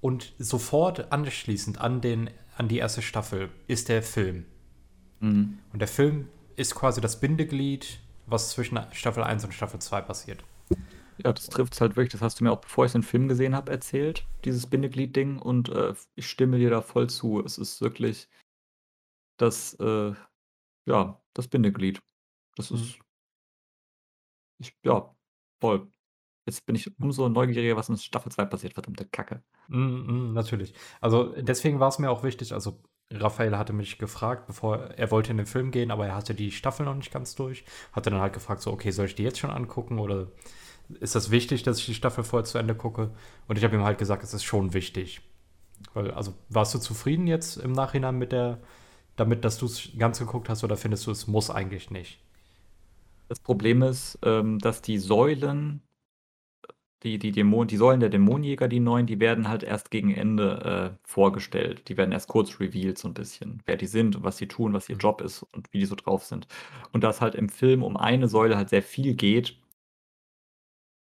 Und 0.00 0.32
sofort 0.38 1.12
anschließend 1.12 1.80
an, 1.80 2.00
den, 2.00 2.30
an 2.56 2.68
die 2.68 2.78
erste 2.78 3.02
Staffel 3.02 3.50
ist 3.68 3.88
der 3.88 4.02
Film. 4.02 4.46
Mhm. 5.20 5.58
Und 5.72 5.78
der 5.78 5.88
Film 5.88 6.28
ist 6.56 6.74
quasi 6.74 7.00
das 7.00 7.20
Bindeglied, 7.20 8.00
was 8.26 8.50
zwischen 8.50 8.80
Staffel 8.92 9.22
1 9.22 9.44
und 9.44 9.54
Staffel 9.54 9.80
2 9.80 10.00
passiert. 10.00 10.44
Ja, 11.18 11.32
das 11.32 11.48
trifft 11.48 11.74
es 11.74 11.80
halt 11.80 11.96
wirklich. 11.96 12.12
Das 12.12 12.22
hast 12.22 12.40
du 12.40 12.44
mir 12.44 12.50
auch, 12.50 12.60
bevor 12.60 12.84
ich 12.84 12.92
den 12.92 13.02
Film 13.02 13.28
gesehen 13.28 13.54
habe, 13.54 13.70
erzählt, 13.70 14.26
dieses 14.44 14.66
Bindeglied-Ding. 14.66 15.38
Und 15.38 15.68
äh, 15.68 15.94
ich 16.14 16.28
stimme 16.28 16.58
dir 16.58 16.70
da 16.70 16.80
voll 16.80 17.08
zu. 17.08 17.42
Es 17.44 17.58
ist 17.58 17.80
wirklich 17.80 18.28
das, 19.36 19.74
äh, 19.74 20.14
ja, 20.86 21.20
das 21.34 21.48
Bindeglied. 21.48 22.02
Das 22.56 22.70
mhm. 22.70 22.76
ist 22.78 22.98
ich 24.62 24.76
ja, 24.84 25.14
voll. 25.60 25.88
Jetzt 26.46 26.66
bin 26.66 26.74
ich 26.74 26.90
umso 26.98 27.28
neugieriger, 27.28 27.76
was 27.76 27.88
in 27.88 27.96
Staffel 27.96 28.32
2 28.32 28.46
passiert, 28.46 28.74
verdammte 28.74 29.06
Kacke. 29.06 29.42
Mm, 29.68 30.30
mm, 30.30 30.32
natürlich. 30.32 30.74
Also 31.00 31.34
deswegen 31.40 31.78
war 31.80 31.88
es 31.88 31.98
mir 31.98 32.10
auch 32.10 32.24
wichtig, 32.24 32.52
also 32.52 32.82
Raphael 33.12 33.56
hatte 33.56 33.72
mich 33.72 33.98
gefragt, 33.98 34.46
bevor 34.46 34.78
er 34.78 35.10
wollte 35.10 35.30
in 35.30 35.36
den 35.36 35.46
Film 35.46 35.70
gehen, 35.70 35.90
aber 35.90 36.06
er 36.06 36.14
hatte 36.14 36.34
die 36.34 36.50
Staffel 36.50 36.86
noch 36.86 36.94
nicht 36.94 37.12
ganz 37.12 37.34
durch. 37.34 37.64
Hatte 37.92 38.10
dann 38.10 38.20
halt 38.20 38.32
gefragt, 38.32 38.62
so, 38.62 38.72
okay, 38.72 38.90
soll 38.90 39.06
ich 39.06 39.14
die 39.14 39.22
jetzt 39.22 39.38
schon 39.38 39.50
angucken 39.50 39.98
oder 39.98 40.28
ist 41.00 41.14
das 41.14 41.30
wichtig, 41.30 41.62
dass 41.62 41.78
ich 41.78 41.86
die 41.86 41.94
Staffel 41.94 42.24
vorher 42.24 42.44
zu 42.44 42.58
Ende 42.58 42.74
gucke? 42.74 43.10
Und 43.48 43.58
ich 43.58 43.64
habe 43.64 43.76
ihm 43.76 43.84
halt 43.84 43.98
gesagt, 43.98 44.24
es 44.24 44.34
ist 44.34 44.44
schon 44.44 44.74
wichtig. 44.74 45.20
Weil, 45.94 46.10
also 46.12 46.34
warst 46.48 46.74
du 46.74 46.78
zufrieden 46.78 47.26
jetzt 47.26 47.56
im 47.56 47.72
Nachhinein 47.72 48.16
mit 48.16 48.32
der, 48.32 48.60
damit, 49.16 49.44
dass 49.44 49.58
du 49.58 49.66
es 49.66 49.90
ganz 49.98 50.18
geguckt 50.18 50.48
hast 50.48 50.64
oder 50.64 50.76
findest 50.76 51.06
du, 51.06 51.10
es 51.10 51.26
muss 51.26 51.50
eigentlich 51.50 51.90
nicht? 51.90 52.20
Das 53.32 53.40
Problem 53.40 53.80
ist, 53.80 54.18
ähm, 54.24 54.58
dass 54.58 54.82
die 54.82 54.98
Säulen, 54.98 55.80
die, 57.02 57.18
die, 57.18 57.32
Dämon, 57.32 57.66
die 57.66 57.78
Säulen 57.78 58.00
der 58.00 58.10
Dämonenjäger, 58.10 58.68
die 58.68 58.78
neuen, 58.78 59.06
die 59.06 59.20
werden 59.20 59.48
halt 59.48 59.62
erst 59.62 59.90
gegen 59.90 60.12
Ende 60.12 60.92
äh, 60.92 60.98
vorgestellt. 61.02 61.88
Die 61.88 61.96
werden 61.96 62.12
erst 62.12 62.28
kurz 62.28 62.60
revealed, 62.60 62.98
so 62.98 63.08
ein 63.08 63.14
bisschen, 63.14 63.62
wer 63.64 63.78
die 63.78 63.86
sind 63.86 64.16
und 64.16 64.22
was 64.22 64.36
sie 64.36 64.48
tun, 64.48 64.74
was 64.74 64.90
ihr 64.90 64.98
Job 64.98 65.22
ist 65.22 65.44
und 65.44 65.72
wie 65.72 65.78
die 65.78 65.86
so 65.86 65.94
drauf 65.94 66.26
sind. 66.26 66.46
Und 66.92 67.04
da 67.04 67.08
es 67.08 67.22
halt 67.22 67.34
im 67.34 67.48
Film 67.48 67.82
um 67.82 67.96
eine 67.96 68.28
Säule 68.28 68.58
halt 68.58 68.68
sehr 68.68 68.82
viel 68.82 69.14
geht, 69.14 69.56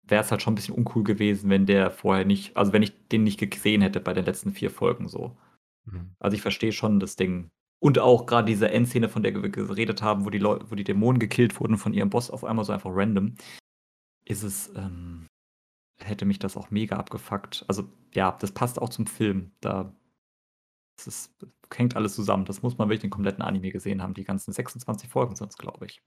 wäre 0.03 0.25
es 0.25 0.33
halt 0.33 0.43
schon 0.43 0.55
ein 0.55 0.57
bisschen 0.57 0.75
uncool 0.75 1.05
gewesen, 1.05 1.51
wenn 1.51 1.67
der 1.67 1.93
vorher 1.93 2.25
nicht, 2.25 2.57
also 2.57 2.73
wenn 2.73 2.83
ich 2.83 2.95
den 3.13 3.23
nicht 3.23 3.39
gesehen 3.39 3.81
hätte 3.81 4.01
bei 4.01 4.13
den 4.13 4.25
letzten 4.25 4.51
vier 4.51 4.73
Folgen 4.73 5.07
so. 5.07 5.37
Mhm. 5.85 6.17
Also 6.19 6.35
ich 6.35 6.43
verstehe 6.43 6.73
schon 6.73 6.99
das 6.99 7.15
Ding, 7.15 7.53
und 7.81 7.99
auch 7.99 8.27
gerade 8.27 8.47
diese 8.47 8.71
Endszene, 8.71 9.09
von 9.09 9.23
der 9.23 9.35
wir 9.35 9.51
geredet 9.51 10.03
haben, 10.03 10.25
wo 10.25 10.31
die 10.31 10.39
Leute, 10.39 10.71
wo 10.71 10.75
die 10.75 10.85
Dämonen 10.85 11.19
gekillt 11.19 11.59
wurden 11.61 11.79
von 11.79 11.95
ihrem 11.95 12.11
Boss 12.11 12.31
auf 12.31 12.45
einmal 12.45 12.65
so 12.65 12.73
einfach 12.73 12.91
random, 12.93 13.35
ist 14.25 14.43
es, 14.43 14.73
ähm, 14.77 15.27
hätte 16.01 16.25
mich 16.25 16.39
das 16.39 16.57
auch 16.57 16.71
mega 16.71 16.97
abgefuckt. 16.97 17.65
Also, 17.69 17.85
ja, 18.15 18.37
das 18.41 18.53
passt 18.53 18.81
auch 18.81 18.89
zum 18.89 19.07
Film. 19.07 19.53
Da 19.61 19.95
das 20.99 21.07
ist, 21.07 21.47
hängt 21.73 21.95
alles 21.95 22.15
zusammen. 22.15 22.45
Das 22.45 22.63
muss 22.63 22.77
man 22.77 22.89
wirklich 22.89 23.03
den 23.03 23.11
kompletten 23.11 23.43
Anime 23.43 23.71
gesehen 23.71 24.03
haben. 24.03 24.15
Die 24.15 24.25
ganzen 24.25 24.53
26 24.53 25.09
Folgen 25.09 25.37
sind 25.37 25.51
es, 25.51 25.57
glaube 25.57 25.87
ich. 25.87 26.03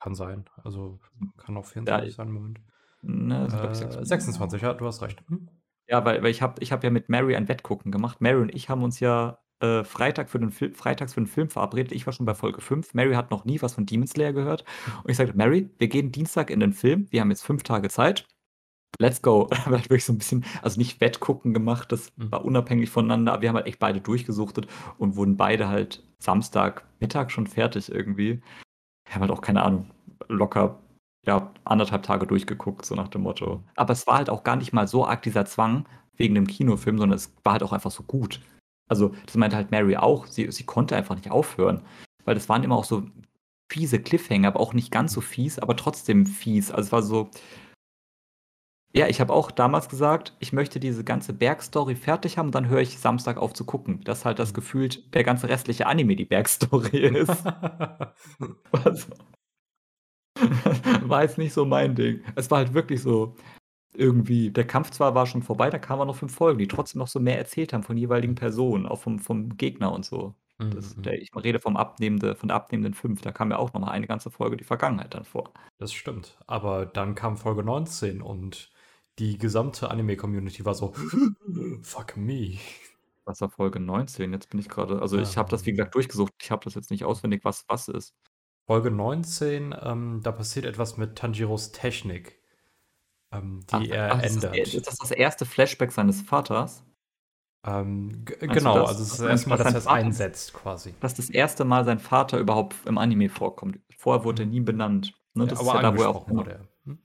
Kann 0.00 0.14
sein. 0.14 0.46
Also 0.64 0.98
kann 1.36 1.58
auch 1.58 1.66
24 1.66 2.10
ja, 2.10 2.16
sein 2.16 2.28
im 2.28 2.34
Moment. 2.34 2.60
Ne, 3.02 3.44
äh, 3.44 3.50
26. 3.50 4.08
26, 4.08 4.62
ja, 4.62 4.72
du 4.72 4.86
hast 4.86 5.02
recht. 5.02 5.22
Hm? 5.28 5.50
Ja, 5.88 6.04
weil, 6.04 6.22
weil 6.22 6.30
ich 6.30 6.40
habe 6.40 6.62
ich 6.62 6.72
hab 6.72 6.82
ja 6.82 6.90
mit 6.90 7.10
Mary 7.10 7.36
ein 7.36 7.48
Wettgucken 7.48 7.92
gemacht. 7.92 8.20
Mary 8.22 8.40
und 8.40 8.54
ich 8.54 8.70
haben 8.70 8.82
uns 8.82 8.98
ja 9.00 9.38
äh, 9.60 9.84
Freitag 9.84 10.30
für 10.30 10.38
den 10.38 10.50
Film, 10.50 10.74
freitags 10.74 11.14
für 11.14 11.20
den 11.20 11.26
Film 11.26 11.48
verabredet. 11.48 11.92
Ich 11.92 12.06
war 12.06 12.12
schon 12.12 12.26
bei 12.26 12.34
Folge 12.34 12.60
5. 12.60 12.94
Mary 12.94 13.14
hat 13.14 13.30
noch 13.30 13.44
nie 13.44 13.60
was 13.62 13.74
von 13.74 13.86
Demon 13.86 14.06
Slayer 14.06 14.32
gehört. 14.32 14.64
Und 15.02 15.10
ich 15.10 15.16
sagte, 15.16 15.36
Mary, 15.36 15.70
wir 15.78 15.88
gehen 15.88 16.12
Dienstag 16.12 16.50
in 16.50 16.60
den 16.60 16.72
Film. 16.72 17.06
Wir 17.10 17.20
haben 17.20 17.30
jetzt 17.30 17.44
fünf 17.44 17.62
Tage 17.62 17.88
Zeit. 17.88 18.26
Let's 18.98 19.22
go. 19.22 19.48
Wir 19.52 19.64
haben 19.64 19.72
halt 19.72 19.84
wirklich 19.84 20.04
so 20.04 20.12
ein 20.12 20.18
bisschen, 20.18 20.44
also 20.62 20.78
nicht 20.78 21.00
Wettgucken 21.00 21.54
gemacht, 21.54 21.92
das 21.92 22.12
mhm. 22.16 22.32
war 22.32 22.44
unabhängig 22.44 22.90
voneinander, 22.90 23.32
aber 23.32 23.42
wir 23.42 23.48
haben 23.48 23.56
halt 23.56 23.66
echt 23.66 23.78
beide 23.78 24.00
durchgesuchtet 24.00 24.66
und 24.98 25.14
wurden 25.14 25.36
beide 25.36 25.68
halt 25.68 26.02
Samstag 26.18 26.84
Mittag 26.98 27.30
schon 27.30 27.46
fertig 27.46 27.90
irgendwie. 27.90 28.42
Wir 29.06 29.14
haben 29.14 29.20
halt 29.22 29.30
auch 29.30 29.42
keine 29.42 29.62
Ahnung, 29.62 29.90
locker 30.28 30.80
ja, 31.26 31.52
anderthalb 31.64 32.02
Tage 32.02 32.26
durchgeguckt, 32.26 32.84
so 32.84 32.94
nach 32.94 33.08
dem 33.08 33.22
Motto. 33.22 33.62
Aber 33.76 33.92
es 33.92 34.06
war 34.06 34.16
halt 34.16 34.30
auch 34.30 34.42
gar 34.42 34.56
nicht 34.56 34.72
mal 34.72 34.88
so 34.88 35.06
arg 35.06 35.22
dieser 35.22 35.44
Zwang 35.44 35.86
wegen 36.16 36.34
dem 36.34 36.46
Kinofilm, 36.46 36.98
sondern 36.98 37.16
es 37.16 37.34
war 37.44 37.52
halt 37.52 37.62
auch 37.62 37.72
einfach 37.72 37.90
so 37.90 38.02
gut. 38.02 38.40
Also, 38.90 39.14
das 39.26 39.36
meinte 39.36 39.56
halt 39.56 39.70
Mary 39.70 39.96
auch. 39.96 40.26
Sie, 40.26 40.50
sie 40.50 40.64
konnte 40.64 40.96
einfach 40.96 41.14
nicht 41.14 41.30
aufhören. 41.30 41.82
Weil 42.24 42.34
das 42.34 42.48
waren 42.48 42.64
immer 42.64 42.76
auch 42.76 42.84
so 42.84 43.04
fiese 43.72 44.00
Cliffhanger, 44.00 44.48
aber 44.48 44.60
auch 44.60 44.74
nicht 44.74 44.90
ganz 44.90 45.12
so 45.12 45.20
fies, 45.20 45.58
aber 45.58 45.76
trotzdem 45.76 46.26
fies. 46.26 46.70
Also, 46.70 46.88
es 46.88 46.92
war 46.92 47.02
so. 47.02 47.30
Ja, 48.92 49.06
ich 49.06 49.20
habe 49.20 49.32
auch 49.32 49.52
damals 49.52 49.88
gesagt, 49.88 50.36
ich 50.40 50.52
möchte 50.52 50.80
diese 50.80 51.04
ganze 51.04 51.32
Bergstory 51.32 51.94
fertig 51.94 52.38
haben, 52.38 52.50
dann 52.50 52.68
höre 52.68 52.80
ich 52.80 52.98
Samstag 52.98 53.36
auf 53.36 53.52
zu 53.54 53.64
gucken. 53.64 54.02
Dass 54.02 54.24
halt 54.24 54.40
das 54.40 54.52
gefühlt 54.52 55.14
der 55.14 55.22
ganze 55.22 55.48
restliche 55.48 55.86
Anime 55.86 56.16
die 56.16 56.24
Bergstory 56.24 56.98
ist. 57.16 57.44
also, 58.72 59.06
war 61.02 61.22
jetzt 61.22 61.38
nicht 61.38 61.52
so 61.52 61.64
mein 61.64 61.94
Ding. 61.94 62.22
Es 62.34 62.50
war 62.50 62.58
halt 62.58 62.74
wirklich 62.74 63.00
so, 63.00 63.36
irgendwie, 63.94 64.50
der 64.50 64.66
Kampf 64.66 64.90
zwar 64.90 65.14
war 65.14 65.26
schon 65.26 65.42
vorbei, 65.42 65.70
da 65.70 65.78
kamen 65.78 66.06
noch 66.06 66.16
fünf 66.16 66.34
Folgen, 66.34 66.58
die 66.58 66.68
trotzdem 66.68 67.00
noch 67.00 67.08
so 67.08 67.20
mehr 67.20 67.38
erzählt 67.38 67.72
haben 67.72 67.82
von 67.82 67.96
jeweiligen 67.96 68.34
Personen, 68.34 68.86
auch 68.86 69.00
vom, 69.00 69.18
vom 69.18 69.56
Gegner 69.56 69.92
und 69.92 70.04
so. 70.04 70.34
Das, 70.58 70.94
mhm. 70.94 71.02
der, 71.02 71.20
ich 71.20 71.30
rede 71.34 71.58
vom 71.58 71.76
abnehmende, 71.76 72.34
von 72.36 72.48
der 72.48 72.56
abnehmenden 72.56 72.92
fünf, 72.92 73.22
da 73.22 73.32
kam 73.32 73.50
ja 73.50 73.56
auch 73.56 73.72
noch 73.72 73.80
mal 73.80 73.90
eine 73.90 74.06
ganze 74.06 74.30
Folge 74.30 74.58
die 74.58 74.64
Vergangenheit 74.64 75.14
dann 75.14 75.24
vor. 75.24 75.52
Das 75.78 75.92
stimmt. 75.92 76.36
Aber 76.46 76.84
dann 76.84 77.14
kam 77.14 77.38
Folge 77.38 77.62
19 77.62 78.20
und 78.20 78.70
die 79.18 79.38
gesamte 79.38 79.90
Anime-Community 79.90 80.64
war 80.66 80.74
so, 80.74 80.92
fuck 81.82 82.16
me. 82.16 82.58
Was 83.24 83.40
war 83.40 83.48
Folge 83.48 83.80
19? 83.80 84.32
Jetzt 84.32 84.50
bin 84.50 84.60
ich 84.60 84.68
gerade, 84.68 85.00
also 85.00 85.18
ich 85.18 85.38
habe 85.38 85.48
das 85.50 85.64
wie 85.64 85.70
gesagt 85.70 85.94
durchgesucht, 85.94 86.32
ich 86.40 86.50
habe 86.50 86.64
das 86.64 86.74
jetzt 86.74 86.90
nicht 86.90 87.04
auswendig, 87.04 87.42
was 87.44 87.64
was 87.68 87.88
ist. 87.88 88.14
Folge 88.66 88.90
19, 88.90 89.74
ähm, 89.82 90.20
da 90.22 90.32
passiert 90.32 90.66
etwas 90.66 90.96
mit 90.96 91.16
Tanjiros 91.16 91.72
Technik 91.72 92.39
ähm, 93.32 93.60
die 93.70 93.74
ach, 93.74 93.82
er 93.82 94.14
ach, 94.14 94.22
ändert. 94.22 94.56
Ist 94.56 94.66
das, 94.66 94.74
ist 94.74 94.86
das 94.86 94.96
das 94.96 95.10
erste 95.10 95.46
Flashback 95.46 95.92
seines 95.92 96.22
Vaters? 96.22 96.84
Ähm, 97.66 98.24
genau, 98.24 98.84
also 98.84 99.02
es 99.02 99.12
ist 99.12 99.20
das 99.20 99.28
erste 99.28 99.48
Mal, 99.50 99.56
dass 99.58 99.72
er 99.72 99.78
es 99.78 99.86
einsetzt 99.86 100.54
quasi. 100.54 100.94
Dass 101.00 101.14
das 101.14 101.28
erste 101.28 101.64
Mal 101.64 101.84
sein 101.84 101.98
Vater 101.98 102.38
überhaupt 102.38 102.74
im 102.86 102.96
Anime 102.96 103.28
vorkommt. 103.28 103.78
Vorher 103.96 104.24
wurde 104.24 104.44
er 104.44 104.46
nie 104.46 104.60
benannt. 104.60 105.14
Ne? 105.34 105.46
Das 105.46 105.60
ja, 105.60 105.68
aber 105.68 105.78
ist 105.78 105.82
ja 105.84 105.90
da, 105.90 105.98
wo 105.98 106.02
er 106.02 106.08
auch 106.08 106.28
wurde. 106.30 106.68
Hm? 106.84 106.98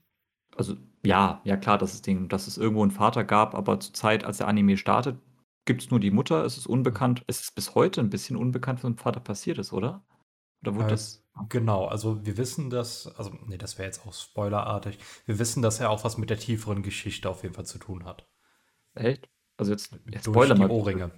Also 0.56 0.76
ja, 1.04 1.42
ja 1.44 1.56
klar, 1.56 1.76
dass 1.76 1.92
es, 1.92 2.02
den, 2.02 2.28
dass 2.28 2.46
es 2.46 2.56
irgendwo 2.56 2.82
einen 2.82 2.90
Vater 2.90 3.22
gab, 3.22 3.54
aber 3.54 3.78
zur 3.80 3.92
Zeit, 3.92 4.24
als 4.24 4.38
der 4.38 4.48
Anime 4.48 4.78
startet, 4.78 5.18
gibt 5.66 5.82
es 5.82 5.90
nur 5.90 6.00
die 6.00 6.10
Mutter, 6.10 6.44
es 6.44 6.56
ist 6.56 6.66
unbekannt. 6.66 7.22
Es 7.26 7.42
ist 7.42 7.54
bis 7.54 7.74
heute 7.74 8.00
ein 8.00 8.10
bisschen 8.10 8.36
unbekannt, 8.36 8.78
was 8.78 8.88
mit 8.88 8.98
dem 8.98 9.02
Vater 9.02 9.20
passiert 9.20 9.58
ist, 9.58 9.72
oder? 9.72 10.04
Oder 10.62 10.74
wurde 10.74 10.86
äh, 10.86 10.90
das. 10.90 11.22
Genau, 11.50 11.86
also 11.86 12.24
wir 12.24 12.38
wissen, 12.38 12.70
dass, 12.70 13.06
also 13.18 13.30
nee, 13.46 13.58
das 13.58 13.76
wäre 13.76 13.86
jetzt 13.86 14.06
auch 14.06 14.14
spoilerartig. 14.14 14.98
Wir 15.26 15.38
wissen, 15.38 15.62
dass 15.62 15.80
er 15.80 15.90
auch 15.90 16.02
was 16.02 16.16
mit 16.16 16.30
der 16.30 16.38
tieferen 16.38 16.82
Geschichte 16.82 17.28
auf 17.28 17.42
jeden 17.42 17.54
Fall 17.54 17.66
zu 17.66 17.78
tun 17.78 18.06
hat. 18.06 18.26
Echt? 18.94 19.28
Also 19.58 19.72
jetzt, 19.72 19.98
jetzt 20.10 20.24
Spoiler 20.24 20.54
die 20.54 20.60
mal. 20.62 20.70
Ohrringe. 20.70 21.10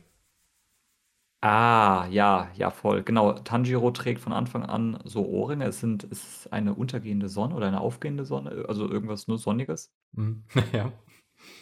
Ah, 1.41 2.09
ja, 2.11 2.51
ja, 2.57 2.71
voll. 2.71 3.05
Genau. 3.05 3.33
Tanjiro 3.33 3.93
trägt 3.93 4.21
von 4.21 4.33
Anfang 4.33 4.65
an 4.65 4.99
so 5.05 5.25
Ohrringe. 5.25 5.67
Es 5.67 5.79
sind, 5.79 6.05
es 6.11 6.25
ist 6.25 6.53
eine 6.53 6.75
untergehende 6.75 7.29
Sonne 7.29 7.55
oder 7.55 7.69
eine 7.69 7.81
aufgehende 7.81 8.25
Sonne, 8.25 8.65
also 8.67 8.89
irgendwas 8.89 9.29
nur 9.29 9.39
Sonniges. 9.39 9.95
Mhm. 10.13 10.45
ja. 10.73 10.93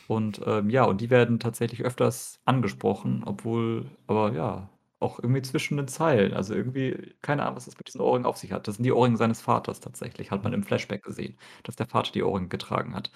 Und 0.09 0.41
ähm, 0.47 0.71
ja, 0.71 0.85
und 0.85 1.03
die 1.03 1.11
werden 1.11 1.39
tatsächlich 1.41 1.85
öfters 1.85 2.41
angesprochen, 2.47 3.23
obwohl, 3.27 3.91
aber 4.07 4.33
ja, 4.33 4.71
auch 5.01 5.19
irgendwie 5.21 5.43
zwischen 5.43 5.77
den 5.77 5.89
Zeilen. 5.89 6.33
Also 6.35 6.55
irgendwie, 6.55 7.15
keine 7.23 7.43
Ahnung, 7.43 7.57
was 7.57 7.67
das 7.67 7.77
mit 7.79 7.89
diesen 7.89 8.01
Ohrringen 8.01 8.27
auf 8.27 8.37
sich 8.39 8.53
hat. 8.53 8.67
Das 8.69 8.77
sind 8.77 8.85
die 8.85 8.93
Ohrringe 8.93 9.17
seines 9.17 9.41
Vaters 9.41 9.81
tatsächlich, 9.81 10.31
hat 10.31 10.45
man 10.45 10.53
im 10.53 10.63
Flashback 10.63 11.03
gesehen, 11.03 11.39
dass 11.65 11.77
der 11.77 11.87
Vater 11.87 12.13
die 12.13 12.23
Ohrringe 12.23 12.49
getragen 12.49 12.95
hat. 12.95 13.11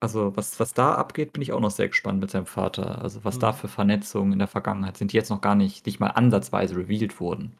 Also, 0.00 0.36
was 0.36 0.60
was 0.60 0.74
da 0.74 0.94
abgeht, 0.96 1.32
bin 1.32 1.42
ich 1.42 1.52
auch 1.52 1.60
noch 1.60 1.70
sehr 1.70 1.88
gespannt 1.88 2.20
mit 2.20 2.30
seinem 2.32 2.46
Vater. 2.46 3.02
Also, 3.02 3.24
was 3.24 3.38
da 3.38 3.52
Mhm. 3.52 3.54
für 3.54 3.68
Vernetzungen 3.68 4.32
in 4.34 4.38
der 4.40 4.48
Vergangenheit 4.48 4.96
sind, 4.96 5.12
die 5.12 5.16
jetzt 5.16 5.30
noch 5.30 5.40
gar 5.42 5.54
nicht 5.56 5.86
nicht 5.86 6.00
mal 6.00 6.08
ansatzweise 6.10 6.76
revealed 6.76 7.20
wurden. 7.20 7.56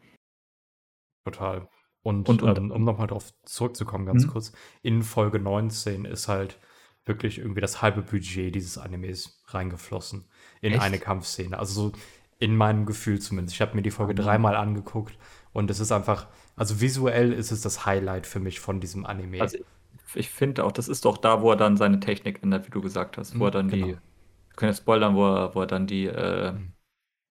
Total. 1.25 1.69
Und, 2.03 2.29
Und 2.29 2.43
und 2.43 2.59
ähm, 2.59 2.71
um 2.71 2.85
noch 2.85 2.99
mal 2.99 3.07
drauf 3.07 3.33
zurückzukommen 3.45 4.07
ganz 4.07 4.27
Mhm. 4.27 4.29
kurz, 4.29 4.53
in 4.83 5.03
Folge 5.03 5.39
19 5.41 6.05
ist 6.05 6.29
halt 6.29 6.59
wirklich 7.05 7.39
irgendwie 7.39 7.61
das 7.61 7.83
halbe 7.83 8.03
Budget 8.03 8.55
dieses 8.55 8.79
Animes 8.79 9.43
reingeflossen 9.49 10.29
in 10.61 10.77
eine 10.77 10.99
Echt? 10.99 10.99
Kampfszene. 10.99 11.59
Also, 11.59 11.91
so 11.91 11.97
in 12.39 12.57
meinem 12.57 12.87
Gefühl 12.87 13.21
zumindest. 13.21 13.55
Ich 13.57 13.61
habe 13.63 13.75
mir 13.77 13.83
die 13.83 13.91
Folge 13.91 14.15
Oh. 14.15 14.15
dreimal 14.15 14.57
angeguckt 14.57 15.17
und 15.53 15.71
es 15.71 15.81
ist 15.81 15.93
einfach 15.93 16.27
also, 16.57 16.81
visuell 16.81 17.33
ist 17.33 17.53
es 17.53 17.63
das 17.63 17.87
Highlight 17.87 18.27
für 18.27 18.41
mich 18.41 18.59
von 18.61 18.81
diesem 18.81 19.07
Anime. 19.07 19.53
Also, 19.53 19.59
ich 20.15 20.31
finde 20.31 20.65
auch, 20.65 20.73
das 20.73 20.89
ist 20.89 21.05
doch 21.05 21.19
da, 21.19 21.43
wo 21.43 21.51
er 21.53 21.57
dann 21.57 21.77
seine 21.77 22.01
Technik 22.01 22.43
ändert, 22.43 22.67
wie 22.67 22.71
du 22.71 22.81
gesagt 22.81 23.19
hast, 23.19 23.39
wo 23.41 23.47
er 23.47 23.51
Mhm, 23.51 23.53
dann 23.53 23.71
die 23.71 23.79
genau. 23.79 23.99
wir 24.51 24.57
können 24.57 24.73
jetzt 24.73 24.81
spoilern, 24.83 25.15
wo 25.17 25.25
er 25.27 25.55
wo 25.55 25.61
er 25.63 25.67
dann 25.69 25.87
die, 25.87 26.07
äh 26.07 26.55
Mhm. 26.55 26.73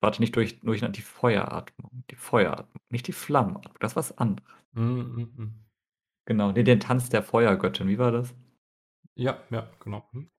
warte, 0.01 0.21
nicht 0.21 0.35
durch 0.35 0.59
durch 0.61 0.81
die 0.91 1.01
Feueratmung 1.01 2.03
die 2.11 2.15
Feueratmung, 2.17 2.81
nicht 2.89 3.07
die 3.07 3.13
Flammenatmung, 3.13 3.75
das 3.81 3.93
ist 3.93 3.97
was 3.97 4.17
anderes. 4.17 4.49
Mhm, 4.73 4.83
mhm, 5.15 5.33
mhm. 5.37 5.65
Genau, 6.25 6.51
ne, 6.51 6.63
den 6.63 6.79
Tanz 6.79 7.09
der 7.09 7.23
Feuergöttin, 7.23 7.87
wie 7.87 7.97
war 7.97 8.11
das? 8.11 8.35
Ja, 9.15 9.43
ja, 9.49 9.69
genau. 9.81 10.07
Mhm. 10.13 10.29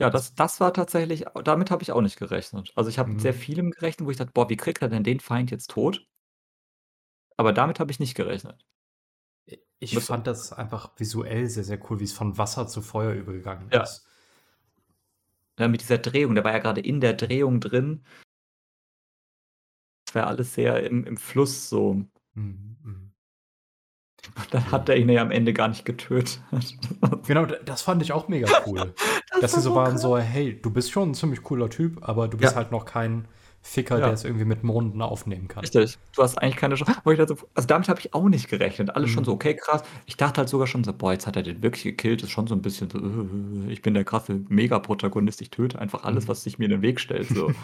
Ja, 0.00 0.08
Das 0.08 0.34
das 0.34 0.60
war 0.60 0.72
tatsächlich 0.72 1.26
damit 1.44 1.70
habe 1.70 1.82
ich 1.82 1.92
auch 1.92 2.00
nicht 2.00 2.18
gerechnet. 2.18 2.72
Also, 2.74 2.88
ich 2.88 2.98
habe 2.98 3.10
mit 3.10 3.20
sehr 3.20 3.34
Mhm. 3.34 3.34
vielem 3.34 3.70
gerechnet, 3.70 4.06
wo 4.06 4.10
ich 4.10 4.16
dachte: 4.16 4.32
„Boah, 4.32 4.48
wie 4.48 4.56
kriegt 4.56 4.80
er 4.80 4.88
denn 4.88 5.04
den 5.04 5.20
Feind 5.20 5.50
jetzt 5.50 5.70
tot?“ 5.70 6.06
Aber 7.38 7.52
damit 7.52 7.80
habe 7.80 7.90
ich 7.90 7.98
nicht 8.00 8.14
gerechnet. 8.14 8.64
I 9.48 9.58
ich 9.80 9.96
Das 9.96 10.06
fand 10.06 10.26
das 10.26 10.52
einfach 10.52 10.92
visuell 10.98 11.48
sehr, 11.48 11.64
sehr 11.64 11.78
cool, 11.90 12.00
wie's 12.00 12.12
von 12.12 12.38
Wasser 12.38 12.66
zu 12.68 12.82
Feuer 12.82 13.12
übergegangen 13.14 13.72
Ja. 13.72 13.84
ist. 13.84 14.00
Ja, 15.58 15.68
mit 15.68 15.80
dieser 15.82 15.98
Drehung, 15.98 16.34
der 16.34 16.44
war 16.44 16.52
ja 16.52 16.58
grade 16.58 16.80
in 16.80 17.00
der 17.00 17.12
Drehung 17.14 17.60
drin. 17.60 18.02
Das 20.06 20.14
war 20.14 20.26
alles 20.26 20.54
sehr 20.54 20.82
im 20.84 21.04
im 21.04 21.16
Fluss 21.16 21.68
so. 21.68 22.04
Mhm, 22.34 22.76
mhm. 22.84 23.09
Und 24.36 24.52
dann 24.54 24.70
hat 24.70 24.88
er 24.88 24.96
ihn 24.96 25.08
ja 25.08 25.22
am 25.22 25.30
Ende 25.30 25.52
gar 25.52 25.68
nicht 25.68 25.84
getötet. 25.84 26.40
Genau, 27.26 27.44
das 27.46 27.82
fand 27.82 28.02
ich 28.02 28.12
auch 28.12 28.28
mega 28.28 28.50
cool. 28.66 28.94
Das 29.30 29.40
Dass 29.40 29.54
sie 29.54 29.60
so 29.60 29.74
waren 29.74 29.98
so: 29.98 30.16
„Hey, 30.18 30.60
du 30.60 30.70
bist 30.70 30.90
schon 30.90 31.10
'n 31.10 31.14
ziemlich 31.14 31.42
cooler 31.42 31.68
Typ, 31.70 31.98
aber 32.08 32.28
du 32.28 32.38
bist 32.38 32.54
Ja. 32.54 32.56
halt 32.56 32.70
noch 32.70 32.84
kein 32.84 33.28
Ficker, 33.62 34.00
Ja. 34.00 34.00
der's 34.00 34.24
irgendwie 34.24 34.44
mit 34.46 34.62
Monden 34.64 35.02
aufnehmen 35.02 35.48
kann.“ 35.48 35.66
Richtig. 35.66 35.98
Du 36.14 36.22
hast 36.22 36.38
eigentlich 36.38 36.56
keine 36.56 36.74
Chance 36.74 36.94
also, 37.54 37.66
damit 37.68 37.88
habe 37.88 38.00
ich 38.00 38.14
auch 38.14 38.28
nicht 38.28 38.48
gerechnet. 38.48 38.90
Alles 38.96 39.10
schon 39.10 39.24
so: 39.24 39.32
Mhm. 39.32 39.34
„Okay, 39.34 39.54
krass.“ 39.56 39.82
Ich 40.06 40.16
dachte 40.16 40.38
halt 40.38 40.48
sogar 40.48 40.66
schon 40.66 40.84
so: 40.84 40.92
„Boah, 40.92 41.12
jetzt 41.12 41.26
hat 41.26 41.36
er 41.36 41.42
den 41.42 41.62
wirklich 41.62 41.84
gekillt.“ 41.84 42.22
Ist 42.22 42.30
schon 42.30 42.46
so 42.46 42.54
'n 42.54 42.62
bisschen 42.62 42.90
so: 42.90 42.98
„Äh, 42.98 43.70
ich 43.72 43.82
bin 43.82 43.94
der 43.94 44.04
krasse 44.04 44.40
Megaprotagonist, 44.48 45.40
ich 45.42 45.50
töte 45.50 45.78
einfach 45.78 46.04
alles, 46.04 46.26
Mhm. 46.26 46.28
was 46.28 46.42
sich 46.42 46.58
mir 46.58 46.64
in 46.66 46.70
den 46.72 46.82
Weg 46.82 46.98
stellt“, 47.00 47.30
so. 47.30 47.54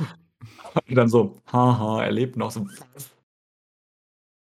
Und 0.88 0.96
dann 0.96 1.09
so: 1.09 1.38
„Ha 1.52 1.78
ha, 1.80 2.04
er 2.04 2.12
lebt 2.12 2.36
noch“, 2.36 2.50
so: 2.52 2.66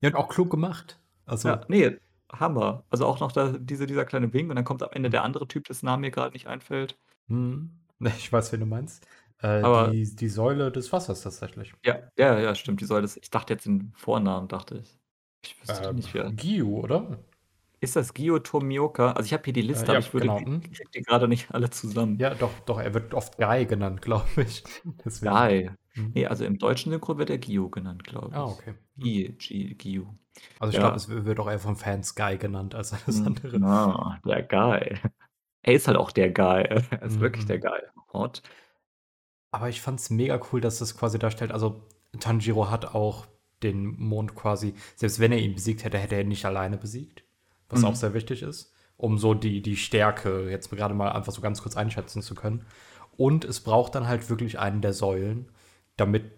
Ja, 0.03 0.09
und 0.09 0.15
auch 0.15 0.29
klug 0.29 0.49
gemacht. 0.49 0.99
Ja, 1.43 1.55
Also 1.55 1.59
ne, 1.67 1.99
Hammer. 2.31 2.85
Also, 2.89 3.05
auch 3.05 3.19
noch 3.19 3.31
da 3.31 3.53
diese 3.57 3.85
dieser 3.87 4.05
kleine 4.05 4.33
Wink 4.33 4.49
und 4.49 4.55
dann 4.55 4.65
kommt 4.65 4.83
am 4.83 4.91
Ende 4.91 5.09
der 5.09 5.23
andere 5.23 5.47
Typ, 5.47 5.65
dessen 5.67 5.85
Name 5.85 6.01
mir 6.01 6.11
grad 6.11 6.33
nicht 6.33 6.47
einfällt. 6.47 6.97
Ne, 7.99 8.11
ich 8.17 8.31
weiß, 8.31 8.51
wen 8.51 8.59
du 8.61 8.65
meinst. 8.65 9.05
Äh, 9.41 9.47
Aber 9.61 9.87
die 9.91 10.15
die 10.15 10.27
Säule 10.29 10.71
des 10.71 10.91
Wassers 10.91 11.21
tatsächlich. 11.21 11.73
Ja, 11.85 12.09
ja, 12.17 12.39
ja, 12.39 12.55
stimmt, 12.55 12.81
die 12.81 12.85
Säule 12.85 13.03
des 13.03 13.17
ich 13.17 13.29
dachte 13.29 13.53
jetzt 13.53 13.65
den 13.65 13.93
Vornamen, 13.95 14.47
dachte 14.47 14.79
ich. 14.79 14.99
Ich 15.43 15.59
wüsste 15.61 15.89
Ähm, 15.89 15.95
nicht, 15.95 16.13
wer 16.13 16.31
Gyu, 16.31 16.77
oder? 16.79 17.23
Ist 17.81 17.95
das 17.95 18.13
Gio 18.13 18.39
Tomioka? 18.39 19.13
Also, 19.13 19.25
ich 19.27 19.33
habe 19.33 19.43
hier 19.45 19.53
die 19.53 19.61
Äh, 19.61 19.63
Liste, 19.63 19.91
ja, 19.91 19.91
aber 19.93 19.99
ich 19.99 20.13
würde 20.13 20.27
genau. 20.27 20.37
ich 20.37 20.45
kriege 20.77 20.89
die 20.95 21.01
grade 21.01 21.27
nicht 21.27 21.51
alle 21.53 21.69
zusammen. 21.69 22.19
Ja, 22.19 22.35
doch, 22.35 22.59
doch, 22.61 22.79
er 22.79 22.93
wird 22.93 23.13
oft 23.13 23.37
Guy 23.37 23.65
genannt, 23.65 24.01
glaube 24.03 24.27
ich. 24.43 24.63
Deswegen. 25.05 25.33
Guy. 25.33 25.71
Mhm. 25.99 26.11
Ne, 26.13 26.27
also, 26.27 26.45
im 26.45 26.57
deutschen 26.57 26.91
Synchro 26.91 27.17
wird 27.17 27.29
er 27.29 27.37
Gio 27.37 27.69
genannt, 27.69 28.03
glaube 28.03 28.35
Ah, 28.35 28.45
ich. 28.45 28.51
okay. 28.51 28.73
Mhm. 28.95 29.01
Gi 29.03 29.35
Gi 29.37 29.75
Gio. 29.75 30.15
Also, 30.59 30.71
ich 30.71 30.77
glaube, 30.79 30.91
Ja. 30.91 30.95
es 30.95 31.09
wird 31.09 31.39
auch 31.39 31.49
eher 31.49 31.59
von 31.59 31.75
Fans 31.75 32.15
Guy 32.15 32.37
genannt 32.37 32.75
als 32.75 32.93
alles 32.93 33.19
Mhm. 33.19 33.27
andere. 33.27 33.57
Ah, 33.65 34.19
der 34.25 34.43
Guy. 34.43 34.97
Er 35.61 35.73
ist 35.73 35.87
halt 35.87 35.97
auch 35.97 36.11
der 36.11 36.31
Guy. 36.31 36.63
Er 36.63 37.01
ist 37.03 37.19
wirklich 37.19 37.45
der 37.45 37.57
Mhm. 37.57 37.61
Guy. 37.61 37.79
Hot. 38.13 38.41
Aber 39.51 39.69
ich 39.69 39.81
fand's 39.81 40.09
mega 40.09 40.39
cool, 40.51 40.61
dass 40.61 40.79
das 40.79 40.95
quasi 40.97 41.19
darstellt 41.19 41.51
also, 41.51 41.83
Tanjiro 42.19 42.69
hat 42.69 42.93
auch 42.95 43.27
den 43.63 43.85
Mond 43.99 44.35
quasi 44.35 44.73
selbst 44.95 45.19
wenn 45.19 45.31
er 45.31 45.39
ihn 45.39 45.53
besiegt 45.55 45.83
hätte, 45.83 45.97
hätte 45.97 46.15
er 46.15 46.21
ihn 46.21 46.27
nicht 46.29 46.45
alleine 46.45 46.77
besiegt, 46.77 47.23
was 47.67 47.83
auch 47.83 47.91
Mhm. 47.91 47.95
sehr 47.95 48.13
wichtig 48.13 48.41
ist, 48.41 48.73
um 48.95 49.17
so 49.17 49.33
die 49.33 49.61
die 49.61 49.75
Stärke 49.75 50.49
jetzt 50.49 50.69
grade 50.71 50.93
mal 50.93 51.11
einfach 51.11 51.33
so 51.33 51.41
ganz 51.41 51.61
kurz 51.61 51.75
einschätzen 51.75 52.21
zu 52.21 52.35
können. 52.35 52.65
Und 53.17 53.43
es 53.43 53.59
braucht 53.59 53.95
dann 53.95 54.07
halt 54.07 54.29
wirklich 54.29 54.59
einen 54.59 54.81
der 54.81 54.93
Säulen, 54.93 55.51
damit 55.99 56.31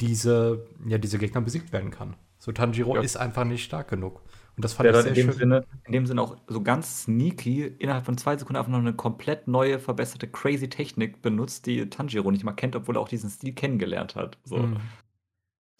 diese 0.00 0.66
ja, 0.86 0.98
diese 0.98 1.18
Gegner 1.18 1.40
besiegt 1.42 1.72
werden 1.72 1.90
kann. 1.92 2.16
So, 2.38 2.52
Tanjiro 2.52 2.96
Ja. 2.96 3.00
ist 3.00 3.16
einfach 3.16 3.44
nicht 3.44 3.64
stark 3.64 3.88
genug. 3.88 4.22
Und 4.56 4.64
das 4.64 4.74
fand 4.74 4.90
Der 4.90 4.92
ich 4.92 5.00
sehr 5.02 5.14
in 5.14 5.14
dem 5.14 5.32
schön. 5.32 5.32
Sinne 5.32 5.64
in 5.86 5.92
dem 5.92 6.06
Sinne 6.06 6.22
auch 6.22 6.36
so 6.46 6.62
ganz 6.62 7.02
sneaky 7.02 7.64
innerhalb 7.66 8.04
von 8.06 8.16
2 8.16 8.36
Sekunden 8.36 8.58
einfach 8.58 8.70
noch 8.70 8.80
'ne 8.80 8.94
komplett 8.94 9.48
neue, 9.48 9.80
verbesserte 9.80 10.28
crazy 10.28 10.68
Technik 10.68 11.20
benutzt, 11.20 11.66
die 11.66 11.90
Tanjiro 11.90 12.30
nicht 12.30 12.44
mal 12.44 12.52
kennt, 12.52 12.76
obwohl 12.76 12.96
er 12.96 13.00
auch 13.00 13.08
diesen 13.08 13.28
Stil 13.28 13.54
kennengelernt 13.54 14.14
hat, 14.14 14.38
so. 14.44 14.70
Mhm. 14.70 14.98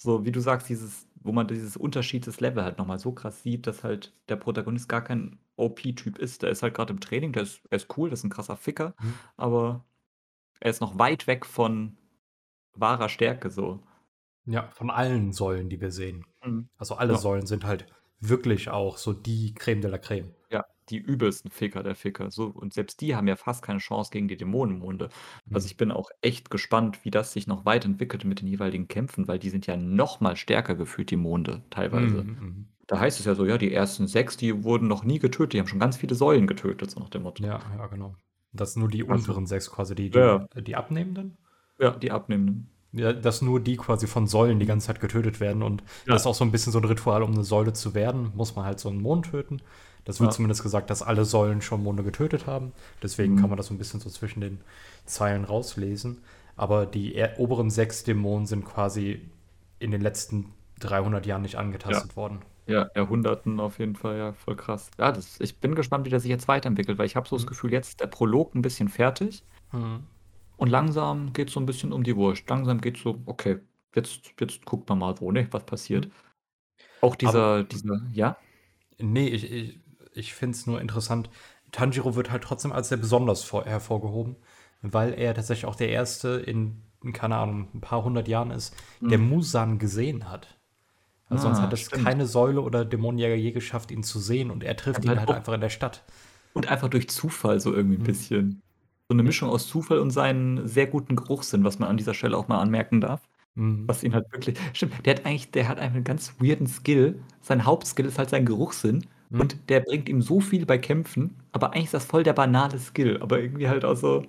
So, 0.01 0.25
wie 0.25 0.31
du 0.33 0.41
sagst, 0.41 0.69
dieses 0.69 1.07
wo 1.21 1.33
man 1.33 1.49
dieses 1.49 1.77
Unterschied 1.77 2.25
des 2.27 2.39
Level 2.41 2.63
halt 2.63 2.79
noch 2.79 2.87
mal 2.87 2.99
so 3.01 3.11
krass 3.13 3.43
sieht, 3.43 3.67
dass 3.67 3.83
halt 3.83 4.15
der 4.29 4.37
Protagonist 4.37 4.89
gar 4.89 5.03
kein 5.03 5.41
OP-Typ 5.57 6.17
ist. 6.19 6.43
Der 6.43 6.51
ist 6.51 6.63
halt 6.63 6.75
grad 6.75 6.91
im 6.91 7.01
Training, 7.01 7.33
der 7.33 7.43
ist 7.43 7.63
er 7.71 7.77
ist 7.77 7.89
cool, 7.99 8.09
das 8.09 8.21
ist 8.21 8.25
'n 8.25 8.31
krasser 8.31 8.57
Ficker, 8.57 8.95
Mhm. 9.01 9.19
aber 9.37 9.85
er 10.61 10.71
ist 10.71 10.81
noch 10.81 10.99
weit 10.99 11.27
weg 11.29 11.47
von 11.47 11.97
wahrer 12.81 13.09
Stärke 13.09 13.51
so. 13.51 13.81
Ja, 14.47 14.69
von 14.71 14.91
allen 14.91 15.33
Säulen, 15.33 15.69
die 15.69 15.81
wir 15.81 15.91
sehen. 15.93 16.25
Mhm. 16.45 16.69
Also, 16.77 16.95
alle 16.97 17.15
Ja. 17.15 17.19
Säulen 17.19 17.47
sind 17.47 17.65
halt 17.65 17.87
wirklich 18.21 18.69
auch 18.71 18.97
so 18.99 19.13
die 19.13 19.55
Crème 19.55 19.81
de 19.81 19.91
la 19.91 19.99
Crème. 19.99 20.35
Ja, 20.51 20.65
die 20.89 20.97
übelsten 20.99 21.51
Ficker 21.51 21.83
der 21.83 21.95
Ficker, 21.95 22.31
so. 22.31 22.47
Und 22.47 22.73
selbst 22.73 23.01
die 23.03 23.15
haben 23.15 23.29
ja 23.29 23.37
fast 23.37 23.63
keine 23.63 23.81
Chance 23.81 24.11
gegen 24.11 24.29
die 24.29 24.37
Dämonenmonde. 24.39 25.11
Also, 25.53 25.67
Mhm. 25.67 25.69
ich 25.69 25.77
bin 25.77 25.91
auch 25.93 26.11
echt 26.23 26.51
gespannt, 26.51 27.05
wie 27.05 27.11
das 27.11 27.33
sich 27.33 27.47
noch 27.47 27.65
weiterentwickelt 27.67 28.25
mit 28.25 28.41
den 28.41 28.49
jeweiligen 28.49 28.89
Kämpfen, 28.89 29.29
weil 29.29 29.39
die 29.39 29.51
sind 29.51 29.67
ja 29.67 29.77
noch 29.77 30.21
mal 30.21 30.37
stärker 30.37 30.75
gefühlt, 30.75 31.11
die 31.11 31.17
Monde, 31.17 31.65
teilweise. 31.71 32.27
Mhm, 32.27 32.37
mhm. 32.41 32.69
Da 32.87 32.99
heißt 33.01 33.21
es 33.21 33.27
ja 33.27 33.35
so: 33.35 33.45
„Ja, 33.47 33.59
die 33.59 33.73
ersten 33.73 34.07
6, 34.07 34.37
die 34.39 34.65
wurden 34.65 34.89
noch 34.89 35.05
nie 35.05 35.19
getötet, 35.19 35.53
die 35.55 35.61
haben 35.61 35.69
schon 35.69 35.81
ganz 35.81 35.97
viele 35.99 36.15
Säulen 36.15 36.47
getötet“, 36.47 36.91
so 36.91 37.01
nach 37.01 37.11
dem 37.11 37.23
Motto. 37.25 37.45
Ja, 37.45 37.61
ja, 37.77 37.87
genau. 37.87 38.17
Das 38.53 38.77
nur 38.77 38.89
die 38.89 39.03
Also 39.07 39.23
unteren 39.23 39.47
6 39.47 39.71
quasi, 39.71 39.95
die 39.95 40.11
Ja. 40.15 40.47
die 40.55 40.63
die 40.63 40.77
Abnehmenden? 40.77 41.39
Ja, 41.81 41.91
die 41.97 42.11
Abnehmenden. 42.11 42.73
Ja, 42.93 43.13
dass 43.13 43.43
nur 43.43 43.61
die 43.61 43.77
quasi 43.77 44.07
von 44.07 44.27
Säulen 44.27 44.59
die 44.59 44.65
ganze 44.67 44.87
Zeit 44.87 45.01
getötet 45.01 45.41
werden 45.41 45.63
und 45.63 45.83
Ja. 46.07 46.19
das 46.19 46.23
ist 46.23 46.27
auch 46.27 46.35
so 46.35 46.43
'n 46.45 46.51
bisschen 46.51 46.73
so 46.73 46.79
'n 46.79 46.85
Ritual, 46.87 47.23
um 47.23 47.33
'ne 47.33 47.45
Säule 47.45 47.75
zu 47.75 47.93
werden, 47.95 48.33
muss 48.35 48.57
man 48.57 48.65
halt 48.65 48.81
so 48.81 48.89
'n 48.89 48.97
Mond 49.03 49.27
töten. 49.31 49.61
Das 50.07 50.21
wird 50.23 50.33
Ja. 50.33 50.33
zumindest 50.33 50.63
gesagt, 50.63 50.89
dass 50.89 51.03
alle 51.03 51.27
Säulen 51.27 51.61
schon 51.61 51.83
Monde 51.83 52.03
getötet 52.03 52.47
haben. 52.47 52.73
Deswegen 53.03 53.37
Mhm. 53.37 53.37
kann 53.37 53.51
man 53.51 53.59
das 53.59 53.67
so 53.67 53.75
'n 53.75 53.79
bisschen 53.79 54.01
so 54.01 54.09
zwischen 54.09 54.41
den 54.41 54.63
Zeilen 55.05 55.45
rauslesen. 55.45 56.23
Aber 56.57 56.87
die 56.87 57.15
er 57.15 57.39
oberen 57.39 57.69
6 57.71 58.05
Dämonen 58.05 58.47
sind 58.47 58.65
quasi 58.65 59.31
in 59.81 59.91
den 59.91 60.01
letzten 60.01 60.55
300 60.81 61.27
Jahren 61.27 61.43
nicht 61.43 61.57
Ja. 61.89 62.07
angetastet 62.07 62.17
worden. 62.17 62.41
Ja, 62.67 62.89
Jahrhunderten 62.97 63.61
auf 63.61 63.79
jeden 63.81 63.97
Fall, 63.97 64.19
ja, 64.19 64.33
voll 64.35 64.57
krass. 64.57 64.91
Ja, 64.99 65.13
das 65.13 65.41
ich 65.41 65.61
bin 65.61 65.75
gespannt, 65.75 66.07
wie 66.07 66.11
der 66.11 66.21
sich 66.21 66.31
jetzt 66.31 66.49
weiterentwickelt, 66.49 66.99
weil 66.99 67.07
ich 67.07 67.17
habe 67.17 67.29
so 67.29 67.37
das 67.37 67.47
Mhm. 67.47 67.49
Gefühl, 67.49 67.73
jetzt 67.73 67.89
ist 67.91 68.01
der 68.01 68.09
Prolog 68.09 68.55
'n 68.55 68.63
bisschen 68.63 68.89
fertig 68.89 69.43
Mhm. 69.73 70.09
Und 70.59 70.69
langsam 70.71 71.33
geht's 71.35 71.55
so 71.55 71.61
'n 71.61 71.67
bisschen 71.67 71.93
um 71.93 72.05
die 72.05 72.17
Wurst. 72.17 72.49
Langsam 72.51 72.81
geht's 72.83 73.03
so: 73.03 73.23
„Okay, 73.27 73.61
jetzt 73.97 74.35
jetzt 74.41 74.67
guckt 74.67 74.89
man 74.91 74.99
mal, 75.01 75.21
wo, 75.21 75.33
ne, 75.33 75.49
was 75.53 75.67
passiert.“ 75.67 76.07
Mhm. 76.07 76.13
Auch 77.03 77.17
Aber 77.23 77.45
dieser 77.45 77.65
dieser 77.65 78.01
ja? 78.13 78.45
Ne, 79.01 79.29
ich 79.29 79.51
ich 79.51 79.81
ich 80.15 80.35
finde 80.35 80.57
es 80.57 80.67
nur 80.67 80.81
interessant. 80.81 81.31
Tanjiro 81.71 82.17
wird 82.17 82.31
halt 82.31 82.43
trotzdem 82.43 82.73
als 82.73 82.89
sehr 82.89 82.99
besonders 82.99 83.45
vor 83.45 83.65
hervorgehoben, 83.67 84.37
weil 84.83 85.13
er 85.15 85.35
tatsächlich 85.35 85.67
auch 85.67 85.77
der 85.77 85.91
Erste 85.91 86.31
in, 86.41 86.83
keine 87.13 87.37
Ahnung, 87.37 87.69
'n 87.75 87.81
paar 87.81 88.03
100 88.05 88.27
Jahren 88.27 88.51
ist, 88.51 88.75
der 89.11 89.19
Mhm. 89.19 89.19
Muzan 89.19 89.79
gesehen 89.79 90.29
hat. 90.29 90.59
Also, 91.29 91.43
sonst 91.45 91.61
Ah, 91.61 91.73
hat 91.73 91.73
es 91.75 91.93
keine 91.93 92.27
Säule 92.27 92.63
oder 92.63 92.85
Dämonenjäger 92.85 93.37
je 93.37 93.53
geschafft, 93.53 93.91
ihn 93.93 94.03
zu 94.05 94.21
sehen 94.21 94.51
und 94.51 94.65
er 94.65 94.77
trifft 94.77 95.05
Aber 95.05 95.07
ihn 95.07 95.21
halt 95.21 95.31
halt 95.31 95.33
einfach 95.33 95.55
in 95.55 95.61
der 95.63 95.71
Stadt. 95.71 96.05
und 96.57 96.67
einfach 96.69 96.89
durch 96.89 97.09
Zufall 97.09 97.61
so 97.61 97.73
irgendwie 97.75 97.97
'n 97.97 98.03
Mhm. 98.03 98.03
bisschen. 98.03 98.63
So 99.11 99.15
'ne 99.17 99.23
Ja. 99.25 99.33
Mischung 99.33 99.49
aus 99.49 99.67
Zufall 99.67 100.01
und 100.01 100.11
seinen 100.11 100.69
sehr 100.69 100.87
guten 100.87 101.17
Geruchssinn, 101.17 101.65
was 101.65 101.79
man 101.79 101.89
an 101.89 101.97
dieser 101.97 102.13
Stelle 102.13 102.37
auch 102.37 102.47
mal 102.49 102.61
anmerken 102.61 103.01
darf. 103.01 103.23
Mhm. 103.57 103.89
Was 103.89 104.05
ihn 104.05 104.15
halt 104.15 104.31
wirklich 104.33 104.59
stimmt, 104.75 105.07
der 105.07 105.17
hat 105.17 105.27
eigentlich 105.27 105.51
der 105.53 105.69
hat 105.69 105.79
einfach 105.79 105.97
'n 105.99 106.05
ganz 106.05 106.35
weirden 106.41 106.67
Skill. 106.67 107.23
Sein 107.41 107.65
Hauptskill 107.67 108.07
ist 108.07 108.19
halt 108.19 108.31
sein 108.31 108.47
Geruchssinn 108.47 109.07
Mhm. 109.31 109.59
und 109.59 109.71
der 109.71 109.81
bringt 109.81 110.09
ihm 110.11 110.23
so 110.23 110.41
viel 110.41 110.67
bei 110.67 110.79
Kämpfen, 110.79 111.37
aber 111.53 111.73
eigentlich 111.75 111.87
ist 111.87 111.95
das 111.95 112.05
voll 112.07 112.25
der 112.25 112.35
banale 112.35 112.79
Skill, 112.79 113.23
aber 113.23 113.41
irgendwie 113.41 113.69
halt 113.69 113.85
auch 113.85 113.97
so 113.97 114.25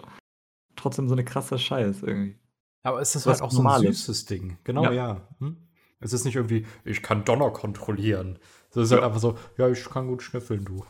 trotzdem 0.75 1.09
so 1.09 1.15
'ne 1.15 1.25
krasse 1.25 1.59
Scheiß 1.59 2.03
irgendwie. 2.03 2.37
Aber 2.85 3.01
es 3.01 3.15
ist 3.15 3.25
Was 3.25 3.41
halt 3.41 3.41
auch 3.41 3.51
so 3.51 3.61
'n 3.61 3.69
Normales. 3.69 3.97
süßes 3.97 4.25
Ding. 4.25 4.57
Genau, 4.63 4.91
Ja. 4.91 4.91
ja. 4.91 5.27
Mhm. 5.39 5.57
Es 5.99 6.13
ist 6.13 6.23
nicht 6.25 6.35
irgendwie: 6.35 6.65
„Ich 6.85 7.01
kann 7.03 7.25
Donner 7.25 7.51
kontrollieren.“ 7.51 8.39
So, 8.69 8.79
es 8.81 8.87
ist 8.87 8.91
halt 8.93 9.01
Ja. 9.01 9.03
einfach 9.03 9.19
so: 9.19 9.37
„Ja, 9.57 9.67
ich 9.69 9.83
kann 9.89 10.07
gut 10.07 10.23
schnüffeln, 10.23 10.63
du.“ 10.65 10.85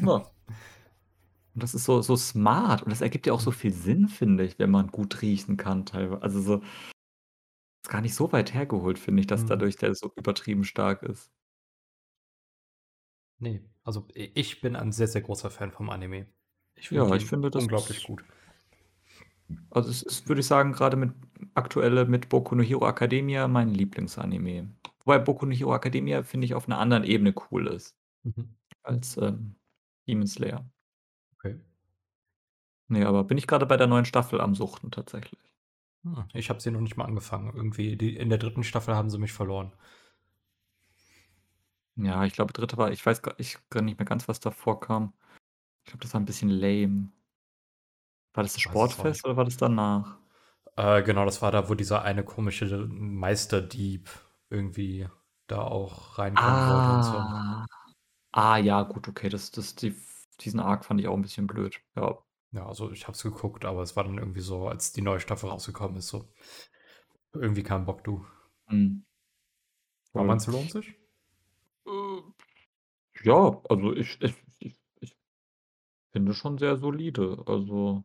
Ja. 0.00 0.24
Und 1.54 1.62
das 1.62 1.74
ist 1.74 1.84
so, 1.84 2.02
so 2.02 2.16
smart 2.16 2.82
und 2.82 2.90
das 2.90 3.00
ergibt 3.00 3.26
ja 3.26 3.32
auch 3.32 3.40
so 3.40 3.52
viel 3.52 3.72
Sinn, 3.72 4.08
finde 4.08 4.44
ich, 4.44 4.58
wenn 4.58 4.70
man 4.70 4.88
gut 4.88 5.22
riechen 5.22 5.56
kann 5.56 5.86
teilweise. 5.86 6.22
Also 6.22 6.40
so 6.40 6.62
ist 7.82 7.88
gar 7.90 8.00
nicht 8.02 8.14
so 8.14 8.30
weit 8.32 8.52
hergeholt, 8.52 8.98
finde 8.98 9.20
ich, 9.20 9.26
dass 9.26 9.44
Mhm. 9.44 9.46
dadurch 9.46 9.76
der 9.76 9.94
so 9.94 10.12
übertrieben 10.16 10.64
stark 10.64 11.02
ist. 11.02 11.30
Ne, 13.38 13.68
also 13.84 14.08
ich 14.14 14.60
bin 14.60 14.74
ein 14.76 14.90
sehr, 14.92 15.06
sehr 15.08 15.20
großer 15.22 15.50
Fan 15.50 15.70
vom 15.72 15.90
Anime. 15.90 16.26
Ich 16.74 16.88
finde 16.88 17.04
Ja, 17.04 17.14
ich 17.14 17.26
den 17.26 17.26
finde, 17.26 17.50
das 17.50 17.66
unglaublich 17.66 18.02
ist 18.02 18.02
gut. 18.02 18.24
also 19.70 19.90
es 19.90 20.02
ist, 20.02 20.28
würde 20.28 20.40
ich 20.40 20.46
sagen, 20.46 20.72
gerade 20.72 20.96
mit 20.96 21.12
aktuelle 21.54 22.04
mit 22.06 22.28
Boku 22.28 22.54
no 22.54 22.62
Hero 22.62 22.88
Academia 22.88 23.48
mein 23.48 23.68
Lieblingsanime. 23.70 24.74
Wobei 25.04 25.18
Boku 25.18 25.46
no 25.46 25.52
Hero 25.54 25.74
Academia, 25.74 26.22
finde 26.22 26.46
ich, 26.46 26.54
auf 26.54 26.66
einer 26.68 26.78
anderen 26.78 27.04
Ebene 27.04 27.34
cool 27.50 27.66
ist 27.68 27.96
Mhm. 28.24 28.54
als, 28.84 29.16
ähm, 29.18 29.56
Demon 30.08 30.26
Slayer. 30.28 30.70
Okay. 32.90 32.98
Ne, 33.00 33.06
aber 33.06 33.24
bin 33.24 33.38
ich 33.38 33.46
gerade 33.46 33.66
bei 33.66 33.76
der 33.76 33.86
neuen 33.86 34.04
Staffel 34.04 34.40
am 34.40 34.54
Suchten 34.54 34.90
tatsächlich. 34.90 35.40
Hm, 36.02 36.24
ich 36.34 36.50
habe 36.50 36.60
sie 36.60 36.70
noch 36.70 36.80
nicht 36.80 36.96
mal 36.96 37.04
angefangen. 37.04 37.52
Irgendwie 37.54 37.96
die 37.96 38.16
in 38.16 38.28
der 38.28 38.38
dritten 38.38 38.64
Staffel 38.64 38.94
haben 38.94 39.10
sie 39.10 39.18
mich 39.18 39.32
verloren. 39.32 39.72
Ja, 41.96 42.24
ich 42.24 42.32
glaube, 42.32 42.52
dritte 42.52 42.76
war 42.76 42.90
ich 42.90 43.04
weiß 43.04 43.22
gar 43.22 43.34
ich 43.38 43.58
nicht 43.74 43.98
mehr 43.98 44.06
ganz, 44.06 44.28
was 44.28 44.40
davor 44.40 44.80
kam. 44.80 45.12
Ich 45.84 45.90
glaube, 45.90 46.02
das 46.02 46.14
war 46.14 46.20
ein 46.20 46.24
bisschen 46.24 46.50
lame. 46.50 47.10
War 48.34 48.42
das 48.42 48.54
das 48.54 48.62
Sportfest 48.62 49.24
oder 49.24 49.36
war 49.36 49.44
das 49.44 49.56
danach? 49.56 50.18
Äh, 50.76 51.02
genau, 51.04 51.24
das 51.24 51.40
war 51.40 51.52
da, 51.52 51.68
wo 51.68 51.74
dieser 51.74 52.02
eine 52.02 52.24
komische 52.24 52.66
Meisterdieb 52.88 54.10
irgendwie 54.50 55.08
da 55.46 55.62
auch 55.62 56.18
reinkommen 56.18 56.50
wollte 56.50 56.92
und 56.92 57.02
so. 57.04 57.16
Ah. 57.18 57.66
Ah 58.32 58.56
ja, 58.56 58.82
gut, 58.82 59.06
okay, 59.06 59.28
das 59.28 59.52
das 59.52 59.76
die 59.76 59.94
diesen 60.40 60.58
Arc 60.58 60.84
fand 60.84 61.00
ich 61.00 61.06
auch 61.06 61.14
ein 61.14 61.22
bisschen 61.22 61.46
blöd, 61.46 61.80
ja. 61.94 62.18
Ja, 62.54 62.66
also 62.66 62.92
ich 62.92 63.02
habe 63.08 63.12
es 63.16 63.22
geguckt, 63.24 63.64
aber 63.64 63.82
es 63.82 63.96
war 63.96 64.04
dann 64.04 64.16
irgendwie 64.18 64.40
so, 64.40 64.68
als 64.68 64.92
die 64.92 65.02
neue 65.02 65.18
Staffel 65.20 65.48
rausgekommen 65.50 65.96
ist, 65.98 66.06
so 66.08 66.28
irgendwie 67.34 67.62
kein 67.62 67.84
Bock, 67.84 68.04
du. 68.04 68.24
Mhm. 68.70 69.04
Aber 70.14 70.24
meinst 70.24 70.46
du, 70.46 70.52
lohnt 70.52 70.70
sich? 70.70 70.94
Äh, 71.86 72.22
ja, 73.24 73.62
also 73.70 73.94
ich 73.96 74.20
ich 74.22 74.34
ich 74.60 74.80
ich 75.00 75.16
finde 76.12 76.34
schon 76.34 76.58
sehr 76.58 76.76
solide. 76.76 77.42
Also, 77.46 78.04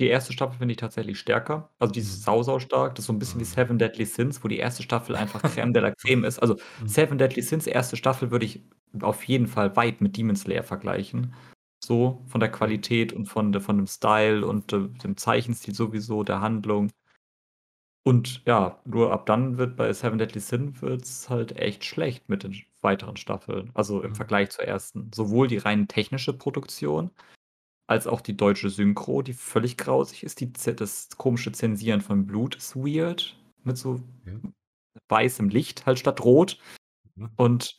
die 0.00 0.08
erste 0.08 0.32
Staffel 0.32 0.58
finde 0.58 0.72
ich 0.72 0.78
tatsächlich 0.78 1.18
stärker. 1.20 1.74
Also, 1.78 1.92
die 1.92 2.00
ist 2.00 2.22
Mhm. 2.22 2.22
sau, 2.24 2.42
sau 2.44 2.58
stark. 2.60 2.94
Das 2.96 3.04
ist 3.04 3.06
so 3.08 3.12
'n 3.14 3.18
bisschen 3.20 3.40
wie 3.40 3.44
Mhm. 3.44 3.46
Seven 3.46 3.78
Deadly 3.78 4.06
Sins, 4.06 4.44
wo 4.44 4.48
die 4.48 4.58
erste 4.58 4.82
Staffel 4.84 5.16
einfach 5.16 5.44
Crème 5.46 5.72
de 5.72 5.82
la 5.82 5.90
Crème 5.90 6.26
ist. 6.26 6.38
Also, 6.40 6.56
Mhm. 6.76 6.88
Seven 6.88 7.18
Deadly 7.18 7.42
Sins 7.42 7.66
erste 7.66 7.96
Staffel 7.96 8.30
würde 8.30 8.46
ich 8.46 8.62
auf 9.02 9.24
jeden 9.24 9.46
Fall 9.48 9.76
weit 9.76 10.00
mit 10.02 10.16
Demon 10.16 10.36
Slayer 10.36 10.62
vergleichen. 10.64 11.34
So 11.88 12.22
von 12.26 12.38
der 12.40 12.52
Qualität 12.52 13.12
und 13.14 13.26
von 13.26 13.52
von 13.60 13.78
dem 13.78 13.86
Style 13.86 14.46
und, 14.46 14.72
äh, 14.74 14.88
dem 15.02 15.16
Zeichenstil 15.16 15.74
sowieso, 15.74 16.22
der 16.22 16.40
Handlung. 16.40 16.90
Und 18.06 18.42
ja, 18.46 18.80
nur 18.84 19.12
ab 19.12 19.26
dann 19.26 19.58
wird 19.58 19.76
bei 19.76 19.92
Seven 19.92 20.18
Deadly 20.18 20.40
Sins 20.40 20.80
wird's 20.82 21.28
halt 21.28 21.56
echt 21.56 21.84
schlecht 21.84 22.28
mit 22.28 22.42
den 22.42 22.56
weiteren 22.80 23.16
Staffeln, 23.16 23.70
also 23.74 24.02
im 24.02 24.10
Mhm. 24.10 24.14
Vergleich 24.14 24.50
zur 24.50 24.64
ersten. 24.64 25.10
Sowohl 25.14 25.48
die 25.48 25.58
rein 25.58 25.88
technische 25.88 26.32
Produktion 26.32 27.10
als 27.88 28.06
auch 28.06 28.20
die 28.22 28.36
deutsche 28.36 28.70
Synchro, 28.70 29.22
die 29.22 29.34
völlig 29.34 29.76
grausig 29.78 30.24
ist. 30.24 30.40
Die 30.40 30.52
das 30.52 31.10
komische 31.18 31.52
Zensieren 31.52 32.00
von 32.02 32.26
Blut 32.26 32.56
ist 32.56 32.76
weird 32.76 33.36
mit 33.64 33.78
so 33.78 34.00
Ja. 34.24 34.40
weißem 35.08 35.48
Licht 35.48 35.86
halt 35.86 35.98
statt 35.98 36.22
rot. 36.24 36.58
Mhm. 37.16 37.28
Und 37.36 37.78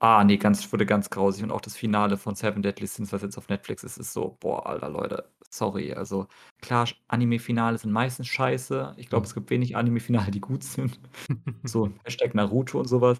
ah 0.00 0.24
ne, 0.24 0.38
ganz 0.38 0.72
wurde 0.72 0.86
ganz 0.86 1.10
grausig 1.10 1.44
und 1.44 1.52
auch 1.52 1.60
das 1.60 1.76
Finale 1.76 2.16
von 2.16 2.34
Seven 2.34 2.62
Deadly 2.62 2.86
Sins, 2.86 3.12
was 3.12 3.22
jetzt 3.22 3.38
auf 3.38 3.48
Netflix 3.48 3.84
ist, 3.84 3.98
ist 3.98 4.12
so: 4.12 4.36
„Boah, 4.40 4.66
Alter, 4.66 4.88
Leute, 4.90 5.30
sorry.“ 5.50 5.94
Also 5.94 6.26
klar, 6.62 6.88
Anime-Finale 7.08 7.78
sind 7.78 7.92
meistens 7.92 8.28
scheiße. 8.28 8.94
Ich 8.98 9.08
glaube, 9.08 9.24
Mhm. 9.24 9.26
es 9.26 9.34
gibt 9.34 9.50
wenig 9.50 9.76
Anime-Finale, 9.76 10.30
die 10.30 10.40
gut 10.40 10.64
sind. 10.64 10.98
So 11.64 11.90
Hashtag 12.04 12.34
Naruto 12.34 12.78
und 12.80 12.88
so 12.88 13.00
was, 13.02 13.18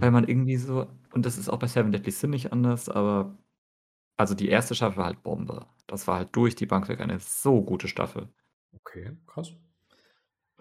weil 0.00 0.10
Mhm. 0.10 0.12
man 0.12 0.24
irgendwie 0.28 0.56
so 0.56 0.86
und 1.12 1.24
das 1.26 1.38
ist 1.38 1.48
auch 1.48 1.58
bei 1.58 1.66
Seven 1.68 1.92
Deadly 1.92 2.12
Sins 2.12 2.30
nicht 2.32 2.52
anders, 2.52 2.88
aber 2.88 3.36
also 4.18 4.34
die 4.34 4.48
erste 4.48 4.74
Staffel 4.74 4.98
war 4.98 5.06
halt 5.06 5.22
Bombe. 5.22 5.66
Das 5.88 6.06
war 6.08 6.16
halt 6.18 6.36
durch 6.36 6.54
die 6.56 6.66
Bank 6.66 6.88
weg 6.88 7.00
eine 7.00 7.20
so 7.20 7.62
gute 7.62 7.88
Staffel. 7.88 8.28
Okay, 8.74 9.16
krass. 9.26 9.54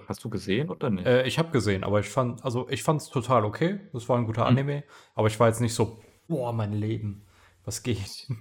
Hast 0.05 0.23
du 0.23 0.29
gesehen 0.29 0.69
oder 0.69 0.89
nicht? 0.89 1.05
Äh, 1.05 1.27
ich 1.27 1.37
habe 1.39 1.51
gesehen, 1.51 1.83
aber 1.83 1.99
ich 1.99 2.09
fand 2.09 2.43
also 2.43 2.67
ich 2.69 2.83
fand's 2.83 3.09
total 3.09 3.45
okay. 3.45 3.79
Das 3.93 4.07
war 4.09 4.17
'n 4.17 4.25
guter 4.25 4.45
Mhm. 4.45 4.47
Anime, 4.47 4.83
aber 5.15 5.27
ich 5.27 5.39
war 5.39 5.47
jetzt 5.47 5.61
nicht 5.61 5.73
so: 5.73 5.99
„Boah, 6.27 6.53
mein 6.53 6.73
Leben, 6.73 7.25
was 7.65 7.83
geht?“ 7.83 8.27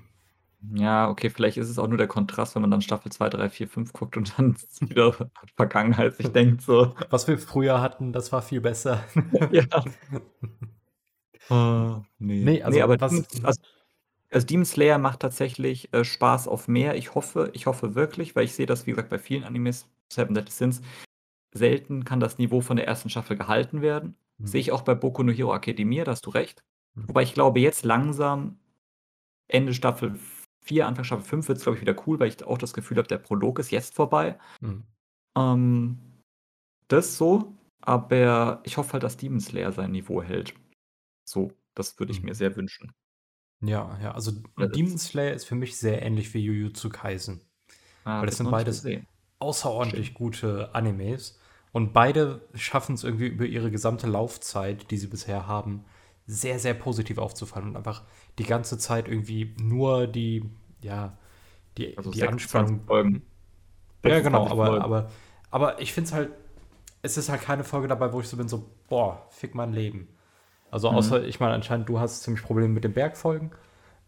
Ja, 0.75 1.09
okay, 1.11 1.29
vielleicht 1.31 1.59
ist 1.59 1.69
es 1.69 1.79
auch 1.79 1.87
nur 1.87 1.99
der 1.99 2.09
Kontrast, 2.09 2.55
wenn 2.55 2.63
man 2.63 2.71
dann 2.71 2.81
Staffel 2.81 3.13
2, 3.13 3.29
3, 3.29 3.51
4, 3.51 3.69
5 3.69 3.93
guckt 3.93 4.17
und 4.17 4.39
dann 4.39 4.53
es 4.57 4.81
wieder 4.81 5.31
Vergangenheit 5.57 6.17
sich 6.17 6.33
denkt 6.33 6.63
so 6.63 6.95
Was 7.11 7.29
wir 7.29 7.39
früher 7.39 7.81
hatten, 7.81 8.13
das 8.13 8.33
war 8.33 8.43
viel 8.43 8.61
besser. 8.61 9.05
Ja. 9.51 9.63
Ah, 11.51 12.05
ne. 12.19 12.35
Ne, 12.43 12.63
also 12.63 12.81
Ne, 12.81 12.83
aber 12.83 12.97
was 12.99 13.23
Demon 13.23 13.27
also 13.43 13.61
also 14.31 14.47
Demon 14.47 14.65
Slayer 14.67 14.99
macht 14.99 15.21
tatsächlich, 15.21 15.93
äh, 15.95 16.05
Spaß 16.05 16.49
auf 16.49 16.69
mehr. 16.69 16.97
Ich 16.97 17.15
hoffe 17.15 17.51
ich 17.55 17.67
hoffe 17.67 17.95
wirklich, 17.95 18.37
weil 18.37 18.45
ich 18.47 18.55
sehe 18.55 18.67
das, 18.67 18.87
wie 18.87 18.91
gesagt, 18.93 19.11
bei 19.11 19.19
vielen 19.19 19.45
Animes, 19.45 19.89
Seven 20.13 20.35
Deadly 20.35 20.53
Sins, 20.53 20.83
selten 21.57 22.05
kann 22.05 22.21
das 22.21 22.39
Niveau 22.39 22.61
von 22.61 22.77
der 22.77 22.87
ersten 22.87 23.11
Staffel 23.11 23.37
gehalten 23.37 23.83
werden. 23.83 24.17
Sehe 24.39 24.59
Mhm. 24.59 24.61
ich 24.61 24.73
auch 24.73 24.83
bei 24.83 24.95
Boku 24.95 25.23
no 25.23 25.33
Hero 25.33 25.55
Academia, 25.55 26.05
da 26.05 26.13
hast 26.13 26.27
du 26.27 26.31
recht. 26.31 26.63
Mhm. 26.95 27.09
Wobei 27.09 27.23
ich 27.23 27.35
glaube, 27.35 27.61
jetzt 27.61 27.85
langsam 27.85 28.59
Ende 29.49 29.73
Staffel 29.75 30.19
4, 30.63 30.87
Anfang 30.87 31.05
Staffel 31.05 31.25
5 31.25 31.49
wird's, 31.49 31.63
glaube 31.63 31.77
ich, 31.77 31.83
wieder 31.83 31.97
cool, 32.07 32.19
weil 32.21 32.29
ich 32.29 32.43
auch 32.45 32.59
das 32.59 32.75
Gefühl 32.75 32.97
habe, 32.99 33.09
der 33.09 33.19
Prolog 33.19 33.59
ist 33.59 33.71
jetzt 33.71 33.95
vorbei. 33.95 34.39
Mhm. 34.61 34.83
Ähm, 35.37 35.99
das 36.89 37.17
so, 37.17 37.55
aber 37.81 38.61
ich 38.65 38.77
hoffe 38.77 38.95
halt, 38.95 39.03
dass 39.03 39.17
Demon 39.17 39.41
Slayer 39.41 39.73
sein 39.73 39.93
Niveau 39.93 40.23
hält. 40.23 40.55
So, 41.29 41.53
das 41.75 41.99
würde 41.99 42.13
ich 42.13 42.23
mir 42.23 42.31
Mhm. 42.31 42.35
sehr 42.35 42.57
wünschen. 42.57 42.93
Ja, 43.63 43.99
ja, 44.03 44.13
also 44.13 44.33
das 44.57 44.71
Demon 44.73 44.99
Slayer 44.99 45.33
ist 45.35 45.45
für 45.47 45.55
mich 45.55 45.77
sehr 45.79 46.03
ähnlich 46.03 46.35
wie 46.35 46.41
Jujutsu 46.41 46.91
Kaisen. 46.91 47.41
Ah, 48.05 48.21
Weil 48.21 48.27
das 48.27 48.37
sind 48.37 48.51
beides 48.51 48.87
außerordentlich 49.39 50.07
Stimmt. 50.07 50.19
gute 50.19 50.75
Animes 50.75 51.39
und 51.77 51.93
beide 51.93 52.41
schaffen's 52.55 53.05
irgendwie 53.05 53.27
über 53.27 53.45
ihre 53.45 53.71
gesamte 53.71 54.07
Laufzeit, 54.07 54.91
die 54.91 54.97
sie 54.97 55.09
bisher 55.09 55.47
haben, 55.47 55.85
sehr, 56.27 56.59
sehr 56.59 56.73
positiv 56.73 57.19
aufzufallen 57.19 57.69
und 57.69 57.77
einfach 57.77 58.05
die 58.39 58.45
ganze 58.45 58.79
Zeit 58.79 59.09
irgendwie 59.09 59.55
nur 59.61 60.07
die 60.07 60.49
ja, 60.81 61.19
die 61.79 61.99
Also 61.99 62.15
die 62.15 62.25
26 62.25 62.25
Anspannung 62.25 62.81
Folgen. 62.87 63.23
Ja, 64.05 64.21
genau, 64.21 64.47
26 64.47 64.49
aber 64.49 64.65
Folgen. 64.65 64.81
aber 64.81 65.11
aber 65.51 65.81
ich 65.81 65.93
finde 65.93 66.09
es 66.09 66.15
halt 66.15 66.31
es 67.03 67.17
ist 67.19 67.29
halt 67.29 67.43
keine 67.43 67.65
Folge 67.65 67.89
dabei, 67.89 68.13
wo 68.13 68.21
ich 68.21 68.29
so 68.29 68.37
bin, 68.37 68.49
so: 68.49 68.71
„Boah, 68.89 69.27
fick 69.31 69.55
mein 69.55 69.73
Leben.“ 69.75 70.09
Also, 70.71 70.91
Mhm. 70.91 70.93
außer 70.93 71.25
ich 71.25 71.41
meine, 71.41 71.55
anscheinend 71.55 71.89
du 71.89 72.01
hast 72.01 72.23
ziemlich 72.25 72.45
Probleme 72.45 72.69
mit 72.75 72.85
den 72.85 72.95
Bergfolgen. 72.95 73.53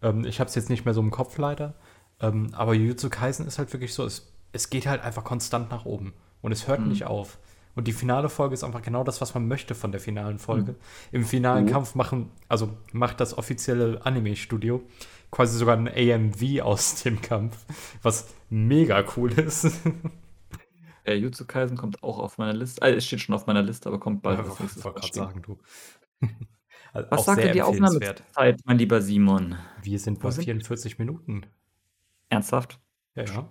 Ähm, 0.03 0.25
ich 0.27 0.41
habe 0.41 0.49
es 0.49 0.57
jetzt 0.57 0.71
nicht 0.71 0.85
mehr 0.87 0.95
so 0.95 1.01
im 1.03 1.11
Kopf 1.13 1.39
leider. 1.39 1.75
Ähm, 2.21 2.51
aber 2.55 2.75
Jujutsu 2.75 3.11
Kaisen 3.11 3.47
ist 3.47 3.59
halt 3.59 3.73
wirklich 3.73 3.95
so, 3.95 4.05
es 4.07 4.33
es 4.53 4.71
geht 4.71 4.87
halt 4.87 5.03
einfach 5.03 5.25
konstant 5.25 5.71
nach 5.71 5.85
oben 5.87 6.15
und 6.43 6.53
es 6.53 6.69
hört 6.69 6.87
Mhm. 6.87 6.89
nicht 6.89 7.07
auf. 7.07 7.39
Und 7.79 7.87
die 7.87 7.93
finale 7.93 8.29
Folge 8.29 8.55
ist 8.55 8.65
einfach 8.65 8.83
genau 8.83 9.05
das, 9.05 9.21
was 9.21 9.35
man 9.35 9.47
möchte 9.47 9.77
von 9.77 9.93
der 9.93 10.01
finalen 10.01 10.41
Folge. 10.41 10.73
Mhm. 10.73 10.77
Im 11.13 11.25
finalen 11.25 11.69
Oh. 11.69 11.71
Kampf 11.71 11.95
machen 11.95 12.31
also, 12.49 12.77
macht 12.93 13.21
das 13.21 13.39
offizielle 13.39 14.05
Anime-Studio 14.05 14.83
quasi 15.31 15.57
sogar 15.59 15.77
'n 15.77 15.87
AMV 15.89 16.61
aus 16.63 16.97
dem 17.05 17.21
Kampf, 17.23 17.57
was 18.03 18.35
mega 18.51 19.05
cool 19.17 19.31
ist. 19.33 19.67
Äh, 21.05 21.15
Jujutsu 21.15 21.47
Kaisen 21.47 21.77
kommt 21.77 22.03
auch 22.03 22.19
auf 22.19 22.37
meiner 22.39 22.53
Liste. 22.53 22.83
Ah, 22.83 22.89
es 22.89 23.07
steht 23.07 23.21
schon 23.21 23.35
auf 23.37 23.47
meiner 23.47 23.63
Liste, 23.63 23.89
aber 23.89 24.01
kommt 24.01 24.23
bald 24.23 24.39
Ja, 24.39 24.45
nächstes 24.45 24.85
wollte 24.85 25.01
rausspringen. 25.01 25.29
sagen, 25.29 25.43
du. 25.43 25.59
Al 26.93 27.07
Was 27.11 27.21
auch 27.21 27.25
sagt 27.27 27.43
denn 27.45 27.53
die. 27.53 27.63
Aufnahmezeit, 27.63 28.61
mein 28.65 28.79
lieber 28.79 29.01
Simon? 29.03 29.57
Wir 29.83 29.99
sind 30.01 30.19
Wo 30.19 30.23
bei 30.25 30.31
sind 30.33 30.47
wir? 30.47 30.55
44 30.55 30.99
Minuten. 30.99 31.47
Ernsthaft? 32.29 32.81
Ja, 33.15 33.25
ja. 33.25 33.49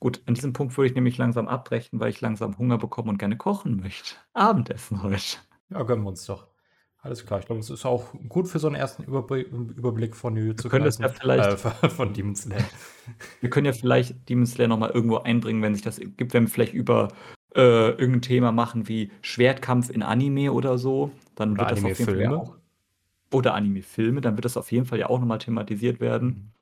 Gut, 0.00 0.22
an 0.26 0.34
diesem 0.34 0.52
Punkt 0.52 0.76
würde 0.76 0.88
ich 0.88 0.94
nämlich 0.94 1.16
langsam 1.18 1.48
abbrechen, 1.48 2.00
weil 2.00 2.10
ich 2.10 2.20
langsam 2.20 2.58
Hunger 2.58 2.78
bekomme 2.78 3.10
und 3.10 3.18
gerne 3.18 3.36
kochen 3.36 3.76
möchte. 3.80 4.16
Abendessen 4.34 5.02
heute. 5.02 5.38
Ja, 5.70 5.82
gönnen 5.82 6.04
wir 6.04 6.10
uns 6.10 6.24
doch. 6.26 6.48
Alles 6.98 7.24
klar, 7.26 7.40
ich 7.40 7.46
glaube, 7.46 7.60
es 7.60 7.70
ist 7.70 7.84
auch 7.86 8.12
gut 8.28 8.48
für 8.48 8.58
so 8.58 8.68
'n 8.68 8.74
ersten 8.74 9.02
Überbli 9.04 9.42
Überblick 9.42 10.16
von 10.16 10.36
Wir 10.58 10.64
Jujutsu 10.64 10.68
können 10.68 10.84
ja 10.86 11.08
vielleicht 11.08 11.52
äh, 11.54 11.56
von 11.90 12.12
Demon 12.12 12.34
Slayer. 12.34 12.70
wir 13.40 13.50
können 13.50 13.66
ja 13.66 13.72
vielleicht 13.72 14.28
Demon 14.28 14.46
Slayer 14.46 14.68
noch 14.68 14.78
mal 14.78 14.90
irgendwo 14.90 15.18
einbringen, 15.18 15.62
wenn 15.62 15.74
sich 15.74 15.84
das 15.84 15.98
gibt, 16.00 16.32
wenn 16.34 16.44
wir 16.44 16.48
vielleicht 16.50 16.74
über, 16.74 17.08
äh, 17.54 17.90
irgend 17.90 18.16
'n 18.18 18.22
Thema 18.22 18.52
machen 18.52 18.88
wie 18.88 19.10
Schwertkampf 19.22 19.90
in 19.90 20.02
Anime 20.02 20.52
oder 20.52 20.78
so, 20.78 21.12
dann 21.34 21.58
Oder 21.58 21.60
wird 21.60 21.70
das 21.72 21.84
auf 21.84 21.98
jeden 21.98 22.10
Fall 22.10 22.22
ja 22.22 22.30
Anime-Filme. 22.30 22.36
auch 22.36 22.56
oder 23.32 23.54
Anime-Filme, 23.54 24.20
dann 24.22 24.36
wird 24.36 24.46
das 24.46 24.56
auf 24.58 24.72
jeden 24.72 24.86
Fall 24.86 24.98
ja 25.00 25.08
auch 25.10 25.20
noch 25.20 25.26
mal 25.26 25.38
thematisiert 25.38 26.00
werden. 26.00 26.54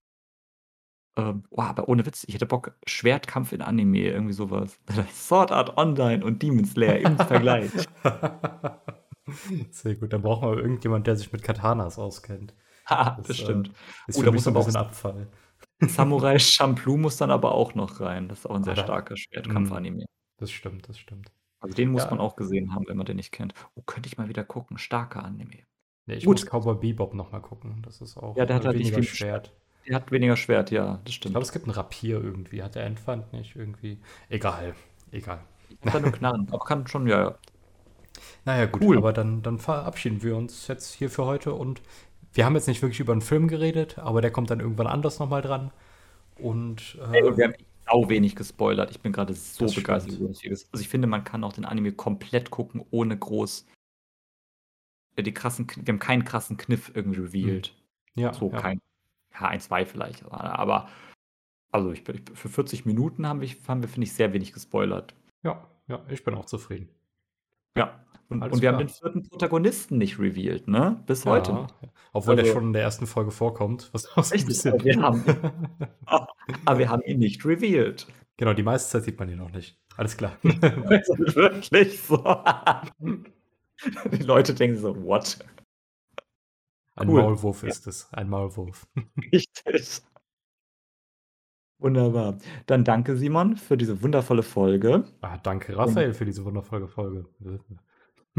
Ähm, 1.17 1.45
oh, 1.51 1.61
aber 1.63 1.89
ohne 1.89 2.05
Witz, 2.07 2.25
ich 2.27 2.35
hätte 2.35 2.47
Bock, 2.47 2.77
Schwertkampf 2.87 3.53
in 3.53 3.63
Anime, 3.63 4.01
irgendwie 4.09 4.33
so 4.33 4.51
was. 4.51 4.79
Sword 5.13 5.53
Art 5.53 5.77
Online 5.77 6.25
und 6.25 6.43
Demon 6.43 6.65
Slayer 6.65 6.99
im 6.99 7.17
Vergleich. 7.19 7.71
Sehr 9.71 9.95
gut, 9.95 10.13
dann 10.13 10.23
brauchen 10.23 10.51
wir 10.51 10.59
irgendjemand, 10.59 11.07
der 11.07 11.17
sich 11.17 11.33
mit 11.33 11.43
Katanas 11.43 11.99
auskennt. 11.99 12.55
Ha, 12.87 13.17
Das, 13.17 13.29
das 13.29 13.39
äh, 13.39 13.43
stimmt. 13.45 13.71
ist 14.09 14.19
Oh, 14.19 14.21
für 14.21 14.27
da 14.27 14.31
mich 14.31 14.35
muss 14.35 14.45
so 14.45 14.51
'n 14.51 14.53
aber 14.53 14.61
auch 14.61 14.67
bisschen 14.67 14.81
Abfall. 14.81 15.29
Samurai 15.81 16.39
Champloo 16.39 16.99
muss 16.99 17.17
dann 17.17 17.31
aber 17.31 17.53
auch 17.53 17.75
noch 17.75 18.01
rein. 18.01 18.29
Das 18.29 18.41
ist 18.41 18.47
auch 18.47 18.57
ein 18.57 18.63
sehr 18.63 18.77
starker 18.77 19.17
Schwertkampf-Anime. 19.17 20.03
Mhm. 20.03 20.07
Das 20.37 20.51
stimmt, 20.51 20.87
das 20.91 20.99
stimmt. 20.99 21.33
Also 21.61 21.75
den 21.75 21.91
muss 21.91 22.03
ja. 22.05 22.11
man 22.11 22.21
auch 22.21 22.37
gesehen 22.37 22.75
haben, 22.75 22.87
wenn 22.87 22.99
man 22.99 23.07
den 23.07 23.17
nicht 23.17 23.33
kennt. 23.33 23.55
Oh, 23.75 23.81
könnte 23.87 24.07
ich 24.09 24.19
mal 24.19 24.29
wieder 24.29 24.45
gucken. 24.45 24.77
Starker 24.77 25.25
Anime. 25.25 25.61
Ja, 26.05 26.15
ich 26.15 26.27
Gut. 26.27 26.43
muss 26.43 26.47
Cowboy 26.51 26.75
Bebop 26.75 27.15
nochmal 27.15 27.41
gucken. 27.41 27.81
Das 27.81 28.03
ist 28.03 28.19
auch 28.19 28.37
ja, 28.37 28.45
der 28.45 28.57
hat 28.57 28.67
halt 28.67 28.79
weniger 28.79 28.99
nicht 28.99 29.17
Schwert. 29.17 29.55
Der 29.87 29.97
hat 29.97 30.11
weniger 30.11 30.37
Schwert, 30.37 30.71
ja, 30.71 31.01
das 31.05 31.15
stimmt. 31.15 31.31
Ich 31.31 31.33
glaube, 31.33 31.45
es 31.45 31.53
gibt 31.53 31.67
einen 31.67 31.75
Rapier 31.75 32.23
irgendwie. 32.23 32.63
Hat 32.63 32.75
der 32.75 32.85
Endfand 32.85 33.33
nicht 33.33 33.55
irgendwie? 33.57 33.99
Egal, 34.29 34.75
egal. 35.13 35.41
Ich 35.69 35.81
kann 35.81 36.03
nur 36.03 36.13
Knarren, 36.13 36.49
aber 36.53 36.65
kann 36.65 36.87
schon, 36.87 37.07
ja, 37.07 37.23
ja. 37.23 37.39
Naja, 38.45 38.67
gut, 38.67 38.83
cool. 38.83 38.99
aber 38.99 39.13
dann, 39.13 39.43
dann 39.43 39.59
verabschieden 39.59 40.23
wir 40.23 40.37
uns 40.37 40.69
jetzt 40.69 40.95
hier 40.95 41.11
für 41.11 41.25
heute 41.25 41.53
und 41.53 41.83
wir 42.33 42.45
haben 42.45 42.55
jetzt 42.55 42.69
nicht 42.69 42.83
wirklich 42.83 43.01
über 43.01 43.13
einen 43.13 43.23
Film 43.23 43.49
geredet, 43.49 43.99
aber 43.99 44.21
der 44.21 44.31
kommt 44.31 44.51
dann 44.51 44.61
irgendwann 44.61 44.87
anders 44.87 45.19
nochmal 45.19 45.43
dran. 45.43 45.71
Und, 46.39 46.99
äh, 47.01 47.13
hey, 47.13 47.37
wir 47.37 47.45
haben 47.45 47.55
auch 47.87 48.09
wenig 48.09 48.35
gespoilert. 48.35 48.91
Ich 48.91 49.01
bin 49.01 49.13
gerade 49.13 49.35
so 49.35 49.67
begeistert. 49.67 50.21
Also 50.21 50.81
ich 50.81 50.89
finde, 50.89 51.07
man 51.07 51.25
kann 51.25 51.45
auch 51.45 51.53
den 51.53 51.65
Anime 51.65 51.93
komplett 51.93 52.51
gucken, 52.51 52.85
ohne 52.91 53.17
groß 53.17 53.67
äh, 55.17 55.23
die 55.23 55.35
krassen, 55.35 55.67
wir 55.77 55.93
haben 55.93 55.99
keinen 55.99 56.25
krassen 56.25 56.57
Kniff 56.57 56.91
irgendwie 56.95 57.21
revealed. 57.21 57.69
Hm. 58.15 58.23
Ja. 58.23 58.33
So 58.33 58.51
ja. 58.51 58.61
kein, 58.61 58.81
ja, 59.35 59.49
ein, 59.49 59.61
zwei 59.61 59.85
vielleicht. 59.85 60.25
Aber, 60.31 60.89
also 61.71 61.93
ich, 61.93 62.03
für 62.35 62.49
40 62.49 62.87
Minuten 62.87 63.27
haben 63.27 63.41
wir, 63.41 63.49
haben 63.69 63.83
wir 63.83 63.89
finde 63.89 64.07
ich, 64.07 64.13
sehr 64.13 64.33
wenig 64.33 64.53
gespoilert. 64.53 65.15
Ja, 65.43 65.67
ja, 65.89 66.03
ich 66.09 66.25
bin 66.25 66.35
auch 66.35 66.47
zufrieden. 66.47 66.89
Ja, 67.77 68.05
und, 68.29 68.43
und 68.43 68.63
wir 68.63 68.71
haben 68.71 68.79
den 68.79 68.89
vierten 68.89 69.29
Protagonisten 69.29 69.99
nicht 69.99 70.19
revealed, 70.19 70.67
ne? 70.69 71.03
Bis 71.07 71.25
ja, 71.25 71.33
heute. 71.33 71.67
Obwohl 72.13 72.35
also, 72.35 72.45
der 72.45 72.53
schon 72.53 72.65
in 72.69 72.73
der 72.73 72.83
ersten 72.83 73.07
Folge 73.07 73.31
vorkommt. 73.31 73.91
Was 73.93 74.07
auch 74.17 74.25
so 74.25 74.35
ein 74.35 74.47
bisschen. 74.47 74.75
Aber 74.75 74.85
wir, 74.85 75.03
haben, 75.03 75.25
aber 76.65 76.79
wir 76.79 76.89
haben 76.89 77.03
ihn 77.03 77.19
nicht 77.19 77.45
revealed. 77.45 78.07
Genau, 78.37 78.55
die 78.55 78.63
meiste 78.63 78.91
Zeit 78.91 79.05
sieht 79.05 79.19
man 79.19 79.29
ihn 79.29 79.39
noch 79.39 79.53
nicht. 79.53 79.79
Alles 79.97 80.17
klar. 80.17 80.37
wirklich 80.43 82.01
so. 82.01 82.17
die 84.13 84.23
Leute 84.23 84.55
denken 84.55 84.79
so, 84.79 85.05
what? 85.05 85.39
Ein 86.97 87.09
cool. 87.09 87.23
Maulwurf 87.23 87.63
ist 87.65 87.87
es. 87.87 88.09
Ein 88.13 88.29
Maulwurf. 88.29 88.87
Richtig. 89.33 90.03
Wunderbar. 91.79 92.39
Dann 92.67 92.85
danke, 92.85 93.17
Simon, 93.17 93.57
für 93.57 93.77
diese 93.77 94.01
wundervolle 94.03 94.43
Folge. 94.43 95.05
Ah, 95.21 95.39
danke, 95.39 95.77
Raphael, 95.77 96.09
Und 96.09 96.15
für 96.15 96.25
diese 96.25 96.45
wundervolle 96.45 96.89
Folge. 96.89 97.27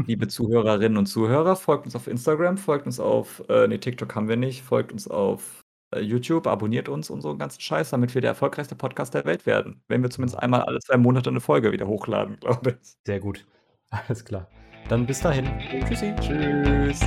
Liebe 0.04 0.28
Zuhörerinnen 0.28 0.98
und 0.98 1.06
Zuhörer, 1.06 1.56
folgt 1.56 1.84
uns 1.84 1.96
auf 1.96 2.06
Instagram, 2.06 2.58
folgt 2.58 2.86
uns 2.86 3.00
auf, 3.00 3.42
äh, 3.48 3.66
nee, 3.66 3.78
TikTok 3.78 4.14
haben 4.14 4.28
wir 4.28 4.36
nicht, 4.36 4.62
folgt 4.62 4.92
uns 4.92 5.08
auf 5.08 5.64
äh, 5.94 6.00
YouTube, 6.00 6.46
abonniert 6.46 6.88
uns 6.88 7.08
und 7.08 7.20
so 7.20 7.30
einen 7.30 7.38
ganzen 7.38 7.60
Scheiß, 7.60 7.90
damit 7.90 8.14
wir 8.14 8.20
der 8.20 8.30
erfolgreichste 8.30 8.74
Podcast 8.74 9.14
der 9.14 9.24
Welt 9.24 9.46
werden. 9.46 9.82
Wenn 9.88 10.02
wir 10.02 10.10
zumindest 10.10 10.38
einmal 10.38 10.62
alle 10.62 10.80
zwei 10.80 10.96
Monate 10.96 11.30
eine 11.30 11.40
Folge 11.40 11.72
wieder 11.72 11.86
hochladen, 11.86 12.36
glaube 12.40 12.78
ich. 12.82 12.96
Sehr 13.06 13.20
gut. 13.20 13.46
Alles 13.90 14.24
klar. 14.24 14.48
Dann 14.88 15.06
bis 15.06 15.20
dahin. 15.20 15.46
Tschüssi. 15.86 16.14
Tschüss. 16.20 17.00